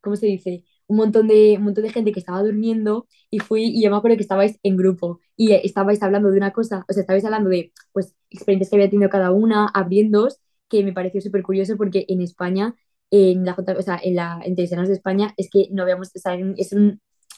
¿cómo 0.00 0.16
se 0.16 0.26
dice? 0.26 0.64
Un 0.88 0.96
montón 0.96 1.28
de, 1.28 1.56
un 1.58 1.64
montón 1.64 1.84
de 1.84 1.92
gente 1.92 2.12
que 2.12 2.20
estaba 2.20 2.42
durmiendo 2.42 3.06
y 3.30 3.38
fui, 3.40 3.64
y 3.66 3.82
yo 3.82 3.90
me 3.90 3.96
acuerdo 3.96 4.16
que 4.16 4.22
estabais 4.22 4.58
en 4.62 4.76
grupo 4.76 5.20
y 5.36 5.52
estabais 5.52 6.02
hablando 6.02 6.30
de 6.30 6.38
una 6.38 6.52
cosa, 6.52 6.84
o 6.88 6.92
sea, 6.92 7.02
estabais 7.02 7.24
hablando 7.24 7.50
de, 7.50 7.72
pues, 7.92 8.14
experiencias 8.30 8.70
que 8.70 8.76
había 8.76 8.90
tenido 8.90 9.10
cada 9.10 9.30
una, 9.32 9.68
abriéndoos, 9.74 10.40
que 10.68 10.82
me 10.84 10.92
pareció 10.92 11.20
súper 11.20 11.42
curioso 11.42 11.76
porque 11.76 12.06
en 12.08 12.22
España, 12.22 12.74
en 13.10 13.44
la, 13.44 13.54
o 13.54 13.82
sea, 13.82 14.00
en 14.02 14.16
la, 14.16 14.40
en 14.44 14.54
de 14.54 14.64
España, 14.64 15.34
es 15.36 15.50
que 15.50 15.68
no 15.72 15.82
habíamos, 15.82 16.08
o 16.14 16.18
sea, 16.18 16.36
eso, 16.56 16.76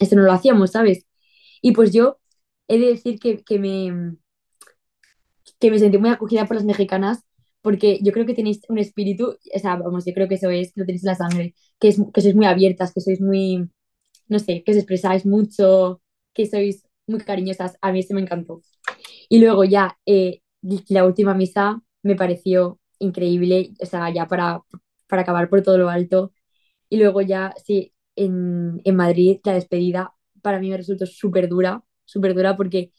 eso 0.01 0.17
no 0.17 0.23
lo 0.23 0.33
hacíamos, 0.33 0.73
¿sabes? 0.73 1.07
Y 1.63 1.73
pues 1.73 1.93
yo 1.93 2.19
he 2.69 2.79
de 2.79 2.87
decir 2.87 3.19
que, 3.21 3.43
que 3.45 3.59
me, 3.59 4.17
que 5.59 5.71
me 5.71 5.79
sentí 5.79 5.99
muy 5.99 6.11
acogida 6.11 6.47
por 6.47 6.57
las 6.57 6.65
mexicanas 6.65 7.25
porque 7.63 7.99
yo 8.03 8.13
creo 8.13 8.27
que 8.27 8.35
tenéis 8.35 8.61
un 8.69 8.79
espíritu, 8.79 9.37
o 9.55 9.59
sea, 9.59 9.77
vamos, 9.77 10.05
yo 10.07 10.15
creo 10.15 10.29
que 10.29 10.37
eso 10.37 10.51
es, 10.51 10.73
lo 10.77 10.85
tenéis 10.87 11.05
en 11.05 11.09
la 11.09 11.15
sangre, 11.17 11.55
que, 11.79 11.89
es, 11.89 12.01
que 12.15 12.21
sois 12.23 12.35
muy 12.35 12.47
abiertas, 12.47 12.93
que 12.93 13.01
sois 13.01 13.21
muy, 13.21 13.69
no 14.29 14.39
sé, 14.39 14.63
que 14.65 14.73
os 14.73 14.79
expresáis 14.79 15.27
mucho, 15.27 16.03
que 16.35 16.47
sois 16.47 16.87
muy 17.07 17.21
cariñosas, 17.21 17.77
a 17.83 17.93
mí 17.93 18.01
eso 18.01 18.15
me 18.15 18.23
encantó. 18.23 18.63
Y 19.29 19.41
luego 19.41 19.65
ya 19.65 19.99
eh, 20.07 20.41
la 20.89 21.05
última 21.07 21.35
misa 21.35 21.83
me 22.03 22.17
pareció 22.17 22.81
increíble, 22.99 23.73
o 23.81 23.87
sea, 23.87 24.11
ya 24.13 24.27
para, 24.29 24.63
para 25.09 25.23
acabar 25.23 25.49
por 25.49 25.63
todo 25.63 25.79
lo 25.79 25.91
alto. 25.91 26.33
Y 26.89 26.99
luego 26.99 27.23
ya, 27.23 27.55
sí, 27.65 27.93
en, 28.17 28.81
en 28.85 28.97
Madrid, 28.97 29.41
la 29.45 29.55
despedida 29.55 30.15
para 30.43 30.59
mí 30.61 30.71
me 30.71 30.77
resultó 30.77 31.07
súper 31.07 31.49
dura, 31.49 31.85
súper 32.05 32.35
dura 32.35 32.57
porque 32.57 32.93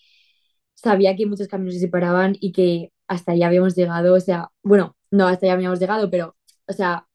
sabía 0.73 1.15
que 1.15 1.25
muchos 1.25 1.47
caminos 1.47 1.75
se 1.75 1.81
separaban 1.81 2.35
y 2.39 2.51
que 2.51 2.91
hasta 3.07 3.33
allá 3.33 3.47
habíamos 3.47 3.75
llegado, 3.75 4.15
o 4.15 4.19
sea, 4.19 4.49
bueno, 4.63 4.95
no, 5.11 5.27
hasta 5.27 5.45
allá 5.45 5.53
habíamos 5.53 5.79
llegado, 5.79 6.09
pero, 6.09 6.35
o 6.67 6.73
sea, 6.73 7.07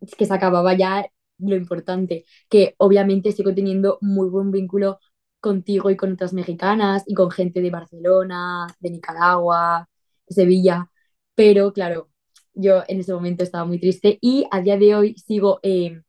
es 0.00 0.14
que 0.14 0.26
se 0.26 0.34
acababa 0.34 0.74
ya 0.74 1.06
lo 1.38 1.56
importante, 1.56 2.24
que 2.48 2.74
obviamente 2.78 3.32
sigo 3.32 3.54
teniendo 3.54 3.98
muy 4.00 4.28
buen 4.28 4.50
vínculo 4.50 4.98
contigo 5.40 5.90
y 5.90 5.96
con 5.96 6.12
otras 6.12 6.32
mexicanas 6.32 7.04
y 7.06 7.14
con 7.14 7.30
gente 7.30 7.60
de 7.60 7.70
Barcelona, 7.70 8.66
de 8.80 8.90
Nicaragua, 8.90 9.88
de 10.28 10.34
Sevilla, 10.34 10.90
pero 11.34 11.72
claro, 11.72 12.10
yo 12.54 12.82
en 12.88 13.00
ese 13.00 13.12
momento 13.14 13.44
estaba 13.44 13.64
muy 13.64 13.78
triste 13.80 14.18
y 14.20 14.46
a 14.50 14.60
día 14.60 14.76
de 14.78 14.94
hoy 14.96 15.14
sigo, 15.18 15.60
eh, 15.62 16.02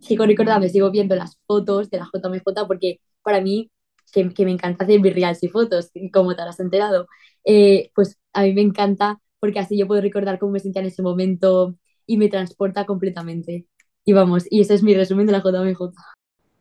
sigo 0.00 0.26
recordando, 0.26 0.68
sigo 0.68 0.90
viendo 0.90 1.14
las 1.16 1.38
fotos 1.46 1.90
de 1.90 1.98
la 1.98 2.06
JMJ 2.06 2.66
porque 2.66 3.00
para 3.22 3.40
mí, 3.40 3.70
que, 4.10 4.32
que 4.34 4.44
me 4.44 4.52
encanta 4.52 4.84
hacer 4.84 5.00
virreals 5.00 5.42
y 5.42 5.48
fotos, 5.48 5.90
como 6.12 6.34
te 6.34 6.42
habrás 6.42 6.60
enterado, 6.60 7.06
eh, 7.44 7.90
pues 7.94 8.18
a 8.32 8.42
mí 8.42 8.52
me 8.52 8.62
encanta 8.62 9.20
porque 9.40 9.58
así 9.58 9.76
yo 9.78 9.86
puedo 9.86 10.00
recordar 10.02 10.38
cómo 10.38 10.52
me 10.52 10.60
sentía 10.60 10.82
en 10.82 10.88
ese 10.88 11.02
momento 11.02 11.76
y 12.06 12.18
me 12.18 12.28
transporta 12.28 12.84
completamente. 12.86 13.66
Y 14.04 14.12
vamos, 14.12 14.44
y 14.50 14.60
ese 14.60 14.74
es 14.74 14.82
mi 14.82 14.94
resumen 14.94 15.26
de 15.26 15.32
la 15.32 15.42
JMJ. 15.42 15.92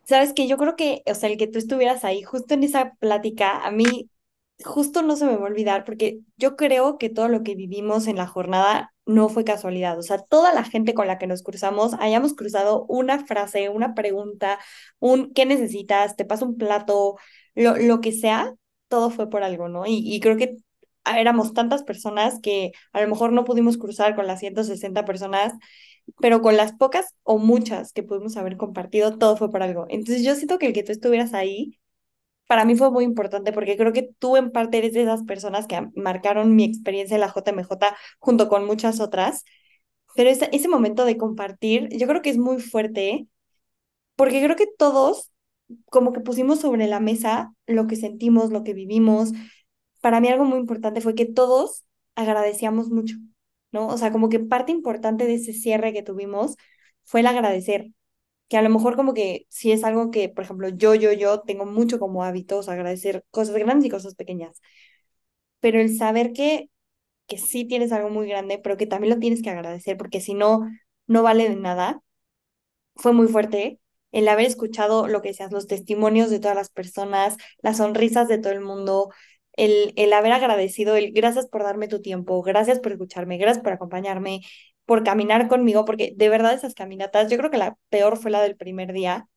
Sabes 0.03 0.33
que 0.33 0.47
yo 0.47 0.57
creo 0.57 0.75
que, 0.75 1.03
o 1.05 1.13
sea, 1.15 1.29
el 1.29 1.37
que 1.37 1.47
tú 1.47 1.59
estuvieras 1.59 2.03
ahí 2.03 2.23
justo 2.23 2.53
en 2.53 2.63
esa 2.63 2.93
plática, 2.99 3.65
a 3.65 3.71
mí 3.71 4.09
justo 4.63 5.01
no 5.01 5.15
se 5.15 5.25
me 5.25 5.35
va 5.35 5.43
a 5.43 5.49
olvidar 5.49 5.85
porque 5.85 6.19
yo 6.37 6.55
creo 6.55 6.97
que 6.97 7.09
todo 7.09 7.29
lo 7.29 7.43
que 7.43 7.55
vivimos 7.55 8.07
en 8.07 8.17
la 8.17 8.27
jornada 8.27 8.93
no 9.05 9.29
fue 9.29 9.43
casualidad. 9.43 9.97
O 9.97 10.03
sea, 10.03 10.19
toda 10.19 10.53
la 10.53 10.63
gente 10.63 10.93
con 10.93 11.07
la 11.07 11.17
que 11.17 11.27
nos 11.27 11.43
cruzamos, 11.43 11.93
hayamos 11.99 12.33
cruzado 12.33 12.85
una 12.87 13.25
frase, 13.25 13.69
una 13.69 13.95
pregunta, 13.95 14.59
un 14.99 15.33
¿qué 15.33 15.45
necesitas? 15.45 16.15
Te 16.15 16.25
paso 16.25 16.45
un 16.45 16.57
plato, 16.57 17.17
lo, 17.59 17.77
lo 17.77 18.01
que 18.01 18.11
sea, 18.11 18.53
todo 18.89 19.09
fue 19.11 19.29
por 19.29 19.43
algo, 19.43 19.69
¿no? 19.69 19.85
Y, 19.85 20.01
y 20.05 20.19
creo 20.19 20.37
que 20.37 20.57
éramos 21.05 21.53
tantas 21.53 21.83
personas 21.83 22.39
que 22.41 22.71
a 22.93 23.01
lo 23.01 23.07
mejor 23.07 23.31
no 23.33 23.45
pudimos 23.45 23.77
cruzar 23.77 24.15
con 24.15 24.27
las 24.27 24.39
160 24.41 25.05
personas 25.05 25.53
pero 26.19 26.41
con 26.41 26.57
las 26.57 26.73
pocas 26.73 27.15
o 27.23 27.37
muchas 27.39 27.93
que 27.93 28.03
pudimos 28.03 28.37
haber 28.37 28.57
compartido, 28.57 29.17
todo 29.17 29.37
fue 29.37 29.49
por 29.51 29.63
algo. 29.63 29.85
Entonces 29.89 30.23
yo 30.25 30.35
siento 30.35 30.57
que 30.59 30.67
el 30.67 30.73
que 30.73 30.83
tú 30.83 30.91
estuvieras 30.91 31.33
ahí 31.33 31.79
para 32.47 32.65
mí 32.65 32.75
fue 32.75 32.91
muy 32.91 33.03
importante 33.05 33.53
porque 33.53 33.77
creo 33.77 33.93
que 33.93 34.09
tú 34.19 34.37
en 34.37 34.51
parte 34.51 34.79
eres 34.79 34.93
de 34.93 35.03
esas 35.03 35.23
personas 35.23 35.67
que 35.67 35.87
marcaron 35.95 36.55
mi 36.55 36.63
experiencia 36.65 37.15
en 37.15 37.21
la 37.21 37.29
JMJ 37.29 37.95
junto 38.19 38.49
con 38.49 38.65
muchas 38.65 38.99
otras. 38.99 39.43
Pero 40.15 40.29
ese, 40.29 40.49
ese 40.53 40.67
momento 40.69 41.05
de 41.05 41.17
compartir, 41.17 41.89
yo 41.91 42.07
creo 42.07 42.21
que 42.21 42.29
es 42.31 42.37
muy 42.37 42.59
fuerte, 42.61 43.27
porque 44.15 44.43
creo 44.43 44.55
que 44.55 44.67
todos 44.77 45.28
como 45.89 46.13
que 46.13 46.19
pusimos 46.21 46.59
sobre 46.61 46.87
la 46.87 46.99
mesa 46.99 47.53
lo 47.67 47.87
que 47.87 47.95
sentimos, 47.95 48.51
lo 48.51 48.63
que 48.63 48.73
vivimos. 48.73 49.31
Para 50.01 50.19
mí 50.21 50.27
algo 50.29 50.45
muy 50.45 50.59
importante 50.59 51.01
fue 51.01 51.15
que 51.15 51.25
todos 51.25 51.85
agradecíamos 52.15 52.89
mucho, 52.89 53.15
¿no? 53.71 53.87
O 53.87 53.97
sea, 53.97 54.11
como 54.11 54.29
que 54.29 54.39
parte 54.39 54.71
importante 54.71 55.25
de 55.25 55.35
ese 55.35 55.53
cierre 55.53 55.93
que 55.93 56.03
tuvimos 56.03 56.55
fue 57.05 57.21
el 57.21 57.27
agradecer, 57.27 57.91
que 58.49 58.57
a 58.57 58.61
lo 58.63 58.69
mejor 58.69 58.95
como 58.97 59.13
que 59.13 59.45
si 59.49 59.71
es 59.71 59.83
algo 59.83 60.11
que, 60.11 60.29
por 60.29 60.43
ejemplo, 60.45 60.69
yo, 60.69 60.95
yo, 60.95 61.13
yo 61.13 61.41
tengo 61.41 61.65
mucho 61.65 61.99
como 61.99 62.23
hábitos, 62.23 62.69
agradecer 62.69 63.25
cosas 63.31 63.55
grandes 63.55 63.87
y 63.87 63.89
cosas 63.91 64.15
pequeñas, 64.15 64.61
pero 65.59 65.79
el 65.79 65.95
saber 65.97 66.33
que, 66.33 66.69
que 67.27 67.37
sí 67.37 67.65
tienes 67.65 67.91
algo 67.91 68.09
muy 68.09 68.27
grande, 68.29 68.59
pero 68.59 68.77
que 68.77 68.87
también 68.87 69.13
lo 69.15 69.19
tienes 69.21 69.41
que 69.43 69.49
agradecer, 69.49 69.97
porque 69.97 70.21
si 70.21 70.33
no, 70.33 70.69
no 71.07 71.23
vale 71.23 71.49
de 71.49 71.55
nada, 71.55 72.01
fue 72.95 73.13
muy 73.13 73.27
fuerte 73.27 73.79
el 74.11 74.27
haber 74.27 74.45
escuchado 74.45 75.07
lo 75.07 75.21
que 75.21 75.29
decías, 75.29 75.51
los 75.51 75.67
testimonios 75.67 76.29
de 76.29 76.39
todas 76.39 76.55
las 76.57 76.69
personas, 76.69 77.37
las 77.61 77.77
sonrisas 77.77 78.27
de 78.27 78.37
todo 78.39 78.53
el 78.53 78.61
mundo, 78.61 79.09
el, 79.53 79.93
el 79.95 80.13
haber 80.13 80.31
agradecido, 80.31 80.95
el 80.95 81.11
gracias 81.11 81.47
por 81.47 81.63
darme 81.63 81.87
tu 81.87 82.01
tiempo, 82.01 82.41
gracias 82.41 82.79
por 82.79 82.91
escucharme, 82.93 83.37
gracias 83.37 83.63
por 83.63 83.73
acompañarme, 83.73 84.41
por 84.85 85.03
caminar 85.03 85.47
conmigo, 85.47 85.85
porque 85.85 86.13
de 86.15 86.29
verdad 86.29 86.53
esas 86.53 86.73
caminatas, 86.73 87.29
yo 87.29 87.37
creo 87.37 87.51
que 87.51 87.57
la 87.57 87.77
peor 87.89 88.17
fue 88.17 88.31
la 88.31 88.41
del 88.41 88.55
primer 88.57 88.93
día. 88.93 89.27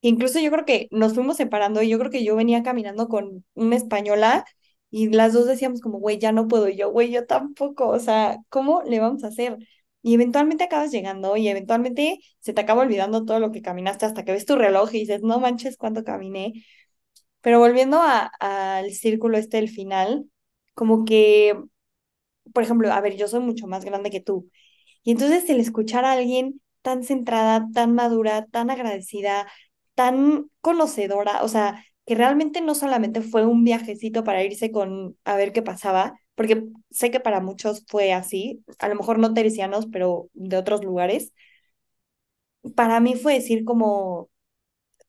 Incluso 0.00 0.40
yo 0.40 0.50
creo 0.50 0.64
que 0.64 0.88
nos 0.90 1.14
fuimos 1.14 1.36
separando 1.36 1.82
y 1.82 1.88
yo 1.88 1.98
creo 1.98 2.10
que 2.10 2.24
yo 2.24 2.34
venía 2.36 2.62
caminando 2.62 3.08
con 3.08 3.44
una 3.54 3.76
española 3.76 4.44
y 4.90 5.08
las 5.10 5.32
dos 5.32 5.46
decíamos 5.46 5.80
como, 5.80 5.98
güey, 6.00 6.18
ya 6.18 6.32
no 6.32 6.48
puedo, 6.48 6.68
yo, 6.68 6.90
güey, 6.90 7.10
yo 7.12 7.26
tampoco, 7.26 7.88
o 7.88 7.98
sea, 8.00 8.38
¿cómo 8.48 8.82
le 8.84 8.98
vamos 9.00 9.22
a 9.24 9.28
hacer? 9.28 9.56
Y 10.02 10.14
eventualmente 10.14 10.64
acabas 10.64 10.90
llegando 10.90 11.36
y 11.36 11.48
eventualmente 11.48 12.18
se 12.40 12.52
te 12.52 12.60
acaba 12.60 12.82
olvidando 12.82 13.24
todo 13.24 13.38
lo 13.40 13.52
que 13.52 13.62
caminaste 13.62 14.06
hasta 14.06 14.24
que 14.24 14.32
ves 14.32 14.46
tu 14.46 14.56
reloj 14.56 14.90
y 14.94 15.00
dices, 15.00 15.22
no 15.22 15.40
manches 15.40 15.76
cuánto 15.76 16.04
caminé. 16.04 16.52
Pero 17.40 17.58
volviendo 17.60 18.00
al 18.40 18.90
círculo 18.92 19.38
este 19.38 19.58
del 19.58 19.68
final, 19.70 20.26
como 20.74 21.04
que, 21.04 21.56
por 22.54 22.62
ejemplo, 22.62 22.92
a 22.92 23.00
ver, 23.00 23.16
yo 23.16 23.28
soy 23.28 23.40
mucho 23.40 23.66
más 23.66 23.84
grande 23.84 24.10
que 24.10 24.20
tú. 24.20 24.48
Y 25.04 25.12
entonces 25.12 25.48
el 25.50 25.60
escuchar 25.60 26.04
a 26.06 26.12
alguien 26.14 26.62
tan 26.82 27.04
centrada, 27.04 27.68
tan 27.74 27.94
madura, 27.94 28.46
tan 28.48 28.70
agradecida, 28.70 29.48
tan 29.96 30.50
conocedora, 30.62 31.44
o 31.44 31.48
sea, 31.48 31.84
que 32.06 32.16
realmente 32.16 32.62
no 32.62 32.74
solamente 32.76 33.22
fue 33.22 33.46
un 33.46 33.64
viajecito 33.64 34.24
para 34.24 34.44
irse 34.44 34.72
con 34.72 35.18
a 35.24 35.36
ver 35.36 35.52
qué 35.52 35.62
pasaba, 35.62 36.20
porque 36.34 36.64
sé 36.90 37.10
que 37.10 37.20
para 37.20 37.40
muchos 37.40 37.84
fue 37.88 38.12
así, 38.12 38.64
a 38.78 38.88
lo 38.88 38.94
mejor 38.96 39.18
no 39.18 39.34
teresianos, 39.34 39.86
pero 39.92 40.28
de 40.34 40.56
otros 40.56 40.84
lugares. 40.84 41.32
Para 42.76 43.00
mí 43.00 43.14
fue 43.16 43.34
decir 43.34 43.64
como, 43.64 44.30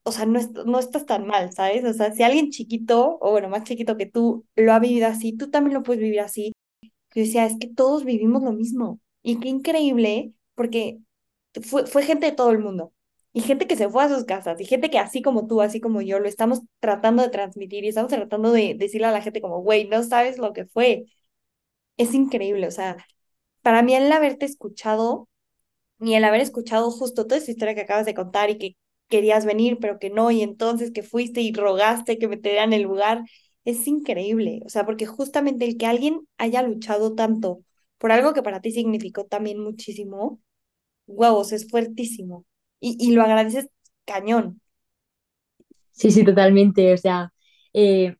o 0.04 0.12
sea, 0.12 0.26
no, 0.26 0.40
no 0.66 0.78
estás 0.80 1.06
tan 1.06 1.26
mal, 1.26 1.52
¿sabes? 1.52 1.84
O 1.84 1.92
sea, 1.94 2.12
si 2.14 2.22
alguien 2.24 2.50
chiquito, 2.50 3.18
o 3.20 3.32
bueno, 3.32 3.48
más 3.50 3.64
chiquito 3.64 3.96
que 3.96 4.06
tú, 4.06 4.46
lo 4.56 4.72
ha 4.72 4.78
vivido 4.80 5.08
así, 5.08 5.36
tú 5.36 5.50
también 5.50 5.74
lo 5.74 5.82
puedes 5.84 6.02
vivir 6.02 6.20
así. 6.20 6.54
Yo 7.14 7.22
decía, 7.22 7.46
es 7.46 7.58
que 7.60 7.68
todos 7.68 8.04
vivimos 8.04 8.42
lo 8.42 8.52
mismo. 8.52 9.00
Y 9.22 9.40
qué 9.40 9.48
increíble, 9.50 10.34
porque 10.54 11.00
fue, 11.64 11.86
fue 11.86 12.04
gente 12.04 12.26
de 12.28 12.32
todo 12.32 12.50
el 12.52 12.60
mundo. 12.60 12.92
Y 13.34 13.42
gente 13.42 13.68
que 13.68 13.76
se 13.76 13.90
fue 13.90 14.04
a 14.04 14.10
sus 14.10 14.24
casas, 14.26 14.60
y 14.60 14.66
gente 14.66 14.90
que 14.90 14.98
así 15.00 15.22
como 15.22 15.46
tú, 15.48 15.62
así 15.62 15.80
como 15.80 16.00
yo, 16.02 16.20
lo 16.20 16.28
estamos 16.28 16.62
tratando 16.80 17.22
de 17.24 17.30
transmitir 17.30 17.84
y 17.84 17.88
estamos 17.90 18.10
tratando 18.12 18.52
de 18.52 18.74
decirle 18.78 19.08
a 19.08 19.12
la 19.12 19.22
gente 19.22 19.40
como, 19.42 19.60
güey, 19.62 19.88
no 19.88 20.02
sabes 20.04 20.38
lo 20.38 20.52
que 20.54 20.66
fue. 20.66 21.06
Es 21.96 22.14
increíble, 22.14 22.66
o 22.68 22.70
sea, 22.70 22.96
para 23.62 23.82
mí 23.82 23.94
el 23.94 24.10
haberte 24.12 24.46
escuchado 24.46 25.28
y 26.00 26.14
el 26.14 26.24
haber 26.24 26.40
escuchado 26.42 26.90
justo 26.90 27.26
toda 27.26 27.38
esa 27.38 27.50
historia 27.52 27.74
que 27.74 27.82
acabas 27.82 28.06
de 28.06 28.14
contar 28.14 28.50
y 28.50 28.58
que 28.58 28.76
querías 29.08 29.46
venir, 29.46 29.78
pero 29.80 29.98
que 29.98 30.10
no, 30.10 30.30
y 30.30 30.42
entonces 30.42 30.92
que 30.92 31.02
fuiste 31.02 31.40
y 31.42 31.52
rogaste 31.52 32.18
que 32.18 32.28
me 32.28 32.36
te 32.38 32.50
dieran 32.50 32.72
el 32.74 32.82
lugar, 32.82 33.22
es 33.64 33.86
increíble, 33.88 34.62
o 34.66 34.68
sea, 34.70 34.86
porque 34.86 35.06
justamente 35.06 35.64
el 35.66 35.76
que 35.78 35.86
alguien 35.86 36.26
haya 36.38 36.62
luchado 36.62 37.14
tanto 37.14 37.60
por 37.98 38.12
algo 38.12 38.34
que 38.34 38.42
para 38.42 38.60
ti 38.60 38.72
significó 38.72 39.24
también 39.26 39.60
muchísimo, 39.60 40.40
huevos, 41.06 41.52
es 41.52 41.68
fuertísimo. 41.70 42.46
Y, 42.86 42.96
y 43.00 43.14
lo 43.14 43.22
agradeces 43.22 43.68
cañón. 44.04 44.60
Sí, 45.92 46.10
sí, 46.10 46.24
totalmente. 46.24 46.92
O 46.92 46.96
sea, 46.96 47.32
eh, 47.72 48.16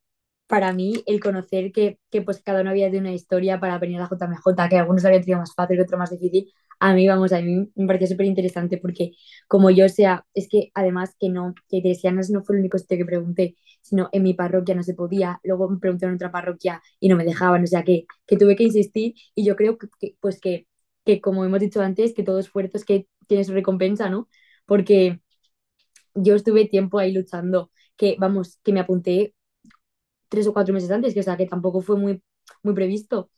para 0.46 0.72
mí 0.72 1.02
el 1.06 1.20
conocer 1.20 1.72
que, 1.72 1.98
que, 2.10 2.22
pues 2.22 2.42
cada 2.42 2.60
uno 2.60 2.70
había 2.70 2.90
de 2.90 2.98
una 2.98 3.12
historia 3.12 3.58
para 3.60 3.78
venir 3.78 3.96
a 3.98 4.00
la 4.02 4.08
JMJ, 4.08 4.68
que 4.68 4.78
algunos 4.78 5.04
habían 5.04 5.22
tenido 5.22 5.40
más 5.40 5.54
fácil, 5.54 5.80
otro 5.80 5.98
más 5.98 6.10
difícil, 6.10 6.52
a 6.80 6.92
mí, 6.94 7.08
vamos, 7.08 7.32
a 7.32 7.40
mí 7.40 7.70
me 7.74 7.86
pareció 7.86 8.08
súper 8.08 8.26
interesante 8.26 8.78
porque 8.78 9.12
como 9.48 9.70
yo, 9.70 9.88
sea, 9.88 10.26
es 10.34 10.48
que 10.48 10.70
además 10.74 11.14
que 11.18 11.28
no, 11.30 11.54
que 11.68 11.80
Teresianas 11.80 12.30
no 12.30 12.42
fue 12.42 12.56
el 12.56 12.60
único 12.60 12.78
sitio 12.78 12.98
que 12.98 13.04
pregunté, 13.06 13.56
sino 13.80 14.08
en 14.12 14.22
mi 14.22 14.34
parroquia 14.34 14.74
no 14.74 14.82
se 14.82 14.94
podía, 14.94 15.40
luego 15.44 15.68
me 15.70 15.78
pregunté 15.78 16.06
en 16.06 16.14
otra 16.14 16.30
parroquia 16.32 16.82
y 17.00 17.08
no 17.08 17.16
me 17.16 17.24
dejaban, 17.24 17.62
o 17.64 17.66
sea, 17.66 17.84
que, 17.84 18.06
que 18.26 18.36
tuve 18.36 18.56
que 18.56 18.64
insistir 18.64 19.14
y 19.34 19.44
yo 19.44 19.56
creo 19.56 19.78
que 19.78 19.88
pues 20.20 20.40
que, 20.40 20.66
que, 21.04 21.20
como 21.20 21.44
hemos 21.44 21.60
dicho 21.60 21.80
antes, 21.80 22.12
que 22.14 22.22
todo 22.24 22.38
esfuerzo 22.40 22.76
es 22.76 22.84
que 22.84 23.06
tiene 23.26 23.44
su 23.44 23.52
recompensa, 23.52 24.10
¿no? 24.10 24.28
Porque 24.66 25.20
yo 26.14 26.34
estuve 26.36 26.66
tiempo 26.68 26.98
ahí 26.98 27.12
luchando, 27.12 27.70
que 27.96 28.16
vamos, 28.18 28.58
que 28.64 28.72
me 28.72 28.80
apunté 28.80 29.34
tres 30.28 30.46
o 30.46 30.52
cuatro 30.54 30.74
meses 30.74 30.90
antes, 30.90 31.14
que 31.14 31.20
o 31.20 31.22
sea, 31.22 31.36
que 31.36 31.46
tampoco 31.46 31.80
fue 31.82 31.96
muy, 31.98 32.22
muy 32.62 32.74
previsto 32.74 33.30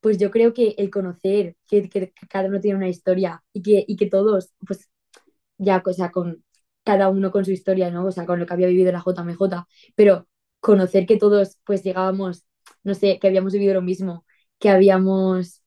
pues 0.00 0.18
yo 0.18 0.30
creo 0.30 0.54
que 0.54 0.74
el 0.78 0.90
conocer 0.90 1.56
que, 1.68 1.88
que, 1.88 2.12
cada 2.28 2.48
uno 2.48 2.60
tiene 2.60 2.76
una 2.78 2.88
historia 2.88 3.42
y 3.54 3.62
que, 3.62 3.84
y 3.88 3.96
que 3.96 4.06
todos, 4.06 4.52
pues 4.66 4.90
ya, 5.58 5.82
o 5.86 5.92
sea, 5.92 6.10
con 6.12 6.44
cada 6.84 7.08
uno 7.10 7.30
con 7.32 7.44
su 7.44 7.52
historia, 7.52 7.90
¿no? 7.90 8.06
O 8.06 8.12
sea, 8.12 8.26
con 8.26 8.38
lo 8.40 8.46
que 8.46 8.54
había 8.54 8.68
vivido 8.68 8.92
la 8.92 9.00
JMJ, 9.00 9.66
pero 9.94 10.28
conocer 10.60 11.06
que 11.06 11.16
todos, 11.18 11.58
pues 11.64 11.82
llegábamos, 11.84 12.44
no 12.84 12.94
sé, 12.94 13.18
que 13.18 13.28
habíamos 13.28 13.52
vivido 13.54 13.74
lo 13.74 13.82
mismo, 13.82 14.26
que 14.58 14.70
habíamos, 14.70 15.62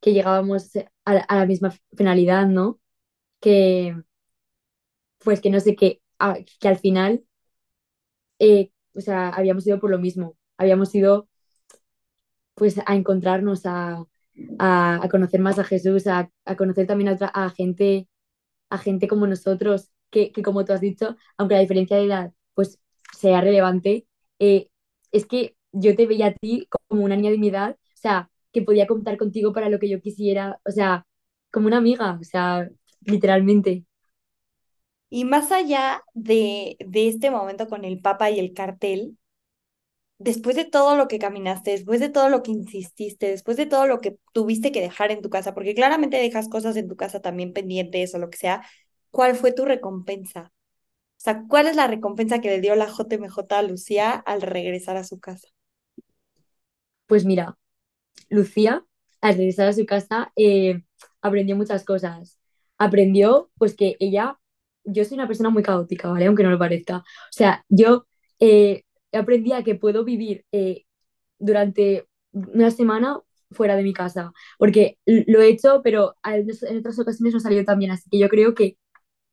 que 0.00 0.12
llegábamos 0.14 0.76
a, 0.76 1.12
a 1.16 1.36
la 1.38 1.46
misma 1.46 1.72
finalidad, 1.96 2.46
¿no? 2.46 2.80
Que, 3.40 3.96
pues 5.24 5.40
que 5.40 5.50
no 5.50 5.60
sé, 5.60 5.76
que, 5.76 6.00
a, 6.18 6.36
que 6.60 6.68
al 6.68 6.78
final, 6.78 7.24
eh, 8.38 8.70
o 8.94 9.00
sea, 9.00 9.28
habíamos 9.30 9.66
ido 9.66 9.80
por 9.80 9.90
lo 9.90 9.98
mismo, 9.98 10.36
habíamos 10.58 10.94
ido 10.94 11.28
pues 12.54 12.76
a 12.86 12.94
encontrarnos, 12.96 13.66
a, 13.66 14.04
a, 14.58 15.04
a 15.04 15.08
conocer 15.08 15.40
más 15.40 15.58
a 15.58 15.64
Jesús, 15.64 16.06
a, 16.06 16.30
a 16.44 16.56
conocer 16.56 16.86
también 16.86 17.08
a, 17.10 17.14
otra, 17.14 17.28
a, 17.28 17.50
gente, 17.50 18.08
a 18.70 18.78
gente 18.78 19.08
como 19.08 19.26
nosotros, 19.26 19.90
que, 20.10 20.32
que, 20.32 20.42
como 20.42 20.64
tú 20.64 20.72
has 20.72 20.80
dicho, 20.80 21.16
aunque 21.38 21.54
la 21.56 21.62
diferencia 21.62 21.96
de 21.98 22.04
edad 22.06 22.32
pues 22.54 22.80
sea 23.18 23.40
relevante, 23.40 24.06
eh, 24.38 24.68
es 25.12 25.26
que 25.26 25.56
yo 25.72 25.96
te 25.96 26.06
veía 26.06 26.28
a 26.28 26.34
ti 26.34 26.68
como 26.88 27.04
una 27.04 27.16
niña 27.16 27.30
de 27.32 27.38
mi 27.38 27.48
edad, 27.48 27.72
o 27.80 27.96
sea, 27.96 28.30
que 28.52 28.62
podía 28.62 28.86
contar 28.86 29.16
contigo 29.18 29.52
para 29.52 29.68
lo 29.70 29.78
que 29.78 29.88
yo 29.88 30.00
quisiera, 30.02 30.60
o 30.66 30.70
sea, 30.72 31.06
como 31.52 31.66
una 31.68 31.78
amiga, 31.78 32.18
o 32.20 32.24
sea, 32.24 32.68
literalmente. 33.02 33.86
Y 35.10 35.24
más 35.26 35.52
allá 35.52 36.04
de, 36.14 36.76
de 36.80 37.08
este 37.08 37.30
momento 37.30 37.68
con 37.68 37.84
el 37.84 38.00
Papa 38.00 38.30
y 38.30 38.38
el 38.40 38.54
cartel, 38.54 39.18
después 40.18 40.54
de 40.56 40.64
todo 40.66 40.96
lo 40.96 41.08
que 41.08 41.18
caminaste, 41.18 41.72
después 41.72 42.00
de 42.00 42.08
todo 42.10 42.28
lo 42.28 42.42
que 42.42 42.50
insististe, 42.52 43.28
después 43.28 43.56
de 43.56 43.66
todo 43.66 43.86
lo 43.86 44.00
que 44.00 44.18
tuviste 44.32 44.70
que 44.72 44.80
dejar 44.80 45.10
en 45.10 45.22
tu 45.22 45.30
casa, 45.30 45.54
porque 45.54 45.74
claramente 45.74 46.18
dejas 46.18 46.48
cosas 46.48 46.76
en 46.76 46.88
tu 46.88 46.96
casa 46.96 47.20
también 47.20 47.52
pendientes 47.52 48.14
o 48.14 48.18
lo 48.18 48.30
que 48.30 48.38
sea, 48.38 48.62
¿cuál 49.10 49.34
fue 49.36 49.52
tu 49.52 49.64
recompensa? 49.64 50.52
O 51.18 51.22
sea, 51.24 51.44
¿cuál 51.48 51.68
es 51.68 51.76
la 51.76 51.88
recompensa 51.88 52.40
que 52.40 52.48
le 52.50 52.60
dio 52.62 52.76
la 52.76 52.86
JMJ 52.88 53.58
a 53.58 53.62
Lucía 53.62 54.12
al 54.12 54.42
regresar 54.42 54.96
a 54.98 55.04
su 55.04 55.20
casa? 55.20 55.48
Pues 57.06 57.24
mira, 57.24 57.58
Lucía, 58.30 58.84
al 59.20 59.36
regresar 59.36 59.68
a 59.68 59.72
su 59.72 59.86
casa, 59.86 60.32
eh, 60.36 60.82
aprendió 61.22 61.56
muchas 61.56 61.84
cosas. 61.84 62.40
Aprendió, 62.78 63.50
pues 63.58 63.74
que 63.76 63.96
ella, 64.00 64.38
yo 64.84 65.04
soy 65.04 65.16
una 65.16 65.26
persona 65.26 65.50
muy 65.50 65.62
caótica, 65.62 66.08
¿vale? 66.08 66.26
Aunque 66.26 66.42
no 66.42 66.50
lo 66.50 66.58
parezca. 66.58 66.98
O 66.98 67.02
sea, 67.32 67.64
yo 67.68 68.06
eh, 68.40 68.84
aprendí 69.12 69.52
a 69.52 69.62
que 69.64 69.74
puedo 69.74 70.04
vivir 70.04 70.44
eh, 70.52 70.84
durante 71.38 72.06
una 72.32 72.70
semana 72.70 73.20
fuera 73.50 73.76
de 73.76 73.82
mi 73.82 73.92
casa, 73.92 74.32
porque 74.58 74.98
lo 75.06 75.40
he 75.40 75.48
hecho, 75.48 75.80
pero 75.82 76.14
en 76.24 76.78
otras 76.78 76.98
ocasiones 76.98 77.34
no 77.34 77.40
salió 77.40 77.64
tan 77.64 77.78
bien, 77.78 77.90
así 77.90 78.08
que 78.10 78.18
yo 78.18 78.28
creo 78.28 78.54
que, 78.54 78.78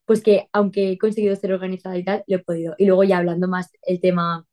pues 0.06 0.22
que 0.24 0.48
aunque 0.54 0.92
he 0.92 0.98
conseguido 0.98 1.36
ser 1.36 1.54
organizada 1.54 1.98
y 1.98 2.04
tal, 2.04 2.24
lo 2.28 2.38
he 2.38 2.40
podido. 2.40 2.76
Y 2.78 2.86
luego 2.86 3.04
ya 3.04 3.18
hablando 3.20 3.48
más 3.48 3.70
el 3.84 4.00
tema, 4.02 4.46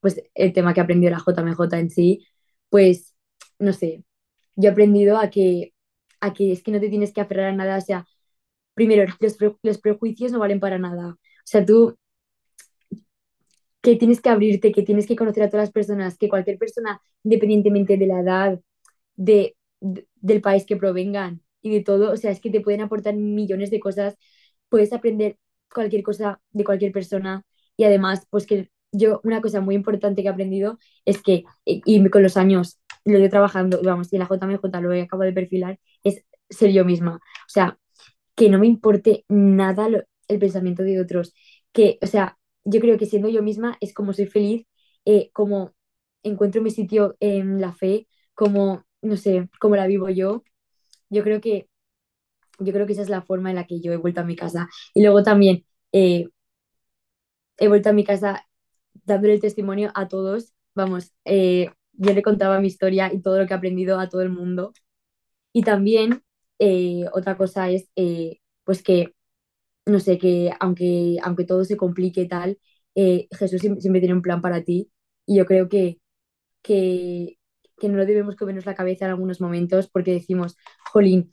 pues 0.00 0.22
el 0.34 0.52
tema 0.52 0.74
que 0.74 0.80
he 0.80 0.84
aprendido 0.84 1.12
la 1.12 1.18
JMJ 1.24 1.78
en 1.78 1.90
sí, 1.90 2.26
pues, 2.70 3.14
no 3.58 3.72
sé, 3.72 4.04
yo 4.56 4.70
he 4.70 4.72
aprendido 4.72 5.18
a 5.18 5.30
que, 5.30 5.74
a 6.20 6.32
que 6.34 6.52
es 6.52 6.62
que 6.62 6.72
no 6.72 6.80
te 6.80 6.88
tienes 6.90 7.12
que 7.12 7.20
aferrar 7.20 7.46
a 7.46 7.52
nada, 7.52 7.78
o 7.78 7.80
sea, 7.80 8.06
primero, 8.76 9.04
los, 9.20 9.38
los 9.64 9.78
prejuicios 9.80 10.32
no 10.32 10.40
valen 10.40 10.60
para 10.60 10.78
nada. 10.78 11.10
O 11.14 11.18
sea, 11.46 11.66
tú 11.66 11.98
que 13.82 13.96
tienes 13.96 14.20
que 14.20 14.28
abrirte, 14.30 14.72
que 14.72 14.82
tienes 14.82 15.06
que 15.06 15.16
conocer 15.16 15.44
a 15.44 15.48
todas 15.50 15.64
las 15.66 15.72
personas, 15.72 16.18
que 16.18 16.28
cualquier 16.28 16.58
persona, 16.58 17.00
independientemente 17.24 17.96
de 17.96 18.06
la 18.06 18.20
edad, 18.20 18.60
de, 19.16 19.56
de- 19.80 20.06
del 20.16 20.40
país 20.40 20.66
que 20.66 20.76
provengan 20.76 21.42
y 21.62 21.70
de 21.70 21.82
todo, 21.82 22.12
o 22.12 22.16
sea, 22.16 22.30
es 22.30 22.40
que 22.40 22.50
te 22.50 22.60
pueden 22.60 22.80
aportar 22.82 23.14
millones 23.16 23.70
de 23.70 23.80
cosas, 23.80 24.16
puedes 24.68 24.92
aprender 24.92 25.38
cualquier 25.74 26.02
cosa 26.02 26.40
de 26.52 26.64
cualquier 26.64 26.92
persona 26.92 27.44
y 27.76 27.84
además, 27.84 28.26
pues 28.30 28.46
que 28.46 28.70
yo, 28.92 29.20
una 29.24 29.42
cosa 29.42 29.60
muy 29.60 29.74
importante 29.74 30.22
que 30.22 30.28
he 30.28 30.30
aprendido 30.32 30.78
es 31.04 31.22
que, 31.22 31.44
y, 31.64 32.08
con 32.10 32.22
los 32.22 32.36
años, 32.36 32.80
lo 33.04 33.18
he 33.18 33.28
trabajando, 33.28 33.80
vamos, 33.84 34.12
y 34.12 34.16
en 34.16 34.20
la 34.20 34.26
JMJ 34.28 34.80
lo 34.80 34.92
he 34.92 35.02
acabo 35.02 35.22
de 35.24 35.32
perfilar, 35.32 35.78
es 36.04 36.24
ser 36.50 36.72
yo 36.72 36.84
misma. 36.84 37.16
O 37.16 37.48
sea, 37.48 37.78
que 38.36 38.50
no 38.50 38.58
me 38.58 38.66
importe 38.68 39.24
nada 39.28 39.88
lo- 39.88 40.02
el 40.28 40.38
pensamiento 40.38 40.82
de 40.84 41.00
otros. 41.00 41.34
Que, 41.72 41.98
o 42.02 42.06
sea, 42.08 42.38
yo 42.64 42.80
creo 42.80 42.98
que 42.98 43.06
siendo 43.06 43.28
yo 43.28 43.42
misma 43.42 43.76
es 43.80 43.94
como 43.94 44.12
soy 44.12 44.26
feliz, 44.26 44.66
eh, 45.04 45.30
como 45.32 45.74
encuentro 46.22 46.62
mi 46.62 46.70
sitio 46.70 47.16
en 47.20 47.60
la 47.60 47.72
fe, 47.74 48.08
como, 48.34 48.84
no 49.02 49.16
sé, 49.16 49.48
como 49.60 49.76
la 49.76 49.86
vivo 49.86 50.08
yo. 50.10 50.42
Yo 51.10 51.24
creo 51.24 51.40
que, 51.40 51.68
yo 52.60 52.72
creo 52.72 52.86
que 52.86 52.92
esa 52.94 53.02
es 53.02 53.08
la 53.10 53.22
forma 53.22 53.50
en 53.50 53.56
la 53.56 53.66
que 53.66 53.80
yo 53.80 53.92
he 53.92 53.96
vuelto 53.96 54.20
a 54.22 54.24
mi 54.24 54.36
casa. 54.36 54.68
Y 54.94 55.02
luego 55.02 55.22
también 55.22 55.64
eh, 55.92 56.26
he 57.58 57.68
vuelto 57.68 57.90
a 57.90 57.92
mi 57.92 58.04
casa 58.04 58.46
dándole 59.04 59.34
el 59.34 59.40
testimonio 59.40 59.92
a 59.94 60.08
todos. 60.08 60.54
Vamos, 60.74 61.12
eh, 61.24 61.70
yo 61.92 62.12
le 62.14 62.22
contaba 62.22 62.60
mi 62.60 62.68
historia 62.68 63.12
y 63.12 63.20
todo 63.22 63.38
lo 63.40 63.46
que 63.46 63.54
he 63.54 63.56
aprendido 63.56 63.98
a 64.00 64.08
todo 64.08 64.22
el 64.22 64.30
mundo. 64.30 64.72
Y 65.52 65.62
también 65.64 66.22
eh, 66.58 67.06
otra 67.12 67.36
cosa 67.36 67.70
es, 67.70 67.88
eh, 67.96 68.40
pues 68.64 68.82
que 68.82 69.14
no 69.86 70.00
sé, 70.00 70.18
que 70.18 70.52
aunque, 70.60 71.18
aunque 71.22 71.44
todo 71.44 71.64
se 71.64 71.76
complique 71.76 72.26
tal, 72.26 72.58
eh, 72.94 73.28
Jesús 73.32 73.60
siempre, 73.60 74.00
tiene 74.00 74.14
un 74.14 74.22
plan 74.22 74.40
para 74.42 74.62
ti 74.64 74.90
y 75.26 75.36
yo 75.38 75.46
creo 75.46 75.68
que, 75.68 76.00
que, 76.62 77.38
que 77.78 77.88
no 77.88 78.04
debemos 78.06 78.36
comernos 78.36 78.66
la 78.66 78.74
cabeza 78.74 79.06
en 79.06 79.12
algunos 79.12 79.40
momentos 79.40 79.88
porque 79.90 80.12
decimos, 80.12 80.56
jolín, 80.92 81.30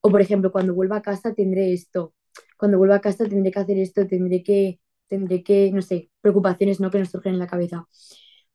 o 0.00 0.10
por 0.10 0.20
ejemplo, 0.20 0.52
cuando 0.52 0.74
vuelva 0.74 0.96
a 0.98 1.02
casa 1.02 1.34
tendré 1.34 1.72
esto, 1.72 2.14
cuando 2.58 2.78
vuelva 2.78 2.96
a 2.96 3.00
casa 3.00 3.26
tendré 3.28 3.50
que 3.52 3.60
hacer 3.60 3.78
esto, 3.78 4.06
tendré 4.06 4.42
que, 4.42 4.80
tendré 5.08 5.42
que, 5.42 5.70
no 5.72 5.82
sé, 5.82 6.10
preocupaciones, 6.20 6.80
¿no? 6.80 6.90
que 6.90 6.98
nos 6.98 7.10
surgen 7.10 7.34
en 7.34 7.38
la 7.40 7.46
cabeza. 7.46 7.88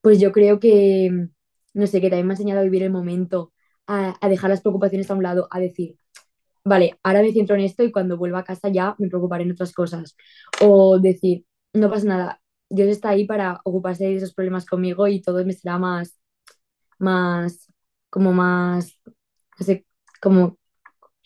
Pues 0.02 0.20
yo 0.20 0.32
creo 0.32 0.60
que, 0.60 1.30
no 1.74 1.88
sé, 1.88 2.02
que 2.02 2.10
también 2.10 2.28
me 2.28 2.34
ha 2.34 2.36
enseñado 2.36 2.62
a 2.62 2.64
vivir 2.64 2.84
el 2.84 2.92
momento, 2.92 3.54
a 3.88 4.30
dejar 4.30 4.52
las 4.52 4.62
preocupaciones 4.62 5.10
a 5.10 5.16
un 5.16 5.24
lado, 5.24 5.48
a 5.52 5.60
decir, 5.60 5.98
vale, 6.70 6.98
ahora 7.04 7.22
me 7.22 7.34
centro 7.34 7.56
en 7.56 7.62
esto 7.64 7.84
y 7.84 7.92
cuando 7.92 8.18
vuelva 8.18 8.40
a 8.40 8.44
casa 8.44 8.70
ya 8.70 8.96
me 9.00 9.10
preocuparé 9.10 9.44
en 9.44 9.52
otras 9.52 9.74
cosas. 9.74 10.16
O 10.62 11.00
decir, 11.00 11.46
no 11.74 11.90
pasa 11.90 12.08
nada, 12.08 12.42
Dios 12.70 12.90
está 12.90 13.10
ahí 13.10 13.26
para 13.26 13.60
ocuparse 13.64 14.06
de 14.06 14.16
esos 14.16 14.34
problemas 14.34 14.66
conmigo 14.66 15.08
y 15.08 15.22
todo 15.22 15.44
me 15.46 15.54
será 15.54 15.78
más, 15.78 16.20
más, 17.00 17.72
como 18.10 18.34
más, 18.34 19.00
no 19.60 19.66
sé, 19.66 19.86
como 20.22 20.58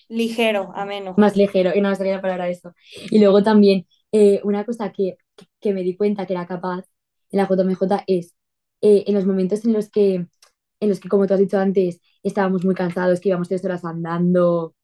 Ligero, 0.10 0.72
ameno. 0.76 1.16
más 1.18 1.36
ligero, 1.36 1.72
y 1.76 1.82
no 1.82 1.90
me 1.90 1.96
salía 1.96 2.16
la 2.16 2.22
palabra 2.22 2.50
eso. 2.50 2.74
Y 3.10 3.20
luego 3.20 3.42
también, 3.44 3.88
eh, 4.12 4.42
una 4.44 4.66
cosa 4.66 4.92
que, 4.92 5.18
que, 5.60 5.74
me 5.74 5.84
di 5.84 5.96
cuenta 5.96 6.26
que 6.26 6.34
era 6.34 6.46
capaz 6.46 6.86
en 7.32 7.40
la 7.40 7.48
JMJ 7.48 8.04
es 8.08 8.36
eh, 8.82 9.06
en 9.08 9.16
los 9.16 9.26
momentos 9.26 9.66
en 9.66 9.74
los 9.74 9.90
que, 9.90 10.28
en 10.80 10.90
los 10.90 11.00
que, 11.00 11.10
como 11.10 11.26
tú 11.26 11.34
has 11.34 11.40
dicho 11.40 11.58
antes, 11.58 12.02
estábamos 12.22 12.66
muy 12.66 12.76
cansados, 12.76 13.20
que 13.20 13.30
íbamos 13.30 13.48
tres 13.48 13.64
horas 13.66 13.86
andando, 13.86 14.76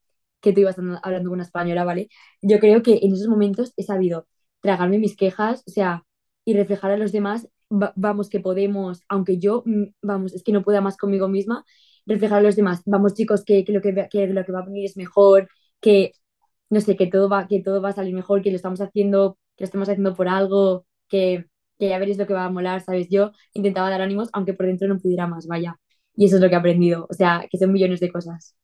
que 0.42 0.54
tú 0.54 0.62
ibas 0.62 0.78
hablando 1.04 1.30
con 1.30 1.36
una 1.38 1.44
española, 1.44 1.84
¿vale? 1.84 2.10
Yo 2.42 2.60
creo 2.60 2.82
que 2.84 3.00
en 3.02 3.14
esos 3.14 3.28
momentos 3.28 3.74
he 3.78 3.84
sabido 3.84 4.28
tragarme 4.62 4.98
mis 5.00 5.16
quejas, 5.16 5.64
o 5.68 5.72
sea, 5.72 6.06
y 6.46 6.54
reflejar 6.54 6.92
a 6.92 6.98
los 6.98 7.12
demás, 7.12 7.48
va- 7.72 7.94
vamos, 7.96 8.30
que 8.30 8.40
podemos, 8.40 9.04
aunque 9.10 9.38
yo, 9.38 9.64
mm, 9.66 9.84
vamos, 10.02 10.34
es 10.34 10.44
que 10.44 10.52
no 10.52 10.64
pueda 10.64 10.82
más 10.82 10.98
conmigo 10.98 11.28
misma, 11.28 11.66
reflejar 12.06 12.40
a 12.40 12.42
los 12.42 12.56
demás, 12.56 12.82
vamos 12.86 13.14
chicos, 13.14 13.44
que, 13.46 13.64
que 13.66 13.72
lo 13.74 13.82
que, 13.82 14.08
que 14.10 14.28
lo 14.28 14.46
que 14.46 14.52
va 14.52 14.60
a 14.60 14.66
venir 14.66 14.86
es 14.86 14.98
mejor, 14.98 15.48
que 15.82 16.14
no 16.70 16.82
sé, 16.82 16.96
que 16.98 17.08
todo 17.08 17.30
va, 17.30 17.48
que 17.48 17.62
todo 17.64 17.82
va 17.82 17.90
a 17.90 17.94
salir 17.94 18.14
mejor, 18.16 18.42
que 18.42 18.50
lo 18.52 18.56
estamos 18.56 18.82
haciendo, 18.82 19.38
que 19.56 19.64
lo 19.64 19.66
estamos 19.66 19.90
haciendo 19.90 20.16
por 20.16 20.28
algo, 20.28 20.86
que, 21.08 21.46
que 21.80 21.90
ya 21.90 21.98
veréis 22.00 22.18
lo 22.18 22.28
que 22.28 22.34
va 22.34 22.46
a 22.46 22.50
molar, 22.52 22.82
¿sabes? 22.82 23.08
Yo 23.10 23.32
intentaba 23.54 23.90
dar 23.90 24.02
ánimos, 24.02 24.30
aunque 24.34 24.54
por 24.54 24.66
dentro 24.68 24.88
no 24.88 25.00
pudiera 25.00 25.28
más, 25.28 25.48
vaya. 25.48 25.80
Y 26.16 26.26
eso 26.26 26.36
es 26.36 26.42
lo 26.42 26.50
que 26.50 26.56
he 26.56 26.58
aprendido, 26.60 27.08
o 27.10 27.14
sea, 27.14 27.46
que 27.50 27.58
son 27.58 27.72
millones 27.72 28.00
de 28.00 28.12
cosas. 28.12 28.56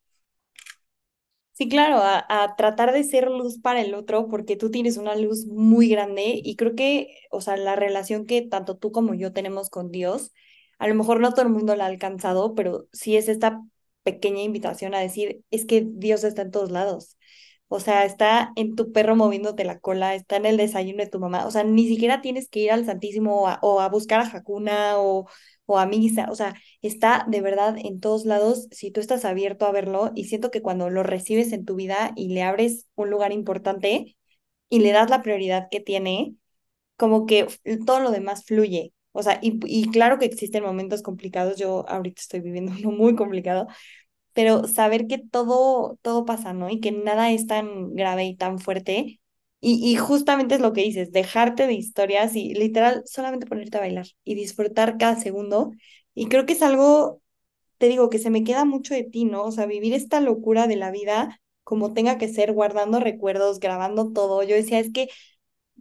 Sí, 1.58 1.70
claro, 1.70 1.98
a, 2.04 2.26
a 2.28 2.56
tratar 2.58 2.92
de 2.92 3.04
ser 3.06 3.30
luz 3.32 3.60
para 3.62 3.80
el 3.82 3.94
otro, 3.94 4.28
porque 4.28 4.58
tú 4.58 4.72
tienes 4.72 4.98
una 4.98 5.16
luz 5.16 5.46
muy 5.48 5.88
grande 5.88 6.42
y 6.44 6.56
creo 6.58 6.76
que, 6.76 7.16
o 7.32 7.40
sea, 7.40 7.56
la 7.56 7.78
relación 7.78 8.26
que 8.26 8.42
tanto 8.42 8.76
tú 8.78 8.92
como 8.92 9.14
yo 9.14 9.32
tenemos 9.32 9.70
con 9.70 9.90
Dios, 9.90 10.34
a 10.80 10.88
lo 10.90 10.96
mejor 10.96 11.22
no 11.22 11.32
todo 11.32 11.44
el 11.44 11.50
mundo 11.54 11.74
la 11.78 11.86
ha 11.86 11.88
alcanzado, 11.88 12.56
pero 12.56 12.88
sí 12.92 13.16
es 13.16 13.30
esta 13.30 13.62
pequeña 14.04 14.42
invitación 14.42 14.94
a 14.96 15.00
decir, 15.00 15.44
es 15.50 15.66
que 15.66 15.86
Dios 15.90 16.26
está 16.26 16.42
en 16.42 16.52
todos 16.52 16.72
lados. 16.72 17.18
O 17.68 17.80
sea, 17.80 18.06
está 18.06 18.52
en 18.56 18.76
tu 18.76 18.92
perro 18.92 19.16
moviéndote 19.16 19.64
la 19.66 19.80
cola, 19.80 20.16
está 20.16 20.38
en 20.38 20.46
el 20.46 20.58
desayuno 20.58 21.04
de 21.04 21.10
tu 21.10 21.20
mamá. 21.20 21.46
O 21.48 21.52
sea, 21.52 21.64
ni 21.64 21.88
siquiera 21.88 22.22
tienes 22.22 22.48
que 22.50 22.60
ir 22.60 22.72
al 22.72 22.86
Santísimo 22.86 23.44
o 23.62 23.80
a, 23.82 23.90
buscar 23.90 24.22
a 24.22 24.28
Hakuna 24.28 25.00
o, 25.00 25.28
o 25.66 25.80
a 25.80 25.86
misa. 25.88 26.28
O 26.30 26.36
sea, 26.36 26.54
está 26.82 27.26
de 27.28 27.42
verdad 27.42 27.76
en 27.78 28.00
todos 28.00 28.26
lados 28.26 28.68
si 28.72 28.92
tú 28.92 29.00
estás 29.02 29.26
abierto 29.26 29.66
a 29.66 29.72
verlo 29.72 30.12
y 30.16 30.26
siento 30.26 30.52
que 30.52 30.62
cuando 30.62 30.90
lo 30.90 31.04
recibes 31.04 31.52
en 31.54 31.66
tu 31.66 31.76
vida 31.76 32.12
y 32.16 32.34
le 32.34 32.44
abres 32.44 32.88
un 32.96 33.10
lugar 33.10 33.32
importante 33.32 34.16
y 34.70 34.80
le 34.80 34.92
das 34.92 35.10
la 35.10 35.22
prioridad 35.24 35.68
que 35.72 35.80
tiene, 35.80 36.36
como 36.98 37.26
que 37.26 37.48
todo 37.86 38.00
lo 38.00 38.12
demás 38.12 38.46
fluye. 38.46 38.94
O 39.12 39.24
sea, 39.24 39.40
y, 39.42 39.60
y 39.66 39.90
claro 39.92 40.20
que 40.20 40.26
existen 40.26 40.64
momentos 40.64 41.02
complicados, 41.02 41.58
yo 41.58 41.88
ahorita 41.90 42.22
estoy 42.22 42.42
viviendo 42.42 42.74
uno 42.80 42.92
muy 42.92 43.16
complicado, 43.16 43.68
pero 44.36 44.68
saber 44.68 45.08
que 45.08 45.20
todo, 45.20 46.00
todo 46.04 46.26
pasa, 46.26 46.54
¿no? 46.54 46.70
Y 46.70 46.82
que 46.82 46.94
nada 46.94 47.32
es 47.34 47.48
tan 47.48 47.96
grave 47.96 48.26
y 48.28 48.38
tan 48.38 48.60
fuerte. 48.60 49.22
Y, 49.62 49.92
y 49.92 49.98
justamente 49.98 50.56
es 50.56 50.62
lo 50.62 50.74
que 50.74 50.84
dices, 50.84 51.12
dejarte 51.14 51.68
de 51.68 51.74
historias 51.74 52.36
y 52.38 52.54
literal 52.56 53.04
solamente 53.08 53.48
ponerte 53.48 53.78
a 53.78 53.82
bailar 53.82 54.08
y 54.26 54.36
disfrutar 54.36 54.98
cada 55.00 55.18
segundo. 55.20 55.72
Y 56.16 56.28
creo 56.30 56.46
que 56.48 56.54
es 56.54 56.64
algo 56.64 57.22
te 57.78 57.88
digo 57.90 58.10
que 58.10 58.20
se 58.20 58.30
me 58.30 58.44
queda 58.44 58.66
mucho 58.66 58.94
de 58.94 59.04
ti, 59.04 59.26
¿no? 59.26 59.44
O 59.46 59.52
sea, 59.52 59.66
vivir 59.66 59.94
esta 59.94 60.22
locura 60.22 60.68
de 60.68 60.76
la 60.78 60.92
vida 60.92 61.42
como 61.64 61.94
tenga 61.94 62.18
que 62.18 62.28
ser, 62.30 62.54
guardando 62.54 63.00
recuerdos, 63.00 63.60
grabando 63.60 64.12
todo. 64.14 64.44
Yo 64.44 64.56
decía, 64.56 64.80
es 64.80 64.92
que, 64.94 65.10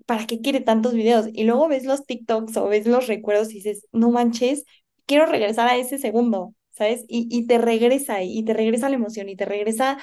¿para 0.07 0.27
qué 0.27 0.41
quiere 0.41 0.61
tantos 0.61 0.95
videos? 0.95 1.29
Y 1.33 1.45
luego 1.45 1.69
ves 1.69 1.85
los 1.85 2.07
TikToks 2.07 2.57
o 2.57 2.69
ves 2.69 2.87
los 2.87 3.07
recuerdos 3.07 3.51
y 3.53 3.55
dices, 3.57 3.87
no 3.93 4.11
manches, 4.11 4.65
quiero 5.07 5.27
regresar 5.27 5.69
a 5.69 5.77
ese 5.77 5.99
segundo, 5.99 6.55
¿sabes? 6.75 7.05
Y, 7.09 7.29
y 7.31 7.47
te 7.47 7.59
regresa, 7.59 8.23
y 8.23 8.45
te 8.45 8.55
regresa 8.55 8.89
la 8.89 8.97
emoción, 8.97 9.29
y 9.29 9.37
te 9.37 9.45
regresa 9.47 9.99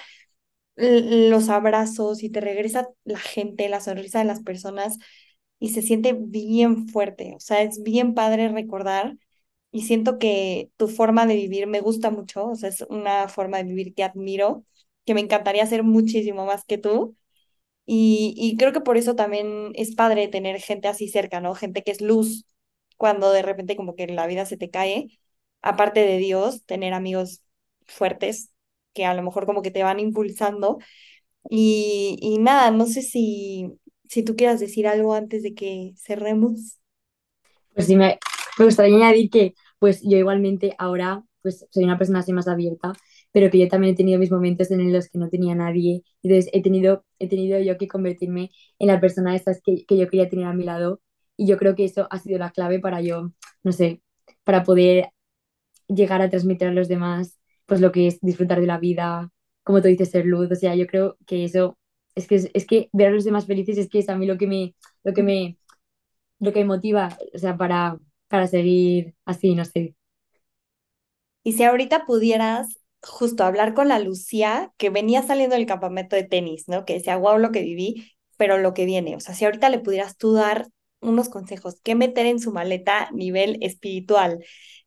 los 0.76 1.49
abrazos, 1.49 2.24
y 2.24 2.30
te 2.30 2.41
regresa 2.41 2.88
la 3.03 3.19
gente, 3.19 3.69
la 3.69 3.82
sonrisa 3.82 4.19
de 4.19 4.26
las 4.26 4.41
personas, 4.43 4.97
y 5.59 5.69
se 5.69 5.82
siente 5.82 6.13
bien 6.13 6.88
fuerte. 6.89 7.34
O 7.36 7.39
sea, 7.39 7.61
es 7.61 7.84
bien 7.84 8.13
padre 8.15 8.49
recordar 8.49 9.17
y 9.72 9.84
siento 9.84 10.19
que 10.19 10.72
tu 10.78 10.88
forma 10.88 11.26
de 11.28 11.36
vivir 11.36 11.67
me 11.67 11.82
gusta 11.82 12.09
mucho, 12.11 12.47
o 12.47 12.55
sea, 12.55 12.69
es 12.69 12.82
una 12.89 13.28
forma 13.30 13.57
de 13.57 13.63
vivir 13.65 13.93
que 13.95 14.03
admiro, 14.03 14.65
que 15.05 15.13
me 15.13 15.22
encantaría 15.22 15.63
hacer 15.63 15.84
muchísimo 15.84 16.45
más 16.45 16.65
que 16.65 16.78
tú. 16.78 17.15
Y, 17.86 18.34
y 18.38 18.57
creo 18.57 18.72
que 18.74 18.82
por 18.82 18.97
eso 18.97 19.15
también 19.15 19.72
es 19.76 19.95
padre 19.95 20.28
tener 20.28 20.61
gente 20.61 20.88
así 20.88 21.07
cerca, 21.09 21.41
¿no? 21.41 21.55
Gente 21.55 21.84
que 21.84 21.91
es 21.91 22.01
luz 22.01 22.45
cuando 22.97 23.32
de 23.32 23.41
repente 23.41 23.76
como 23.76 23.95
que 23.95 24.07
la 24.07 24.28
vida 24.28 24.45
se 24.45 24.57
te 24.57 24.69
cae. 24.69 25.19
Aparte 25.62 26.01
de 26.01 26.18
Dios, 26.18 26.64
tener 26.66 26.93
amigos 26.93 27.43
fuertes 27.88 28.51
que 28.93 29.05
a 29.05 29.14
lo 29.14 29.24
mejor 29.24 29.45
como 29.45 29.62
que 29.62 29.72
te 29.72 29.84
van 29.84 29.99
impulsando. 29.99 30.80
Y, 31.49 32.18
y 32.22 32.39
nada, 32.39 32.72
no 32.72 32.86
sé 32.88 33.01
si, 33.03 33.74
si 34.09 34.24
tú 34.24 34.36
quieras 34.36 34.59
decir 34.59 34.88
algo 34.88 35.14
antes 35.16 35.43
de 35.43 35.55
que 35.55 35.93
cerremos. 35.97 36.80
Pues 37.74 37.88
sí, 37.88 37.95
me, 37.95 38.20
me 38.59 38.66
gustaría 38.66 38.95
añadir 38.95 39.30
que 39.30 39.53
pues 39.80 40.01
yo 40.03 40.18
igualmente 40.18 40.76
ahora 40.78 41.24
pues 41.41 41.66
soy 41.72 41.84
una 41.86 41.97
persona 41.97 42.20
así 42.20 42.34
más 42.34 42.47
abierta, 42.47 42.93
pero 43.32 43.49
que 43.49 43.57
yo 43.59 43.68
también 43.68 43.93
he 43.93 43.97
tenido 43.97 44.20
mis 44.20 44.32
momentos 44.32 44.70
en 44.72 44.93
los 44.93 45.09
que 45.09 45.18
no 45.18 45.30
tenía 45.30 45.55
nadie, 45.55 46.03
entonces 46.22 46.51
he 46.53 46.62
tenido, 46.62 47.03
he 47.18 47.28
tenido 47.28 47.59
yo 47.59 47.78
que 47.80 47.88
convertirme 47.88 48.51
en 48.78 48.88
la 48.88 48.99
persona 49.01 49.36
esta 49.36 49.53
que, 49.64 49.86
que 49.88 49.97
yo 49.97 50.07
quería 50.07 50.30
tener 50.30 50.45
a 50.45 50.53
mi 50.53 50.64
lado, 50.66 51.01
y 51.38 51.47
yo 51.47 51.57
creo 51.57 51.74
que 51.76 51.86
eso 51.86 52.07
ha 52.12 52.20
sido 52.20 52.38
la 52.38 52.51
clave 52.51 52.80
para 52.80 53.01
yo, 53.01 53.32
no 53.64 53.72
sé, 53.72 54.03
para 54.43 54.64
poder 54.64 55.09
llegar 55.93 56.21
a 56.21 56.29
transmitir 56.29 56.67
a 56.67 56.73
los 56.73 56.87
demás 56.87 57.37
pues 57.65 57.79
lo 57.79 57.91
que 57.91 58.07
es 58.07 58.19
disfrutar 58.21 58.59
de 58.59 58.67
la 58.67 58.79
vida, 58.79 59.31
como 59.63 59.81
tú 59.81 59.87
dices, 59.87 60.11
ser 60.11 60.25
luz, 60.25 60.51
o 60.51 60.55
sea, 60.55 60.75
yo 60.75 60.87
creo 60.87 61.17
que 61.25 61.45
eso, 61.45 61.77
es 62.15 62.27
que, 62.27 62.35
es, 62.53 62.65
que 62.65 62.89
ver 62.91 63.07
a 63.07 63.11
los 63.11 63.23
demás 63.23 63.45
felices 63.45 63.77
es 63.77 63.89
que 63.89 63.99
es 63.99 64.09
a 64.09 64.17
mí 64.17 64.25
lo 64.25 64.37
que 64.37 64.45
me, 64.47 64.75
lo 65.03 65.13
que 65.13 65.23
me, 65.23 65.57
lo 66.39 66.51
que 66.51 66.59
me 66.59 66.65
motiva, 66.65 67.17
o 67.33 67.37
sea, 67.37 67.55
para, 67.55 67.97
para 68.27 68.47
seguir 68.47 69.15
así, 69.25 69.55
no 69.55 69.63
sé. 69.63 69.95
Y 71.43 71.53
si 71.53 71.63
ahorita 71.63 72.05
pudieras 72.05 72.81
justo 73.01 73.43
hablar 73.43 73.73
con 73.73 73.87
la 73.87 73.99
Lucía 73.99 74.73
que 74.77 74.89
venía 74.89 75.23
saliendo 75.23 75.55
del 75.55 75.65
campamento 75.65 76.15
de 76.15 76.23
tenis, 76.23 76.67
¿no? 76.67 76.85
Que 76.85 76.95
decía, 76.95 77.17
wow, 77.17 77.37
lo 77.37 77.51
que 77.51 77.61
viví, 77.61 78.11
pero 78.37 78.57
lo 78.57 78.73
que 78.73 78.85
viene. 78.85 79.15
O 79.15 79.19
sea, 79.19 79.33
si 79.33 79.45
ahorita 79.45 79.69
le 79.69 79.79
pudieras 79.79 80.17
tú 80.17 80.33
dar 80.33 80.67
unos 80.99 81.29
consejos, 81.29 81.79
qué 81.83 81.95
meter 81.95 82.25
en 82.25 82.39
su 82.39 82.51
maleta 82.51 83.09
nivel 83.11 83.57
espiritual, 83.61 84.43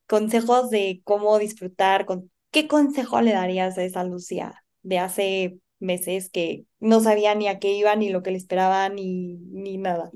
consejos 0.06 0.70
de 0.70 1.00
cómo 1.04 1.38
disfrutar, 1.38 2.06
con, 2.06 2.30
¿qué 2.50 2.68
consejo 2.68 3.20
le 3.20 3.32
darías 3.32 3.78
a 3.78 3.84
esa 3.84 4.04
Lucía 4.04 4.54
de 4.82 4.98
hace 4.98 5.58
meses 5.80 6.30
que 6.30 6.66
no 6.80 7.00
sabía 7.00 7.34
ni 7.34 7.48
a 7.48 7.58
qué 7.58 7.72
iba, 7.74 7.96
ni 7.96 8.10
lo 8.10 8.22
que 8.22 8.30
le 8.32 8.38
esperaba, 8.38 8.88
ni, 8.88 9.36
ni 9.50 9.78
nada? 9.78 10.10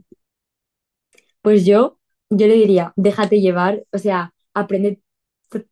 Pues 1.43 1.65
yo, 1.67 1.99
yo 2.31 2.47
le 2.47 2.55
diría, 2.55 2.93
déjate 2.97 3.41
llevar, 3.41 3.85
o 3.93 3.99
sea, 3.99 4.35
aprende 4.55 5.03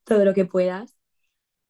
todo 0.04 0.24
lo 0.24 0.34
que 0.34 0.44
puedas. 0.46 0.96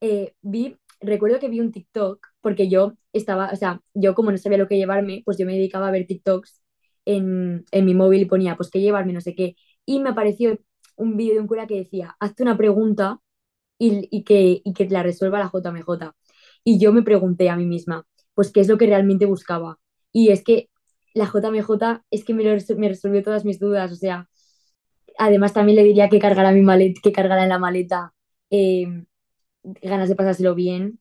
Eh, 0.00 0.34
vi, 0.42 0.78
recuerdo 1.00 1.40
que 1.40 1.48
vi 1.48 1.60
un 1.60 1.72
TikTok, 1.72 2.26
porque 2.40 2.68
yo 2.70 2.94
estaba, 3.12 3.50
o 3.52 3.56
sea, 3.56 3.82
yo 3.94 4.14
como 4.14 4.32
no 4.32 4.38
sabía 4.38 4.58
lo 4.58 4.68
que 4.68 4.76
llevarme, 4.78 5.22
pues 5.24 5.38
yo 5.38 5.46
me 5.46 5.54
dedicaba 5.54 5.88
a 5.88 5.90
ver 5.92 6.06
TikToks 6.08 6.62
en, 7.06 7.64
en 7.72 7.84
mi 7.86 7.94
móvil 7.94 8.22
y 8.22 8.26
ponía, 8.26 8.56
pues 8.56 8.70
qué 8.70 8.80
llevarme, 8.80 9.12
no 9.12 9.20
sé 9.22 9.34
qué. 9.34 9.56
Y 9.86 10.00
me 10.00 10.10
apareció 10.10 10.58
un 10.96 11.16
vídeo 11.16 11.34
de 11.34 11.40
un 11.40 11.46
cura 11.46 11.66
que 11.66 11.76
decía, 11.76 12.16
hazte 12.20 12.42
una 12.42 12.56
pregunta 12.56 13.20
y, 13.78 14.08
y, 14.10 14.24
que, 14.24 14.62
y 14.64 14.72
que 14.74 14.88
la 14.88 15.02
resuelva 15.02 15.38
la 15.38 15.50
JMJ. 15.52 16.14
Y 16.64 16.78
yo 16.78 16.92
me 16.92 17.02
pregunté 17.02 17.50
a 17.50 17.56
mí 17.56 17.66
misma, 17.66 18.06
pues 18.34 18.52
qué 18.52 18.60
es 18.60 18.68
lo 18.68 18.78
que 18.78 18.86
realmente 18.86 19.26
buscaba. 19.26 19.78
Y 20.12 20.30
es 20.30 20.42
que 20.42 20.70
la 21.14 21.26
JMJ 21.26 22.02
es 22.10 22.24
que 22.24 22.34
me, 22.34 22.44
lo, 22.44 22.56
me 22.76 22.88
resolvió 22.88 23.22
todas 23.22 23.44
mis 23.44 23.58
dudas, 23.58 23.92
o 23.92 23.96
sea, 23.96 24.28
además 25.18 25.52
también 25.52 25.76
le 25.76 25.84
diría 25.84 26.08
que 26.08 26.18
cargara, 26.18 26.52
mi 26.52 26.62
maleta, 26.62 27.00
que 27.02 27.12
cargara 27.12 27.42
en 27.42 27.48
la 27.50 27.58
maleta 27.58 28.14
eh, 28.50 29.04
ganas 29.62 30.08
de 30.08 30.16
pasárselo 30.16 30.54
bien, 30.54 31.00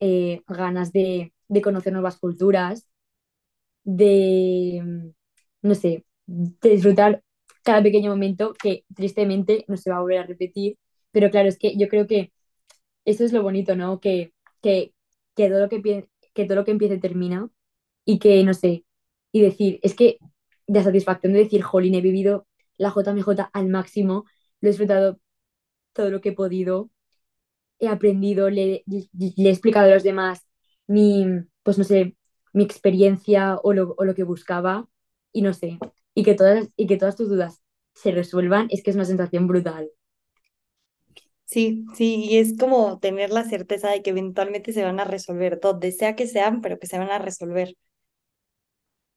eh, 0.00 0.42
ganas 0.48 0.92
de, 0.92 1.32
de, 1.48 1.62
conocer 1.62 1.92
nuevas 1.92 2.18
culturas, 2.18 2.88
de, 3.84 5.12
no 5.62 5.74
sé, 5.74 6.04
de 6.26 6.70
disfrutar 6.70 7.22
cada 7.62 7.82
pequeño 7.82 8.10
momento 8.10 8.54
que 8.54 8.84
tristemente 8.94 9.64
no 9.68 9.76
se 9.76 9.90
va 9.90 9.96
a 9.98 10.00
volver 10.00 10.18
a 10.20 10.26
repetir. 10.26 10.78
Pero 11.12 11.30
claro, 11.30 11.48
es 11.48 11.58
que 11.58 11.76
yo 11.76 11.88
creo 11.88 12.06
que 12.06 12.32
eso 13.04 13.24
es 13.24 13.32
lo 13.32 13.42
bonito, 13.42 13.76
¿no? 13.76 14.00
Que, 14.00 14.32
que, 14.62 14.94
que, 15.36 15.48
todo, 15.48 15.60
lo 15.60 15.68
que, 15.68 16.08
que 16.34 16.44
todo 16.46 16.56
lo 16.56 16.64
que 16.64 16.72
empiece 16.72 16.98
termina 16.98 17.48
y 18.04 18.18
que, 18.18 18.42
no 18.44 18.54
sé, 18.54 18.84
y 19.32 19.42
decir, 19.42 19.80
es 19.82 19.94
que 19.94 20.18
la 20.66 20.82
satisfacción 20.84 21.32
de 21.32 21.40
decir, 21.40 21.62
jolín, 21.62 21.94
he 21.94 22.00
vivido 22.00 22.46
la 22.76 22.90
JMJ 22.90 23.50
al 23.52 23.68
máximo, 23.68 24.24
lo 24.60 24.68
he 24.68 24.72
disfrutado 24.72 25.20
todo 25.92 26.10
lo 26.10 26.20
que 26.20 26.30
he 26.30 26.32
podido, 26.32 26.90
he 27.78 27.88
aprendido, 27.88 28.50
le, 28.50 28.84
le, 28.86 29.08
he 29.36 29.50
explicado 29.50 29.90
a 29.90 29.94
los 29.94 30.02
demás 30.04 30.46
mi, 30.86 31.26
pues 31.62 31.78
no 31.78 31.84
sé, 31.84 32.16
mi 32.52 32.64
experiencia 32.64 33.58
o 33.62 33.72
lo, 33.72 33.94
o 33.98 34.04
lo, 34.04 34.14
que 34.14 34.24
buscaba 34.24 34.88
y 35.32 35.42
no 35.42 35.54
sé, 35.54 35.78
y 36.14 36.24
que, 36.24 36.34
todas, 36.34 36.68
y 36.76 36.86
que 36.86 36.96
todas 36.96 37.16
tus 37.16 37.28
dudas 37.28 37.62
se 37.94 38.12
resuelvan, 38.12 38.68
es 38.70 38.82
que 38.82 38.90
es 38.90 38.96
una 38.96 39.04
sensación 39.06 39.46
brutal. 39.46 39.90
Sí, 41.44 41.84
sí, 41.94 42.16
y 42.30 42.38
es 42.38 42.56
como 42.58 42.98
tener 42.98 43.30
la 43.30 43.44
certeza 43.44 43.90
de 43.90 44.02
que 44.02 44.10
eventualmente 44.10 44.72
se 44.72 44.82
van 44.84 44.98
a 45.00 45.04
resolver, 45.04 45.60
donde 45.60 45.92
sea 45.92 46.16
que 46.16 46.26
sean, 46.26 46.60
pero 46.62 46.78
que 46.78 46.86
se 46.86 46.98
van 46.98 47.10
a 47.10 47.18
resolver. 47.18 47.76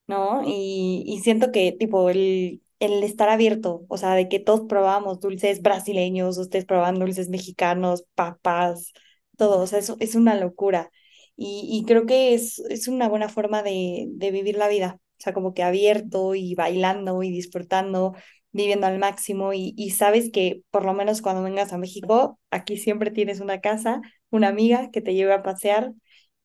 ¿No? 0.07 0.43
Y, 0.45 1.03
y 1.07 1.19
siento 1.21 1.51
que, 1.51 1.71
tipo, 1.71 2.09
el, 2.11 2.61
el 2.79 3.03
estar 3.03 3.27
abierto, 3.29 3.85
o 3.89 3.97
sea, 3.97 4.13
de 4.13 4.29
que 4.29 4.39
todos 4.39 4.61
probamos 4.69 5.19
dulces 5.19 5.61
brasileños, 5.63 6.37
ustedes 6.37 6.65
probaban 6.65 6.99
dulces 6.99 7.29
mexicanos, 7.29 8.05
papas, 8.13 8.93
todo, 9.37 9.59
o 9.61 9.67
sea, 9.67 9.79
eso 9.79 9.97
es 9.99 10.13
una 10.15 10.35
locura. 10.35 10.91
Y, 11.35 11.67
y 11.71 11.85
creo 11.85 12.05
que 12.05 12.33
es, 12.35 12.59
es 12.69 12.87
una 12.87 13.09
buena 13.09 13.29
forma 13.29 13.63
de, 13.63 14.05
de 14.11 14.31
vivir 14.31 14.57
la 14.57 14.67
vida, 14.69 14.99
o 15.19 15.21
sea, 15.23 15.33
como 15.33 15.53
que 15.53 15.63
abierto 15.63 16.35
y 16.35 16.55
bailando 16.55 17.23
y 17.23 17.31
disfrutando, 17.31 18.15
viviendo 18.51 18.87
al 18.87 18.99
máximo 18.99 19.53
y, 19.53 19.73
y 19.77 19.91
sabes 19.91 20.31
que 20.31 20.61
por 20.71 20.85
lo 20.85 20.93
menos 20.93 21.21
cuando 21.21 21.43
vengas 21.43 21.73
a 21.73 21.77
México, 21.77 22.39
aquí 22.51 22.77
siempre 22.77 23.11
tienes 23.11 23.39
una 23.39 23.61
casa, 23.61 24.01
una 24.29 24.47
amiga 24.49 24.89
que 24.91 25.01
te 25.01 25.13
lleve 25.13 25.33
a 25.33 25.43
pasear. 25.43 25.93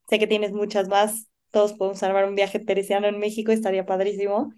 Sé 0.09 0.19
que 0.19 0.27
tienes 0.27 0.53
muchas 0.53 0.89
más, 0.89 1.29
todos 1.51 1.73
podemos 1.75 2.03
armar 2.03 2.27
un 2.27 2.35
viaje 2.35 2.59
teresiano 2.59 3.07
en 3.07 3.19
México, 3.19 3.53
estaría 3.53 3.87
padrísimo. 3.87 4.53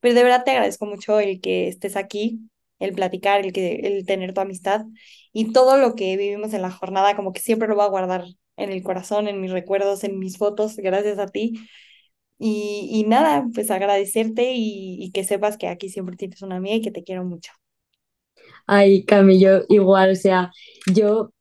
Pero 0.00 0.14
de 0.14 0.24
verdad 0.24 0.44
te 0.44 0.50
agradezco 0.52 0.86
mucho 0.86 1.20
el 1.20 1.40
que 1.40 1.68
estés 1.68 1.96
aquí, 1.96 2.40
el 2.78 2.92
platicar, 2.94 3.40
el, 3.44 3.52
que, 3.52 3.76
el 3.76 4.06
tener 4.06 4.34
tu 4.34 4.40
amistad 4.40 4.84
y 5.32 5.52
todo 5.52 5.76
lo 5.78 5.94
que 5.94 6.16
vivimos 6.16 6.52
en 6.54 6.62
la 6.62 6.70
jornada, 6.70 7.16
como 7.16 7.32
que 7.32 7.40
siempre 7.40 7.68
lo 7.68 7.76
voy 7.76 7.84
a 7.84 7.88
guardar 7.88 8.24
en 8.56 8.72
el 8.72 8.82
corazón, 8.82 9.28
en 9.28 9.40
mis 9.40 9.52
recuerdos, 9.52 10.04
en 10.04 10.18
mis 10.18 10.38
fotos, 10.38 10.76
gracias 10.76 11.18
a 11.18 11.26
ti. 11.28 11.54
Y, 12.38 12.88
y 12.90 13.04
nada, 13.04 13.46
pues 13.54 13.70
agradecerte 13.70 14.52
y, 14.54 14.96
y, 15.02 15.12
que 15.12 15.24
sepas 15.24 15.56
que 15.56 15.68
aquí 15.68 15.88
siempre 15.88 16.16
tienes 16.16 16.42
una 16.42 16.56
amiga 16.56 16.76
y 16.76 16.82
que 16.82 16.90
te 16.90 17.04
quiero 17.04 17.24
mucho. 17.24 17.52
Ay, 18.66 19.04
Camillo, 19.04 19.64
igual, 19.68 20.12
o 20.12 20.14
sea, 20.16 20.50
yo, 20.92 21.32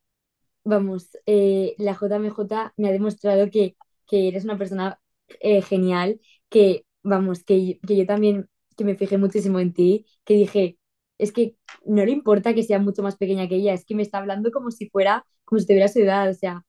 vamos, 0.63 1.09
eh, 1.25 1.75
la 1.77 1.93
JMJ 1.93 2.73
me 2.77 2.89
ha 2.89 2.91
demostrado 2.91 3.49
que, 3.49 3.75
que 4.07 4.27
eres 4.27 4.43
una 4.43 4.57
persona 4.57 4.99
eh, 5.39 5.61
genial, 5.61 6.19
que, 6.49 6.85
vamos, 7.03 7.43
que, 7.43 7.79
que 7.87 7.95
yo 7.97 8.05
también, 8.05 8.49
que 8.77 8.83
me 8.83 8.95
fijé 8.95 9.17
muchísimo 9.17 9.59
en 9.59 9.73
ti, 9.73 10.05
que 10.23 10.35
dije, 10.35 10.77
es 11.17 11.31
que 11.31 11.55
no 11.85 12.03
le 12.05 12.11
importa 12.11 12.53
que 12.53 12.63
sea 12.63 12.79
mucho 12.79 13.03
más 13.03 13.15
pequeña 13.17 13.47
que 13.47 13.55
ella, 13.55 13.73
es 13.73 13.85
que 13.85 13.95
me 13.95 14.01
está 14.03 14.19
hablando 14.19 14.51
como 14.51 14.71
si 14.71 14.89
fuera, 14.89 15.25
como 15.45 15.59
si 15.59 15.67
tuviera 15.67 15.87
su 15.87 15.99
edad, 15.99 16.29
o 16.29 16.33
sea, 16.33 16.65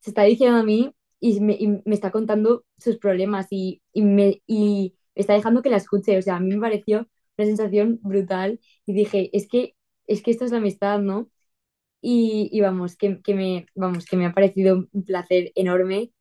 se 0.00 0.10
está 0.10 0.22
diciendo 0.24 0.58
a 0.58 0.62
mí 0.62 0.92
y 1.20 1.40
me, 1.40 1.54
y 1.54 1.68
me 1.68 1.94
está 1.94 2.10
contando 2.10 2.64
sus 2.78 2.98
problemas 2.98 3.46
y, 3.50 3.82
y, 3.92 4.02
me, 4.02 4.42
y 4.46 4.94
está 5.14 5.34
dejando 5.34 5.62
que 5.62 5.70
la 5.70 5.76
escuche. 5.78 6.18
O 6.18 6.22
sea, 6.22 6.36
a 6.36 6.40
mí 6.40 6.54
me 6.54 6.60
pareció 6.60 7.08
una 7.38 7.46
sensación 7.46 8.00
brutal 8.02 8.60
y 8.86 8.92
dije, 8.94 9.30
es 9.36 9.48
que, 9.48 9.76
es 10.06 10.22
que 10.22 10.30
esto 10.32 10.44
es 10.44 10.52
la 10.52 10.58
amistad, 10.58 11.00
¿no? 11.00 11.30
Y, 12.02 12.48
y 12.52 12.60
vamos, 12.60 12.96
que, 12.96 13.20
que, 13.22 13.34
me, 13.34 13.66
vamos, 13.74 14.06
que 14.06 14.16
me 14.16 14.26
ha 14.26 14.32
parecido 14.34 14.88
un 14.92 15.04
placer 15.04 15.52
enorme 15.54 16.12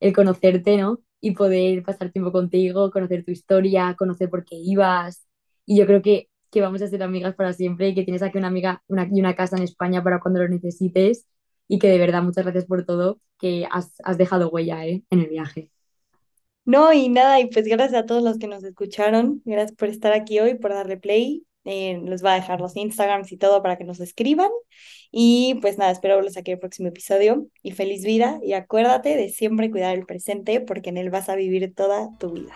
el 0.00 0.12
conocerte, 0.14 0.76
¿no? 0.78 1.00
Y 1.20 1.32
poder 1.32 1.82
pasar 1.84 2.12
tiempo 2.12 2.32
contigo, 2.32 2.90
conocer 2.90 3.24
tu 3.24 3.32
historia, 3.32 3.96
conocer 3.98 4.30
por 4.30 4.44
qué 4.44 4.56
ibas. 4.56 5.26
Y 5.66 5.78
yo 5.78 5.86
creo 5.86 6.02
que, 6.02 6.28
que 6.50 6.60
vamos 6.60 6.82
a 6.82 6.88
ser 6.88 7.02
amigas 7.02 7.34
para 7.34 7.52
siempre 7.54 7.88
y 7.88 7.94
que 7.94 8.04
tienes 8.04 8.22
aquí 8.22 8.38
una 8.38 8.48
amiga 8.48 8.82
una, 8.88 9.08
y 9.10 9.20
una 9.20 9.34
casa 9.36 9.56
en 9.56 9.64
España 9.64 10.02
para 10.04 10.20
cuando 10.20 10.40
lo 10.42 10.48
necesites 10.48 11.26
y 11.68 11.78
que 11.78 11.88
de 11.88 11.98
verdad 11.98 12.22
muchas 12.22 12.44
gracias 12.44 12.66
por 12.66 12.84
todo, 12.84 13.20
que 13.38 13.66
has, 13.70 13.92
has 14.04 14.18
dejado 14.18 14.50
huella 14.50 14.86
¿eh? 14.86 15.02
en 15.10 15.20
el 15.20 15.28
viaje. 15.28 15.70
No, 16.64 16.92
y 16.92 17.08
nada, 17.08 17.40
y 17.40 17.46
pues 17.46 17.66
gracias 17.66 18.02
a 18.02 18.06
todos 18.06 18.22
los 18.22 18.38
que 18.38 18.46
nos 18.46 18.64
escucharon, 18.64 19.42
gracias 19.44 19.76
por 19.76 19.88
estar 19.88 20.12
aquí 20.12 20.40
hoy, 20.40 20.54
por 20.54 20.72
darle 20.72 20.96
play. 20.96 21.44
Eh, 21.66 21.98
les 22.04 22.20
voy 22.20 22.32
a 22.32 22.34
dejar 22.34 22.60
los 22.60 22.76
Instagrams 22.76 23.32
y 23.32 23.36
todo 23.36 23.62
para 23.62 23.76
que 23.76 23.84
nos 23.84 24.00
escriban. 24.00 24.50
Y 25.10 25.56
pues 25.60 25.78
nada, 25.78 25.92
espero 25.92 26.16
verlos 26.16 26.36
aquí 26.36 26.52
el 26.52 26.58
próximo 26.58 26.88
episodio. 26.88 27.46
Y 27.62 27.72
feliz 27.72 28.04
vida. 28.04 28.38
Y 28.42 28.52
acuérdate 28.52 29.16
de 29.16 29.30
siempre 29.30 29.70
cuidar 29.70 29.96
el 29.96 30.06
presente 30.06 30.60
porque 30.60 30.90
en 30.90 30.98
él 30.98 31.10
vas 31.10 31.28
a 31.28 31.36
vivir 31.36 31.74
toda 31.74 32.10
tu 32.18 32.32
vida. 32.32 32.54